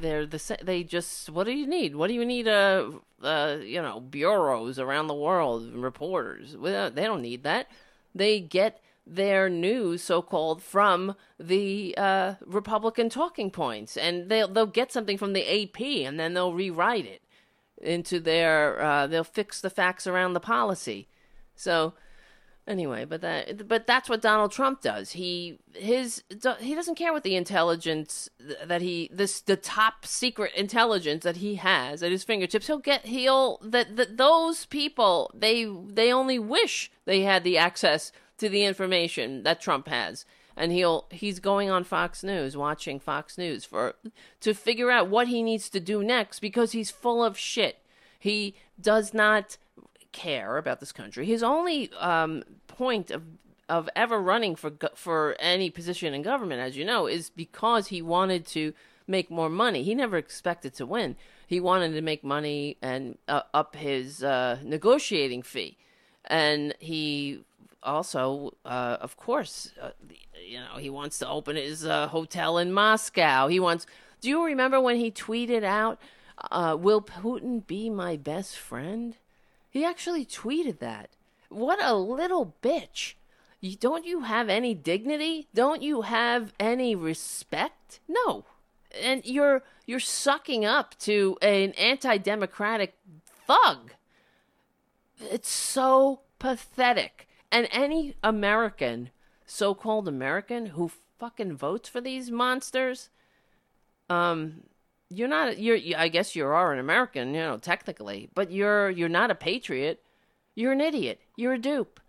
[0.01, 1.95] they're the they just what do you need?
[1.95, 2.47] What do you need?
[2.47, 2.91] Uh,
[3.23, 6.57] uh you know bureaus around the world reporters.
[6.57, 7.67] Well, they don't need that.
[8.13, 14.65] They get their news, so called, from the uh, Republican talking points, and they'll they'll
[14.65, 17.21] get something from the AP, and then they'll rewrite it
[17.81, 21.07] into their uh, they'll fix the facts around the policy.
[21.55, 21.93] So
[22.67, 25.11] anyway, but that but that's what Donald Trump does.
[25.11, 26.23] He his
[26.59, 28.29] he doesn't care what the intelligence
[28.65, 32.67] that he this the top secret intelligence that he has at his fingertips.
[32.67, 38.11] He'll get he'll that that those people they they only wish they had the access
[38.37, 40.25] to the information that Trump has
[40.57, 43.95] and he'll he's going on Fox News, watching Fox News for
[44.39, 47.79] to figure out what he needs to do next because he's full of shit.
[48.17, 49.57] He does not
[50.11, 51.25] care about this country.
[51.25, 53.23] His only um, point of
[53.67, 58.01] of ever running for for any position in government, as you know, is because he
[58.01, 58.73] wanted to
[59.07, 59.83] make more money.
[59.83, 61.15] He never expected to win.
[61.47, 65.77] He wanted to make money and uh, up his uh, negotiating fee,
[66.25, 67.43] and he
[67.85, 69.91] also, uh, of course, uh,
[70.43, 73.47] you know, he wants to open his uh, hotel in Moscow.
[73.47, 73.85] He wants.
[74.21, 75.99] Do you remember when he tweeted out,
[76.51, 79.15] uh, "Will Putin be my best friend"?
[79.69, 81.09] He actually tweeted that.
[81.49, 83.13] What a little bitch!
[83.61, 85.47] You, don't you have any dignity?
[85.53, 87.99] Don't you have any respect?
[88.07, 88.45] No,
[89.01, 92.95] and you're you're sucking up to an anti-democratic
[93.47, 93.93] thug.
[95.19, 97.24] It's so pathetic.
[97.51, 99.11] And any American,
[99.45, 103.09] so called American, who fucking votes for these monsters,
[104.09, 104.63] um,
[105.09, 109.09] you're not you're I guess you are an American, you know, technically, but you're you're
[109.09, 110.01] not a patriot.
[110.55, 111.19] You're an idiot.
[111.35, 111.99] You're a dupe.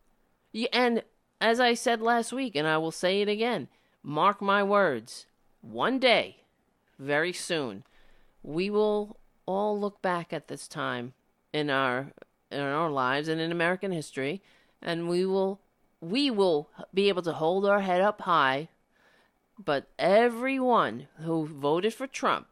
[0.53, 1.03] You, and
[1.41, 3.69] as I said last week, and I will say it again,
[4.03, 5.27] mark my words,
[5.61, 6.45] one day,
[6.99, 7.85] very soon,
[8.43, 11.13] we will all look back at this time
[11.53, 12.13] in our
[12.51, 14.43] in our lives and in American history
[14.83, 15.61] and we will
[16.01, 18.69] we will be able to hold our head up high
[19.59, 22.47] but everyone who voted for Trump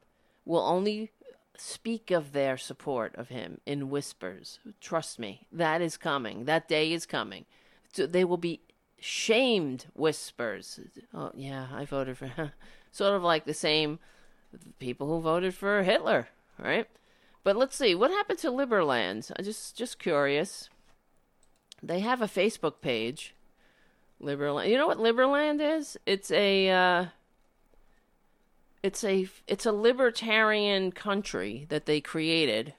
[0.44, 1.10] will only
[1.56, 4.59] speak of their support of him in whispers.
[4.80, 6.44] Trust me, that is coming.
[6.46, 7.44] That day is coming.
[7.92, 8.60] So they will be
[8.98, 10.80] shamed whispers.
[11.12, 12.52] Oh, yeah, I voted for
[12.90, 13.98] sort of like the same
[14.78, 16.28] people who voted for Hitler,
[16.59, 16.88] right?
[17.42, 19.30] But let's see what happened to Liberland.
[19.38, 20.70] I just just curious.
[21.86, 23.35] They have a Facebook page.
[24.23, 24.69] Liberland.
[24.69, 25.97] You know what Liberland is?
[26.06, 27.06] It's a uh,
[28.82, 32.74] it's a it's a libertarian country that they created.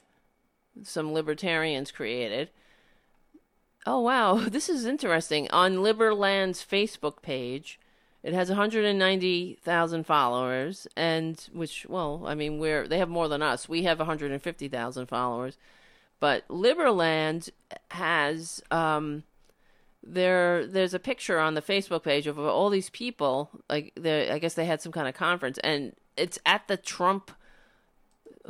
[0.84, 2.49] Some libertarians created.
[3.86, 5.49] Oh wow, this is interesting.
[5.52, 7.80] On Liberland's Facebook page,
[8.23, 13.69] it has 190,000 followers, and which, well, I mean, we're they have more than us.
[13.69, 15.57] We have 150,000 followers,
[16.26, 17.52] but Liberland
[17.91, 19.22] has um,
[20.02, 20.65] there.
[20.65, 23.52] There's a picture on the Facebook page of all these people.
[23.69, 27.30] Like, I guess they had some kind of conference, and it's at the Trump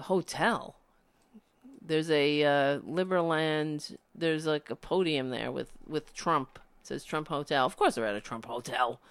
[0.03, 0.77] hotel.
[1.81, 3.97] There's a uh, Liberland.
[4.17, 6.57] There's like a podium there with with Trump.
[6.79, 7.65] It says Trump Hotel.
[7.65, 9.01] Of course, they're at a Trump hotel.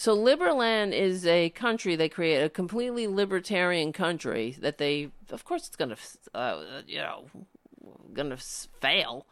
[0.00, 5.66] So Liberland is a country they create a completely libertarian country that they, of course,
[5.66, 5.98] it's gonna,
[6.34, 7.26] uh, you know,
[8.14, 9.26] gonna fail.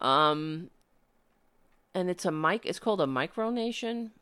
[0.00, 0.70] Um,
[1.94, 2.64] and it's a mic.
[2.64, 4.12] It's called a micronation.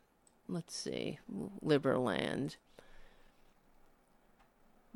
[0.49, 1.19] Let's see,
[1.63, 2.57] Liberland.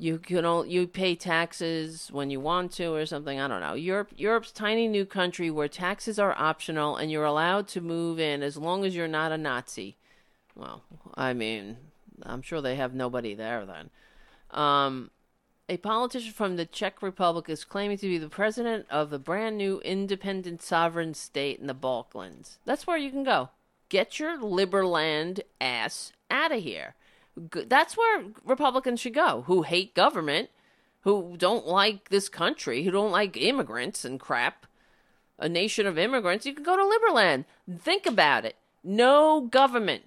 [0.00, 3.38] You can all, you pay taxes when you want to or something.
[3.38, 3.74] I don't know.
[3.74, 8.42] Europe Europe's tiny new country where taxes are optional and you're allowed to move in
[8.42, 9.98] as long as you're not a Nazi.
[10.56, 11.76] Well, I mean,
[12.22, 13.90] I'm sure they have nobody there then.
[14.58, 15.10] Um,
[15.68, 19.58] a politician from the Czech Republic is claiming to be the president of the brand
[19.58, 22.58] new independent sovereign state in the Balkans.
[22.64, 23.50] That's where you can go.
[23.90, 26.94] Get your Liberland ass out of here.
[27.36, 30.50] That's where Republicans should go, who hate government,
[31.02, 34.66] who don't like this country, who don't like immigrants and crap.
[35.38, 37.44] A nation of immigrants, you can go to Liberland.
[37.80, 38.56] Think about it.
[38.84, 40.02] No government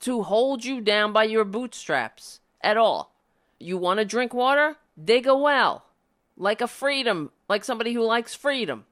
[0.00, 3.14] to hold you down by your bootstraps at all.
[3.58, 4.76] You want to drink water?
[5.02, 5.86] Dig a well.
[6.36, 8.84] Like a freedom, like somebody who likes freedom.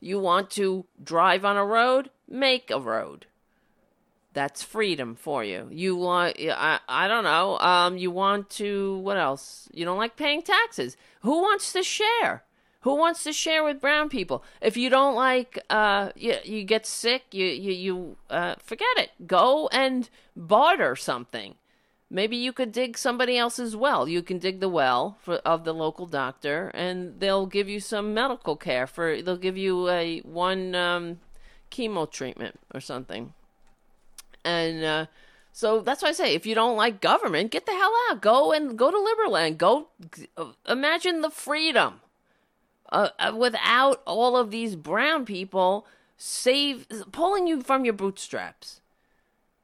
[0.00, 2.10] You want to drive on a road?
[2.28, 3.26] Make a road.
[4.34, 5.68] That's freedom for you.
[5.70, 7.58] You want, I, I don't know.
[7.58, 9.68] Um, you want to, what else?
[9.72, 10.96] You don't like paying taxes.
[11.20, 12.44] Who wants to share?
[12.80, 14.42] Who wants to share with brown people?
[14.60, 19.10] If you don't like, uh, you, you get sick, you, you, you, uh, forget it.
[19.26, 21.54] Go and barter something.
[22.10, 24.08] Maybe you could dig somebody else's well.
[24.08, 28.12] You can dig the well for, of the local doctor, and they'll give you some
[28.12, 29.22] medical care for.
[29.22, 31.20] They'll give you a one um,
[31.70, 33.32] chemo treatment or something.
[34.44, 35.06] And uh,
[35.52, 38.22] so that's why I say, if you don't like government, get the hell out.
[38.22, 39.58] Go and go to Liberland.
[39.58, 39.88] Go
[40.66, 42.00] imagine the freedom
[42.90, 45.86] uh, uh, without all of these brown people
[46.16, 48.80] save pulling you from your bootstraps.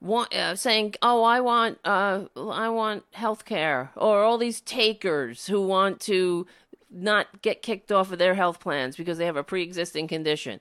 [0.01, 5.47] Want, uh, saying, "Oh, I want, uh, I want health care," or all these takers
[5.47, 6.47] who want to
[6.89, 10.61] not get kicked off of their health plans because they have a pre-existing condition.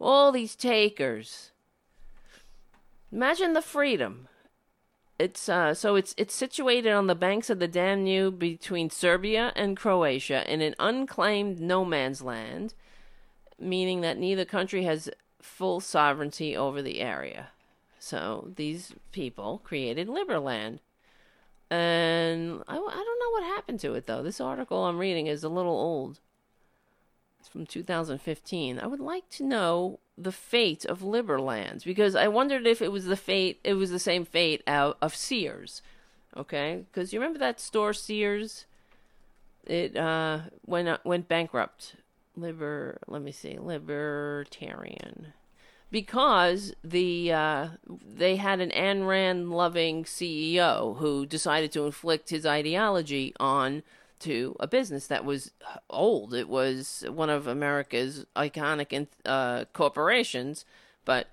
[0.00, 1.51] All these takers
[3.12, 4.28] Imagine the freedom.
[5.18, 9.76] It's uh, so it's it's situated on the banks of the Danube between Serbia and
[9.76, 12.74] Croatia in an unclaimed no man's land,
[13.58, 15.10] meaning that neither country has
[15.40, 17.48] full sovereignty over the area.
[17.98, 20.78] So these people created Liberland.
[21.70, 24.22] And I, I don't know what happened to it though.
[24.22, 26.18] This article I'm reading is a little old.
[27.48, 28.78] From 2015.
[28.78, 33.06] I would like to know the fate of Liberland because I wondered if it was
[33.06, 35.82] the fate it was the same fate of, of Sears.
[36.36, 36.84] Okay?
[36.92, 38.66] Cuz you remember that store Sears
[39.66, 41.96] it uh went went bankrupt.
[42.36, 43.58] Liber let me see.
[43.58, 45.32] Libertarian
[45.92, 52.44] because the uh, they had an Ayn Rand loving CEO who decided to inflict his
[52.46, 53.84] ideology on
[54.22, 55.52] to a business that was
[55.90, 56.34] old.
[56.34, 60.64] It was one of America's iconic uh, corporations,
[61.04, 61.28] but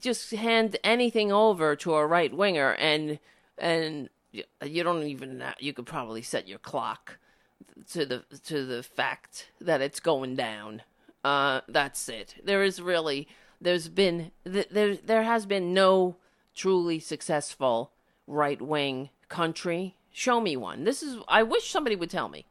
[0.00, 3.18] just hand anything over to a right winger, and
[3.56, 7.18] and you don't even you could probably set your clock
[7.90, 10.82] to the to the fact that it's going down.
[11.24, 12.36] Uh, that's it.
[12.42, 13.28] There is really
[13.60, 16.16] there's been there there has been no
[16.54, 17.92] truly successful
[18.26, 20.82] right wing country Show me one.
[20.82, 21.16] This is.
[21.28, 22.44] I wish somebody would tell me.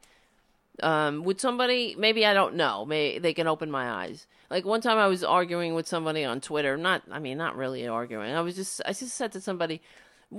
[0.82, 1.94] Um, would somebody?
[1.98, 2.86] Maybe I don't know.
[2.86, 4.26] May they can open my eyes.
[4.48, 6.78] Like one time, I was arguing with somebody on Twitter.
[6.78, 7.02] Not.
[7.10, 8.32] I mean, not really arguing.
[8.34, 8.80] I was just.
[8.86, 9.82] I just said to somebody,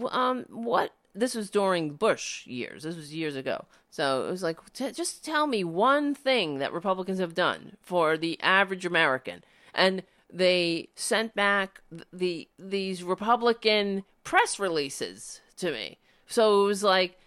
[0.10, 0.96] um, what?
[1.14, 2.82] This was during Bush years.
[2.82, 3.66] This was years ago.
[3.92, 8.18] So it was like, t- just tell me one thing that Republicans have done for
[8.18, 9.44] the average American.
[9.76, 10.02] And
[10.34, 11.82] they sent back
[12.12, 16.00] the these Republican press releases to me.
[16.30, 17.20] So it was like,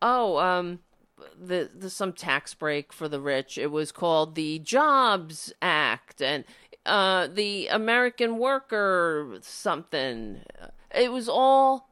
[0.00, 0.80] oh, um,
[1.40, 3.58] the, the some tax break for the rich.
[3.58, 6.44] It was called the Jobs Act and
[6.84, 10.42] uh, the American Worker something.
[10.94, 11.88] It was all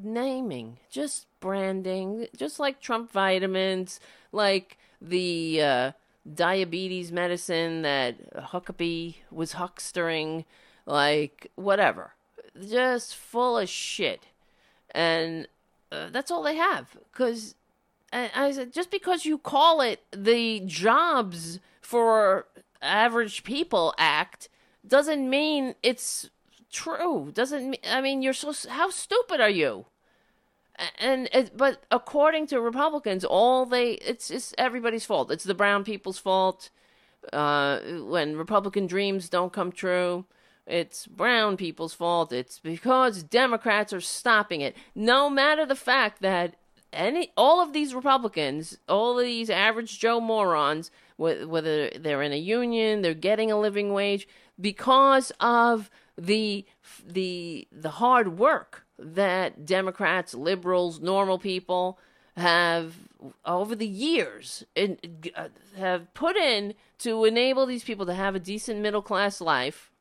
[0.00, 4.00] naming, just branding, just like Trump vitamins,
[4.32, 5.92] like the uh,
[6.34, 10.44] diabetes medicine that Huckabee was huckstering,
[10.86, 12.14] like whatever.
[12.60, 14.26] Just full of shit.
[14.94, 15.46] And
[15.92, 16.96] uh, that's all they have.
[17.12, 17.54] Because
[18.12, 22.46] I, said, just because you call it the Jobs for
[22.80, 24.48] Average People Act
[24.86, 26.30] doesn't mean it's
[26.70, 27.30] true.
[27.32, 29.86] Doesn't I mean, you're so, how stupid are you?
[30.98, 35.30] and it, but according to Republicans, all they it's it's everybody's fault.
[35.30, 36.70] It's the brown people's fault.
[37.32, 40.24] Uh, when Republican dreams don't come true,
[40.66, 42.32] it's brown people's fault.
[42.32, 44.76] It's because Democrats are stopping it.
[44.94, 46.56] No matter the fact that
[46.92, 52.36] any all of these Republicans, all of these average Joe morons, whether they're in a
[52.36, 54.28] union, they're getting a living wage
[54.60, 56.64] because of the
[57.06, 61.98] the the hard work that Democrats, liberals, normal people
[62.36, 62.94] have
[63.44, 64.98] over the years in,
[65.36, 69.91] uh, have put in to enable these people to have a decent middle class life.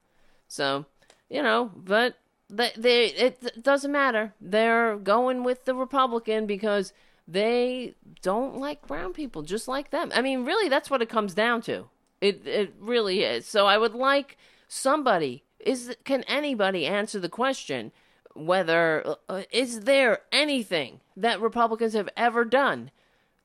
[0.52, 0.86] So,
[1.30, 2.18] you know, but
[2.50, 4.34] they, they it doesn't matter.
[4.42, 6.92] They're going with the Republican because
[7.26, 10.12] they don't like brown people just like them.
[10.14, 11.86] I mean, really that's what it comes down to.
[12.20, 13.46] It it really is.
[13.46, 14.38] So I would like
[14.68, 17.94] somebody is can anybody answer the question
[18.36, 22.92] whether uh, is there anything that Republicans have ever done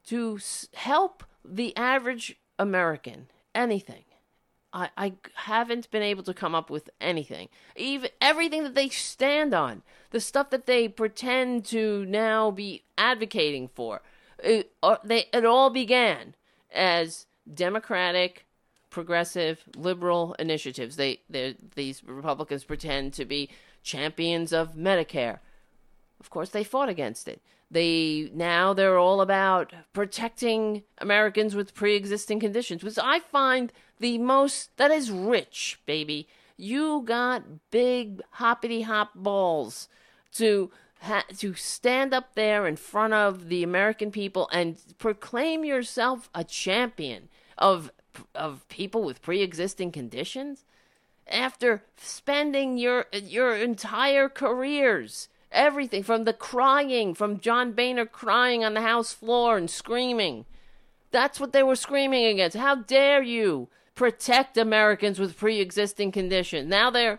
[0.06, 3.28] to s- help the average American?
[3.54, 4.02] Anything?
[4.77, 7.48] I, I haven't been able to come up with anything.
[7.77, 13.69] Even everything that they stand on, the stuff that they pretend to now be advocating
[13.69, 14.03] for,
[14.39, 16.35] it, uh, they it all began
[16.70, 18.44] as democratic,
[18.90, 20.97] progressive, liberal initiatives.
[20.97, 21.20] They
[21.74, 23.48] these Republicans pretend to be
[23.82, 25.39] champions of Medicare.
[26.20, 27.40] Of course, they fought against it.
[27.70, 34.77] They now they're all about protecting Americans with pre-existing conditions, which I find the most
[34.77, 36.28] that is rich, baby.
[36.56, 39.89] You got big hoppity hop balls
[40.32, 40.70] to
[41.02, 46.44] ha- to stand up there in front of the American people and proclaim yourself a
[46.44, 47.28] champion
[47.59, 47.90] of
[48.35, 50.64] of people with pre-existing conditions?
[51.28, 58.74] After spending your your entire careers everything from the crying from John Boehner crying on
[58.74, 60.44] the house floor and screaming.
[61.10, 62.56] That's what they were screaming against.
[62.56, 66.68] How dare you protect Americans with pre-existing condition.
[66.68, 67.18] now they're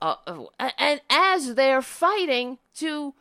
[0.00, 3.12] uh, uh and as they're fighting to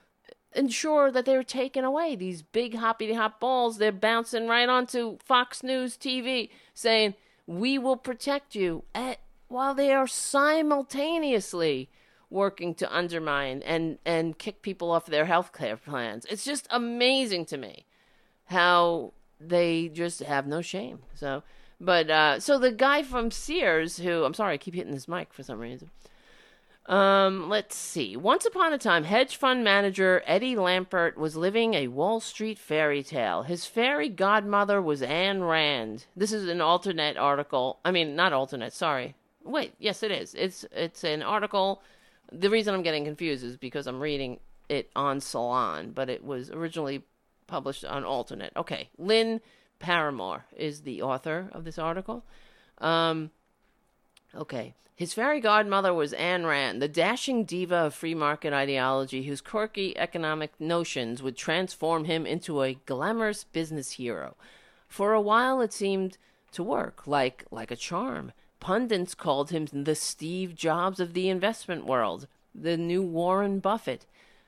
[0.53, 5.61] ensure that they're taking away these big hoppy hop balls they're bouncing right onto Fox
[5.63, 7.13] News TV saying
[7.45, 11.89] we will protect you at while they are simultaneously
[12.29, 16.25] working to undermine and, and kick people off their health care plans.
[16.29, 17.85] It's just amazing to me
[18.45, 20.99] how they just have no shame.
[21.13, 21.43] So,
[21.79, 25.33] but uh, so the guy from Sears, who I'm sorry, I keep hitting this mic
[25.33, 25.89] for some reason.
[26.87, 28.15] Um, let's see.
[28.15, 33.01] Once upon a time, hedge fund manager Eddie Lampert was living a Wall Street fairy
[33.01, 33.41] tale.
[33.41, 36.05] His fairy godmother was Anne Rand.
[36.15, 37.79] This is an AlterNet article.
[37.83, 39.15] I mean, not AlterNet, sorry.
[39.43, 40.35] Wait, yes, it is.
[40.35, 41.81] It's it's an article.
[42.31, 44.39] The reason I'm getting confused is because I'm reading
[44.69, 47.03] it on Salon, but it was originally
[47.47, 48.51] published on AlterNet.
[48.57, 49.41] Okay, Lynn
[49.79, 52.23] Parramore is the author of this article.
[52.79, 53.31] Um,
[54.33, 54.73] okay.
[54.95, 59.97] His fairy godmother was Anne Rand, the dashing diva of free market ideology whose quirky
[59.97, 64.37] economic notions would transform him into a glamorous business hero.
[64.87, 66.17] For a while it seemed
[66.53, 68.31] to work, like like a charm.
[68.61, 74.05] Pundits called him the Steve Jobs of the investment world, the new Warren Buffett.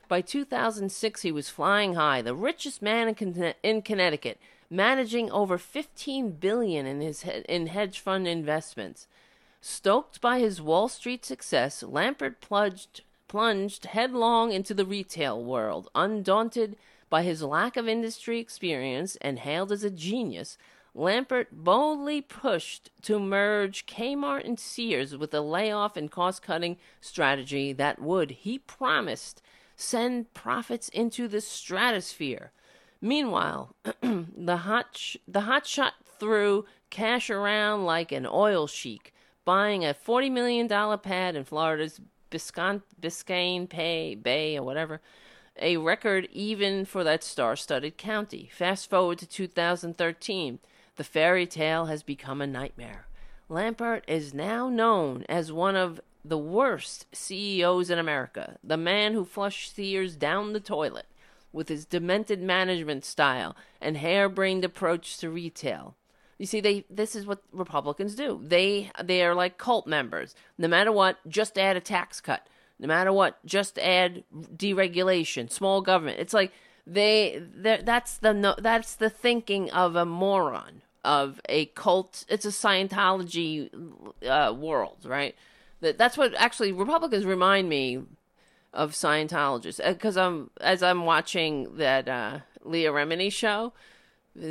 [0.08, 4.38] By 2006, he was flying high, the richest man in, Con- in Connecticut,
[4.70, 9.06] managing over 15 billion in his in hedge fund investments.
[9.60, 16.76] Stoked by his Wall Street success, Lampert plunged plunged headlong into the retail world, undaunted
[17.10, 20.56] by his lack of industry experience and hailed as a genius.
[20.96, 27.72] Lampert boldly pushed to merge Kmart and Sears with a layoff and cost cutting strategy
[27.72, 29.42] that would, he promised,
[29.76, 32.52] send profits into the stratosphere.
[33.00, 39.14] Meanwhile, the hot sh- the hot shot threw cash around like an oil sheik,
[39.44, 40.68] buying a $40 million
[40.98, 42.00] pad in Florida's
[42.30, 45.00] Biscayne, Biscayne Bay, Bay or whatever,
[45.60, 48.50] a record even for that star studded county.
[48.52, 50.58] Fast forward to 2013.
[50.96, 53.06] The fairy tale has become a nightmare.
[53.48, 59.24] Lampert is now known as one of the worst CEOs in America, the man who
[59.24, 61.06] flushed Sears down the toilet
[61.52, 65.94] with his demented management style and harebrained approach to retail.
[66.38, 68.40] You see, they this is what Republicans do.
[68.42, 70.34] They they are like cult members.
[70.56, 72.46] No matter what, just add a tax cut.
[72.78, 76.20] No matter what, just add deregulation, small government.
[76.20, 76.52] It's like
[76.86, 82.24] they that's the that's the thinking of a moron of a cult.
[82.28, 83.70] It's a Scientology
[84.26, 85.34] uh, world, right?
[85.80, 88.02] That that's what actually Republicans remind me
[88.72, 93.72] of Scientologists because uh, I'm as I'm watching that uh, Leah Remini show.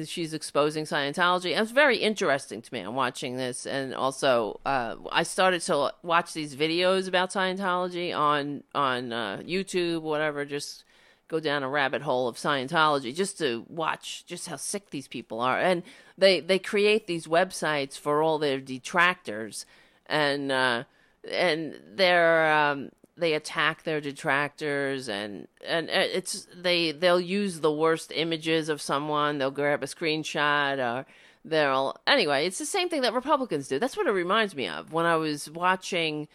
[0.05, 1.57] She's exposing Scientology.
[1.57, 2.81] It's very interesting to me.
[2.81, 8.63] I'm watching this, and also uh, I started to watch these videos about Scientology on
[8.75, 10.43] on uh, YouTube, whatever.
[10.43, 10.83] Just
[11.29, 15.39] go down a rabbit hole of Scientology just to watch just how sick these people
[15.39, 15.59] are.
[15.59, 15.83] And
[16.17, 19.65] they they create these websites for all their detractors,
[20.05, 20.83] and uh,
[21.31, 28.11] and they're um, they attack their detractors and and it's they they'll use the worst
[28.15, 29.37] images of someone.
[29.37, 31.05] They'll grab a screenshot or
[31.43, 33.79] they'll anyway it's the same thing that republicans do.
[33.79, 34.93] That's what it reminds me of.
[34.93, 36.27] When i was watching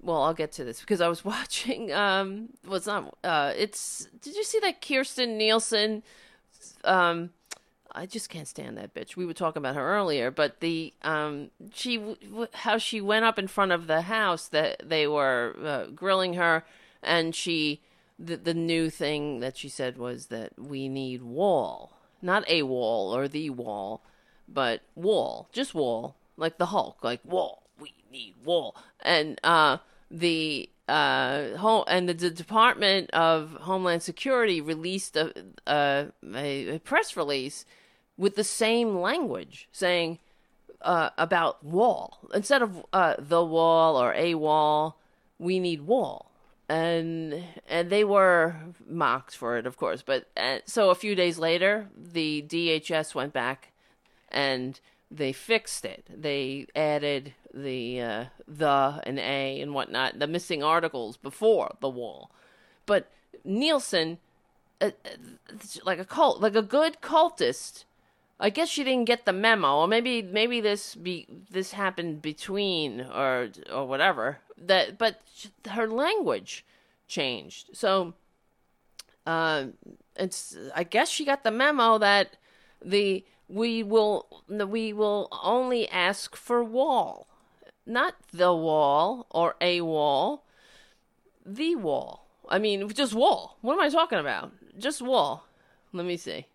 [0.00, 4.36] well i'll get to this because i was watching um what's not uh it's did
[4.36, 6.02] you see that Kirstjen Nielsen
[6.84, 7.30] um
[7.94, 9.16] I just can't stand that bitch.
[9.16, 12.16] We were talking about her earlier, but the um she
[12.52, 16.64] how she went up in front of the house that they were uh, grilling her,
[17.02, 17.80] and she
[18.18, 23.14] the the new thing that she said was that we need wall, not a wall
[23.16, 24.02] or the wall,
[24.48, 27.62] but wall, just wall, like the Hulk, like wall.
[27.78, 29.78] We need wall, and uh
[30.10, 35.32] the uh home and the, the Department of Homeland Security released a
[35.66, 37.64] a, a press release
[38.16, 40.18] with the same language saying
[40.80, 42.18] uh, about wall.
[42.34, 44.98] Instead of uh, the wall or a wall
[45.38, 46.30] we need wall.
[46.68, 48.56] And and they were
[48.88, 50.02] mocked for it of course.
[50.02, 53.72] But uh, so a few days later the DHS went back
[54.28, 54.80] and
[55.10, 56.06] they fixed it.
[56.08, 62.30] They added the uh, the and a and whatnot the missing articles before the wall.
[62.86, 63.10] But
[63.44, 64.18] Nielsen
[64.80, 67.84] uh, uh, like a cult like a good cultist
[68.44, 73.00] I guess she didn't get the memo, or maybe maybe this be this happened between
[73.00, 74.40] or or whatever.
[74.58, 75.22] That but
[75.70, 76.62] her language
[77.08, 78.12] changed, so
[79.24, 79.68] uh,
[80.16, 82.36] it's I guess she got the memo that
[82.84, 87.26] the we will we will only ask for wall,
[87.86, 90.44] not the wall or a wall,
[91.46, 92.26] the wall.
[92.50, 93.56] I mean, just wall.
[93.62, 94.52] What am I talking about?
[94.78, 95.46] Just wall.
[95.94, 96.46] Let me see.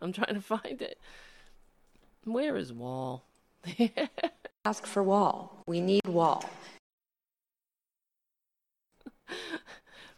[0.00, 0.98] I'm trying to find it.
[2.26, 3.24] Where is Wall?
[4.64, 5.62] Ask for Wall.
[5.66, 6.44] We need Wall.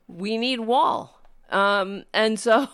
[0.09, 1.21] we need Wall.
[1.51, 2.69] Um, and so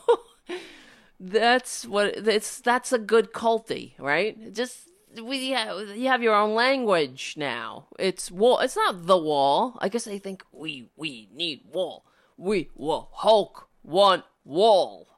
[1.21, 4.55] that's what it's that's a good culty, right?
[4.55, 4.89] Just
[5.21, 7.89] we have, you have your own language now.
[7.99, 8.61] It's wall.
[8.61, 9.77] It's not the wall.
[9.81, 12.05] I guess they think we we need wall.
[12.37, 15.09] We will Hulk want wall.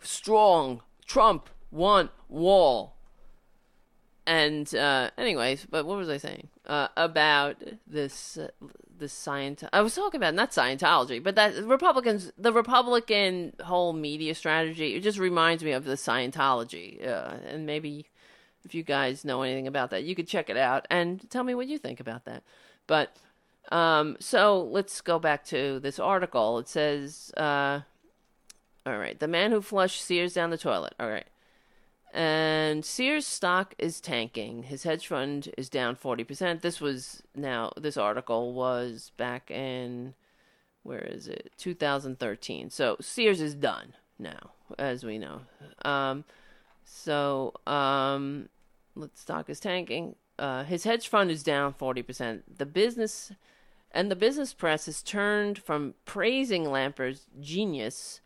[0.00, 2.97] Strong Trump want wall.
[4.28, 7.56] And uh, anyways, but what was I saying uh, about
[7.86, 8.36] this?
[8.36, 8.48] Uh,
[8.98, 9.64] this science.
[9.72, 15.04] I was talking about not Scientology, but that Republicans, the Republican whole media strategy, it
[15.04, 17.06] just reminds me of the Scientology.
[17.06, 18.06] Uh, and maybe
[18.64, 21.54] if you guys know anything about that, you could check it out and tell me
[21.54, 22.42] what you think about that.
[22.86, 23.16] But
[23.70, 26.58] um, so let's go back to this article.
[26.58, 27.80] It says, uh,
[28.84, 30.94] all right, the man who flushed Sears down the toilet.
[30.98, 31.26] All right.
[32.12, 34.64] And Sears stock is tanking.
[34.64, 36.62] His hedge fund is down 40%.
[36.62, 40.14] This was now, this article was back in,
[40.82, 41.52] where is it?
[41.58, 42.70] 2013.
[42.70, 45.42] So Sears is done now, as we know.
[45.84, 46.24] Um,
[46.84, 48.48] so, um,
[49.14, 50.16] stock is tanking.
[50.38, 52.42] Uh, his hedge fund is down 40%.
[52.56, 53.32] The business,
[53.92, 58.22] and the business press has turned from praising Lampert's genius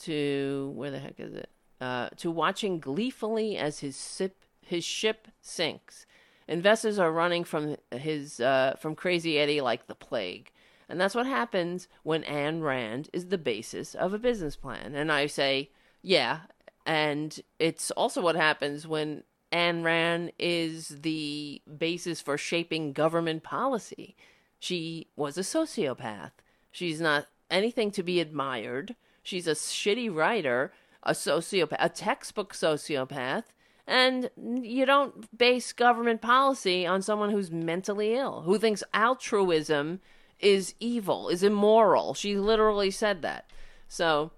[0.00, 1.50] to, where the heck is it?
[1.80, 6.06] Uh, to watching gleefully as his sip, his ship sinks.
[6.48, 10.50] Investors are running from his uh, from Crazy Eddie like the plague,
[10.88, 14.94] and that's what happens when Ayn Rand is the basis of a business plan.
[14.94, 15.70] And I say,
[16.02, 16.40] yeah,
[16.84, 19.22] and it's also what happens when
[19.52, 24.16] Ayn Rand is the basis for shaping government policy.
[24.58, 26.32] She was a sociopath.
[26.70, 28.96] She's not anything to be admired.
[29.22, 30.72] She's a shitty writer,
[31.02, 33.44] a sociopath, a textbook sociopath,
[33.86, 40.00] and you don't base government policy on someone who's mentally ill, who thinks altruism
[40.40, 42.14] is evil, is immoral.
[42.14, 43.50] She literally said that.
[43.88, 44.32] So,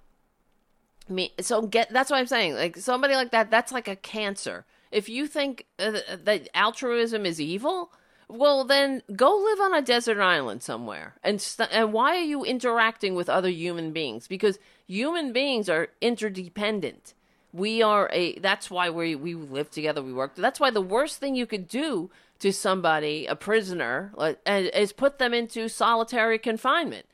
[1.09, 2.55] me, so get that's what I'm saying.
[2.55, 4.65] Like somebody like that, that's like a cancer.
[4.91, 7.93] If you think uh, that altruism is evil,
[8.31, 11.15] well then go live on a desert island somewhere.
[11.23, 14.27] And st- and why are you interacting with other human beings?
[14.27, 17.15] Because human beings are interdependent.
[17.53, 20.37] We are a that's why we we live together, we work.
[20.37, 24.13] That's why the worst thing you could do to somebody, a prisoner,
[24.47, 27.07] is put them into solitary confinement.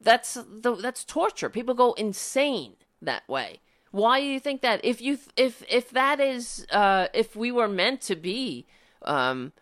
[0.00, 1.48] That's the that's torture.
[1.48, 3.60] People go insane that way.
[3.92, 4.84] Why do you think that?
[4.84, 8.66] If you if if that is uh, if we were meant to be
[9.02, 9.52] um,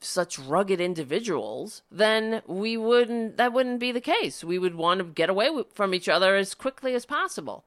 [0.00, 3.36] such rugged individuals, then we wouldn't.
[3.36, 4.42] That wouldn't be the case.
[4.42, 7.64] We would want to get away from each other as quickly as possible.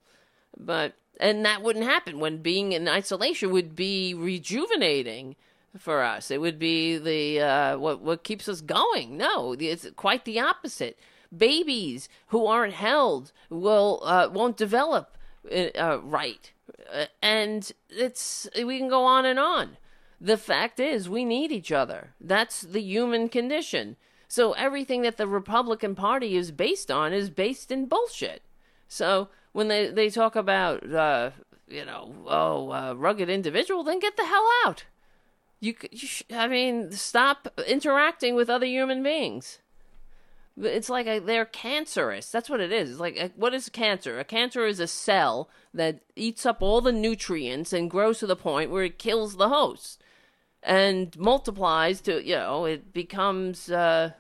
[0.58, 5.36] But and that wouldn't happen when being in isolation would be rejuvenating
[5.78, 6.32] for us.
[6.32, 9.18] It would be the uh, what what keeps us going.
[9.18, 10.98] No, it's quite the opposite.
[11.36, 15.18] Babies who aren't held will uh, won't develop
[15.52, 16.52] uh, uh right,
[16.94, 19.78] uh, and it's we can go on and on.
[20.24, 22.14] The fact is, we need each other.
[22.22, 23.98] That's the human condition.
[24.30, 28.42] So everything that the Republican Party is based on is based in bullshit.
[28.88, 31.32] So when they they talk about uh,
[31.68, 34.86] you know oh uh, rugged individual, then get the hell out.
[35.60, 39.60] You, you sh- I mean, stop interacting with other human beings.
[40.56, 42.32] It's like a, they're cancerous.
[42.32, 42.92] That's what it is.
[42.92, 44.20] It's like a, what is cancer?
[44.20, 48.38] A cancer is a cell that eats up all the nutrients and grows to the
[48.38, 50.03] point where it kills the host
[50.66, 54.12] and multiplies to you know it becomes uh,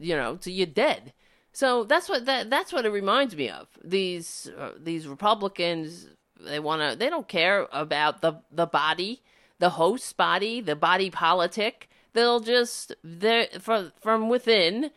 [0.00, 1.12] you know to you're dead.
[1.52, 3.68] So that's what that that's what it reminds me of.
[3.84, 6.08] These uh, these Republicans
[6.40, 9.22] they want to they don't care about the the body
[9.60, 11.88] the host's body, the body politic.
[12.12, 14.90] They'll just they from from within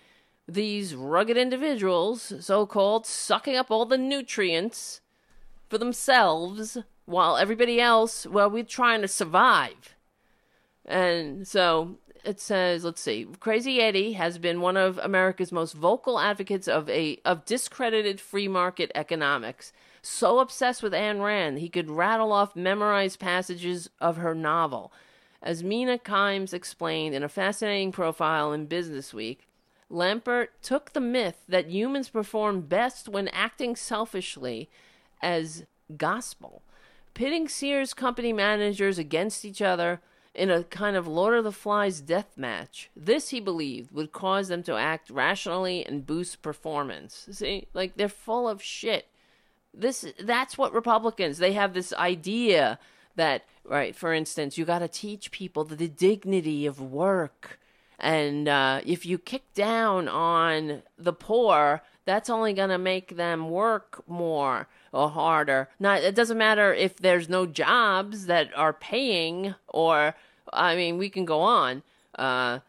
[0.47, 5.01] these rugged individuals, so called, sucking up all the nutrients
[5.69, 9.92] for themselves while everybody else, well, we're trying to survive.
[10.85, 16.19] And so it says, let's see, Crazy Eddie has been one of America's most vocal
[16.19, 21.89] advocates of a of discredited free market economics so obsessed with Anne Rand he could
[21.89, 24.91] rattle off memorized passages of her novel.
[25.41, 29.47] As Mina Kimes explained in a fascinating profile in Business Week,
[29.91, 34.69] Lampert took the myth that humans perform best when acting selfishly
[35.21, 35.65] as
[35.97, 36.63] gospel,
[37.13, 40.01] pitting Sears company managers against each other
[40.35, 42.89] in a kind of Lord of the Flies death match.
[42.95, 47.27] This, he believed, would cause them to act rationally and boost performance.
[47.31, 49.07] See, like they're full of shit
[49.73, 52.77] this that's what Republicans they have this idea
[53.15, 57.59] that right for instance you got to teach people the, dignity of work
[57.99, 63.49] and uh, if you kick down on the poor that's only going to make them
[63.49, 69.55] work more or harder not it doesn't matter if there's no jobs that are paying
[69.67, 70.15] or
[70.51, 71.83] i mean we can go on
[72.17, 72.59] uh,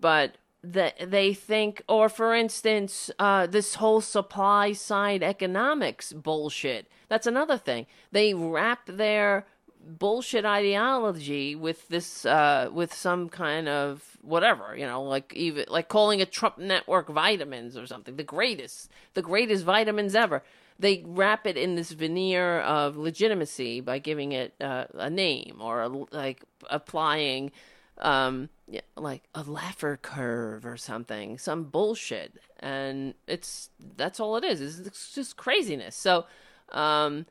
[0.00, 6.86] but that they think, or for instance, uh, this whole supply side economics bullshit.
[7.08, 7.86] That's another thing.
[8.12, 9.46] They wrap their
[9.84, 15.88] bullshit ideology with this, uh, with some kind of whatever, you know, like even like
[15.88, 18.16] calling it Trump Network vitamins or something.
[18.16, 20.42] The greatest, the greatest vitamins ever.
[20.78, 25.82] They wrap it in this veneer of legitimacy by giving it uh, a name or
[25.82, 27.52] a, like applying
[28.00, 28.48] um,
[28.96, 34.86] like a Laffer curve or something, some bullshit, and it's that's all it is.
[34.86, 35.96] It's just craziness.
[35.96, 36.26] So,
[36.70, 37.26] um,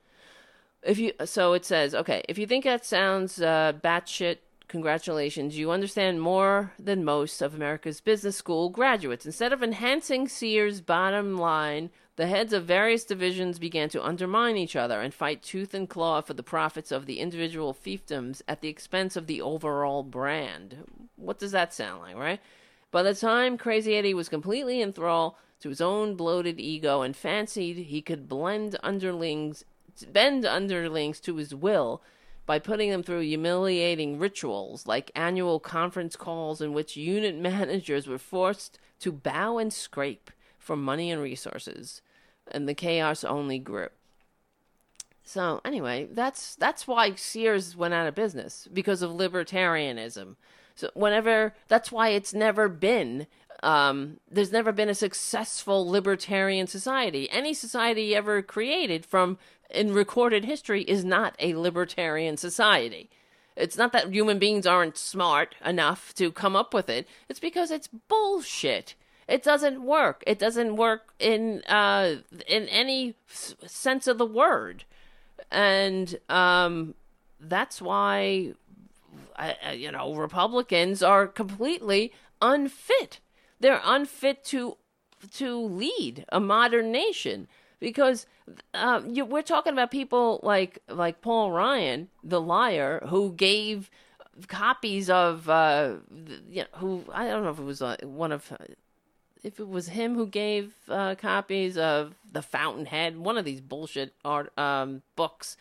[0.83, 4.37] if you so it says okay, if you think that sounds uh, batshit,
[4.67, 9.25] congratulations, you understand more than most of America's business school graduates.
[9.25, 11.89] Instead of enhancing Sears' bottom line
[12.19, 16.19] the heads of various divisions began to undermine each other and fight tooth and claw
[16.19, 20.83] for the profits of the individual fiefdoms at the expense of the overall brand.
[21.15, 22.41] What does that sound like, right?
[22.91, 27.77] By the time Crazy Eddie was completely enthralled to his own bloated ego and fancied
[27.77, 29.63] he could blend underlings,
[30.05, 32.01] bend underlings to his will
[32.45, 38.17] by putting them through humiliating rituals like annual conference calls in which unit managers were
[38.17, 42.01] forced to bow and scrape for money and resources
[42.51, 43.89] and the chaos only grew.
[45.23, 50.35] So anyway, that's that's why Sears went out of business because of libertarianism.
[50.75, 53.27] So whenever that's why it's never been
[53.61, 57.29] um, there's never been a successful libertarian society.
[57.29, 59.37] Any society ever created from
[59.69, 63.09] in recorded history is not a libertarian society.
[63.55, 67.07] It's not that human beings aren't smart enough to come up with it.
[67.27, 68.95] It's because it's bullshit.
[69.27, 70.23] It doesn't work.
[70.25, 72.15] It doesn't work in uh,
[72.47, 74.85] in any s- sense of the word,
[75.51, 76.95] and um,
[77.39, 78.53] that's why
[79.35, 83.19] I, you know Republicans are completely unfit.
[83.59, 84.77] They're unfit to
[85.33, 87.47] to lead a modern nation
[87.79, 88.25] because
[88.73, 93.89] um, you, we're talking about people like like Paul Ryan, the liar, who gave
[94.47, 95.95] copies of uh,
[96.49, 98.51] you know, who I don't know if it was uh, one of
[99.43, 104.13] if it was him who gave uh, copies of The Fountainhead, one of these bullshit
[104.25, 105.55] art um, books,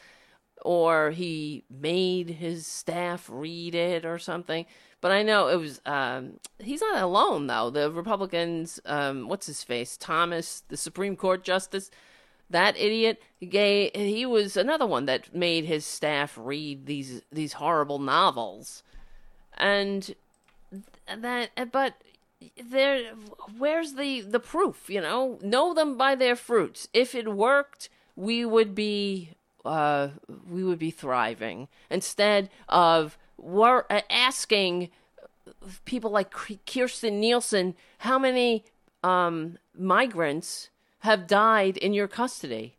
[0.62, 4.66] or he made his staff read it or something.
[5.00, 5.80] But I know it was.
[5.86, 7.70] Um, he's not alone though.
[7.70, 11.90] The Republicans, um, what's his face, Thomas, the Supreme Court justice,
[12.50, 13.90] that idiot, gay.
[13.94, 18.82] He was another one that made his staff read these these horrible novels,
[19.56, 20.14] and
[21.06, 21.50] that.
[21.70, 21.94] But
[22.60, 23.12] there,
[23.56, 24.90] where's the the proof?
[24.90, 26.88] You know, know them by their fruits.
[26.92, 29.30] If it worked, we would be
[29.64, 30.08] uh,
[30.50, 34.90] we would be thriving instead of wor- uh, asking
[35.84, 38.64] people like Kirstjen Nielsen how many
[39.02, 40.70] um, migrants
[41.00, 42.76] have died in your custody,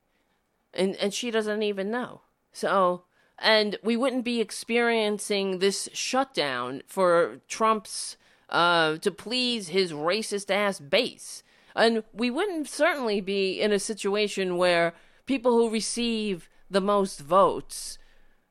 [0.73, 2.21] and and she doesn't even know.
[2.51, 3.03] So.
[3.41, 8.17] And we wouldn't be experiencing this shutdown for Trump's
[8.49, 11.43] uh, to please his racist ass base.
[11.75, 14.93] And we wouldn't certainly be in a situation where
[15.25, 17.97] people who receive the most votes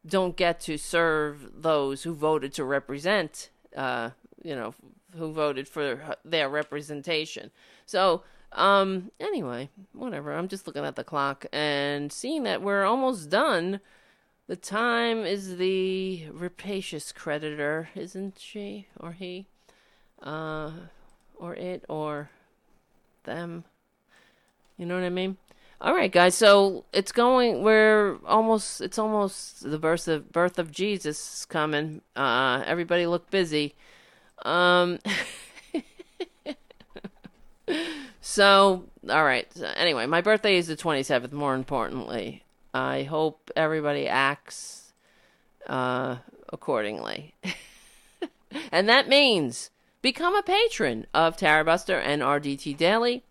[0.07, 4.11] don't get to serve those who voted to represent, uh,
[4.43, 4.75] you know,
[5.17, 7.51] who voted for their representation.
[7.87, 8.23] So,
[8.53, 10.33] um, anyway, whatever.
[10.33, 13.81] I'm just looking at the clock and seeing that we're almost done.
[14.47, 19.47] The time is the rapacious creditor, isn't she or he?
[20.23, 20.71] uh,
[21.37, 22.31] or it, or
[23.25, 23.65] them.
[24.77, 25.37] You know what I mean?
[25.81, 26.35] All right, guys.
[26.35, 27.63] So it's going.
[27.63, 28.81] We're almost.
[28.81, 32.03] It's almost the birth of birth of Jesus coming.
[32.17, 33.77] Uh, everybody look busy.
[34.43, 34.99] Um.
[38.21, 39.47] so all right.
[39.55, 41.33] So anyway, my birthday is the twenty seventh.
[41.33, 42.43] More importantly,
[42.75, 44.93] I hope everybody acts
[45.69, 46.17] uh,
[46.53, 47.37] accordingly,
[48.73, 49.71] and that means
[50.03, 53.23] become a patron of Tarabuster and RDT Daily.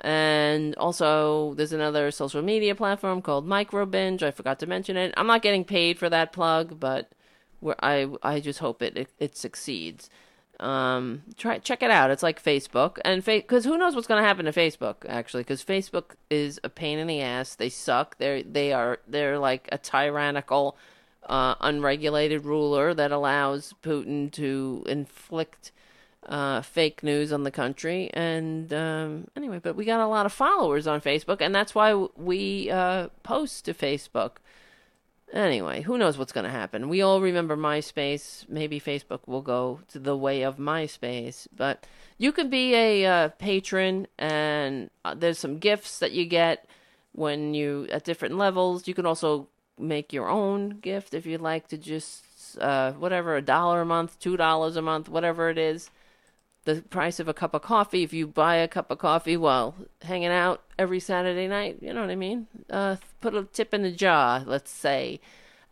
[0.00, 4.22] And also, there's another social media platform called Microbinge.
[4.22, 5.14] I forgot to mention it.
[5.16, 7.12] I'm not getting paid for that plug, but
[7.80, 10.10] I I just hope it it, it succeeds.
[10.60, 12.10] Um, try check it out.
[12.10, 15.42] It's like Facebook, and because fa- who knows what's going to happen to Facebook actually?
[15.42, 17.54] Because Facebook is a pain in the ass.
[17.56, 18.18] They suck.
[18.18, 20.76] They're they are they're like a tyrannical,
[21.24, 25.72] uh, unregulated ruler that allows Putin to inflict
[26.26, 28.10] uh, fake news on the country.
[28.12, 31.94] And um, anyway, but we got a lot of followers on Facebook, and that's why
[32.16, 34.36] we uh, post to Facebook.
[35.32, 36.88] Anyway, who knows what's going to happen?
[36.88, 38.48] We all remember MySpace.
[38.48, 41.48] Maybe Facebook will go to the way of MySpace.
[41.54, 41.86] But
[42.18, 46.66] you can be a uh, patron, and uh, there's some gifts that you get
[47.12, 48.86] when you at different levels.
[48.86, 52.24] You can also make your own gift if you'd like to just
[52.60, 55.90] uh, whatever a dollar a month, two dollars a month, whatever it is
[56.64, 59.74] the price of a cup of coffee if you buy a cup of coffee while
[60.02, 61.78] hanging out every Saturday night.
[61.80, 62.46] You know what I mean?
[62.70, 65.20] Uh, put a tip in the jar, let's say.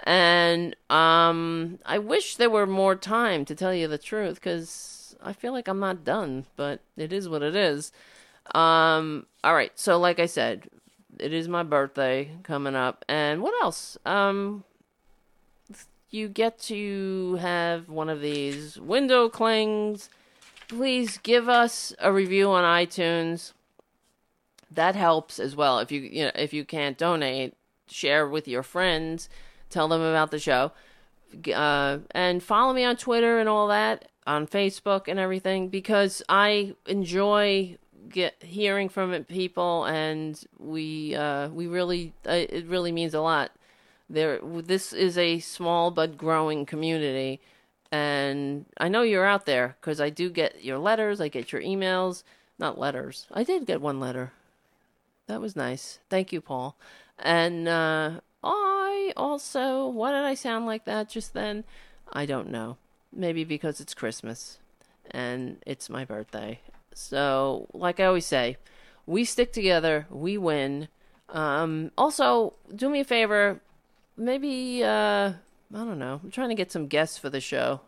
[0.05, 5.33] And um, I wish there were more time to tell you the truth because I
[5.33, 7.93] feel like I'm not done, but it is what it is.
[8.55, 10.69] Um, all right, so like I said,
[11.19, 13.97] it is my birthday coming up, and what else?
[14.05, 14.65] Um,
[16.11, 20.11] you get to have one of these window clings
[20.73, 23.53] please give us a review on iTunes.
[24.71, 25.79] That helps as well.
[25.81, 27.55] If you you know if you can't donate,
[27.87, 29.29] share with your friends,
[29.69, 30.73] tell them about the show,
[31.55, 36.75] uh, and follow me on Twitter and all that, on Facebook and everything because I
[36.87, 37.77] enjoy
[38.09, 43.53] get hearing from people, and we uh, we really uh, it really means a lot.
[44.09, 47.41] There, this is a small but growing community
[47.93, 51.63] and I know you're out there because I do get your letters, I get your
[51.63, 52.25] emails.
[52.59, 53.27] Not letters.
[53.33, 54.33] I did get one letter.
[55.27, 55.99] That was nice.
[56.09, 56.77] Thank you, Paul.
[57.19, 61.65] And uh, I also, why did I sound like that just then?
[62.13, 62.77] I don't know.
[63.13, 64.59] Maybe because it's Christmas
[65.11, 66.61] and it's my birthday.
[66.95, 68.59] So, like I always say,
[69.07, 70.89] we stick together, we win.
[71.31, 73.61] Um, also, do me a favor,
[74.17, 75.33] maybe, uh,
[75.75, 77.81] I don't know, I'm trying to get some guests for the show.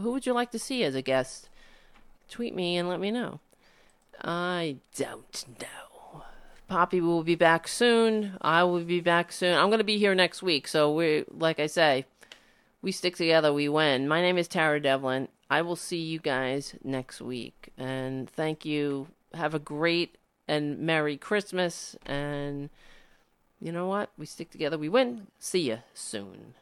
[0.00, 1.48] Who would you like to see as a guest?
[2.30, 3.40] Tweet me and let me know.
[4.22, 6.22] I don't know.
[6.66, 8.38] Poppy will be back soon.
[8.40, 9.56] I will be back soon.
[9.56, 10.66] I'm going to be here next week.
[10.66, 12.06] So we, like I say,
[12.82, 14.08] we stick together, we win.
[14.08, 15.28] My name is Tara Devlin.
[15.48, 17.68] I will see you guys next week.
[17.78, 19.08] And thank you.
[19.34, 20.16] Have a great
[20.48, 21.96] and Merry Christmas.
[22.06, 22.70] And
[23.60, 24.10] you know what?
[24.16, 25.28] We stick together, we win.
[25.38, 26.54] See you soon.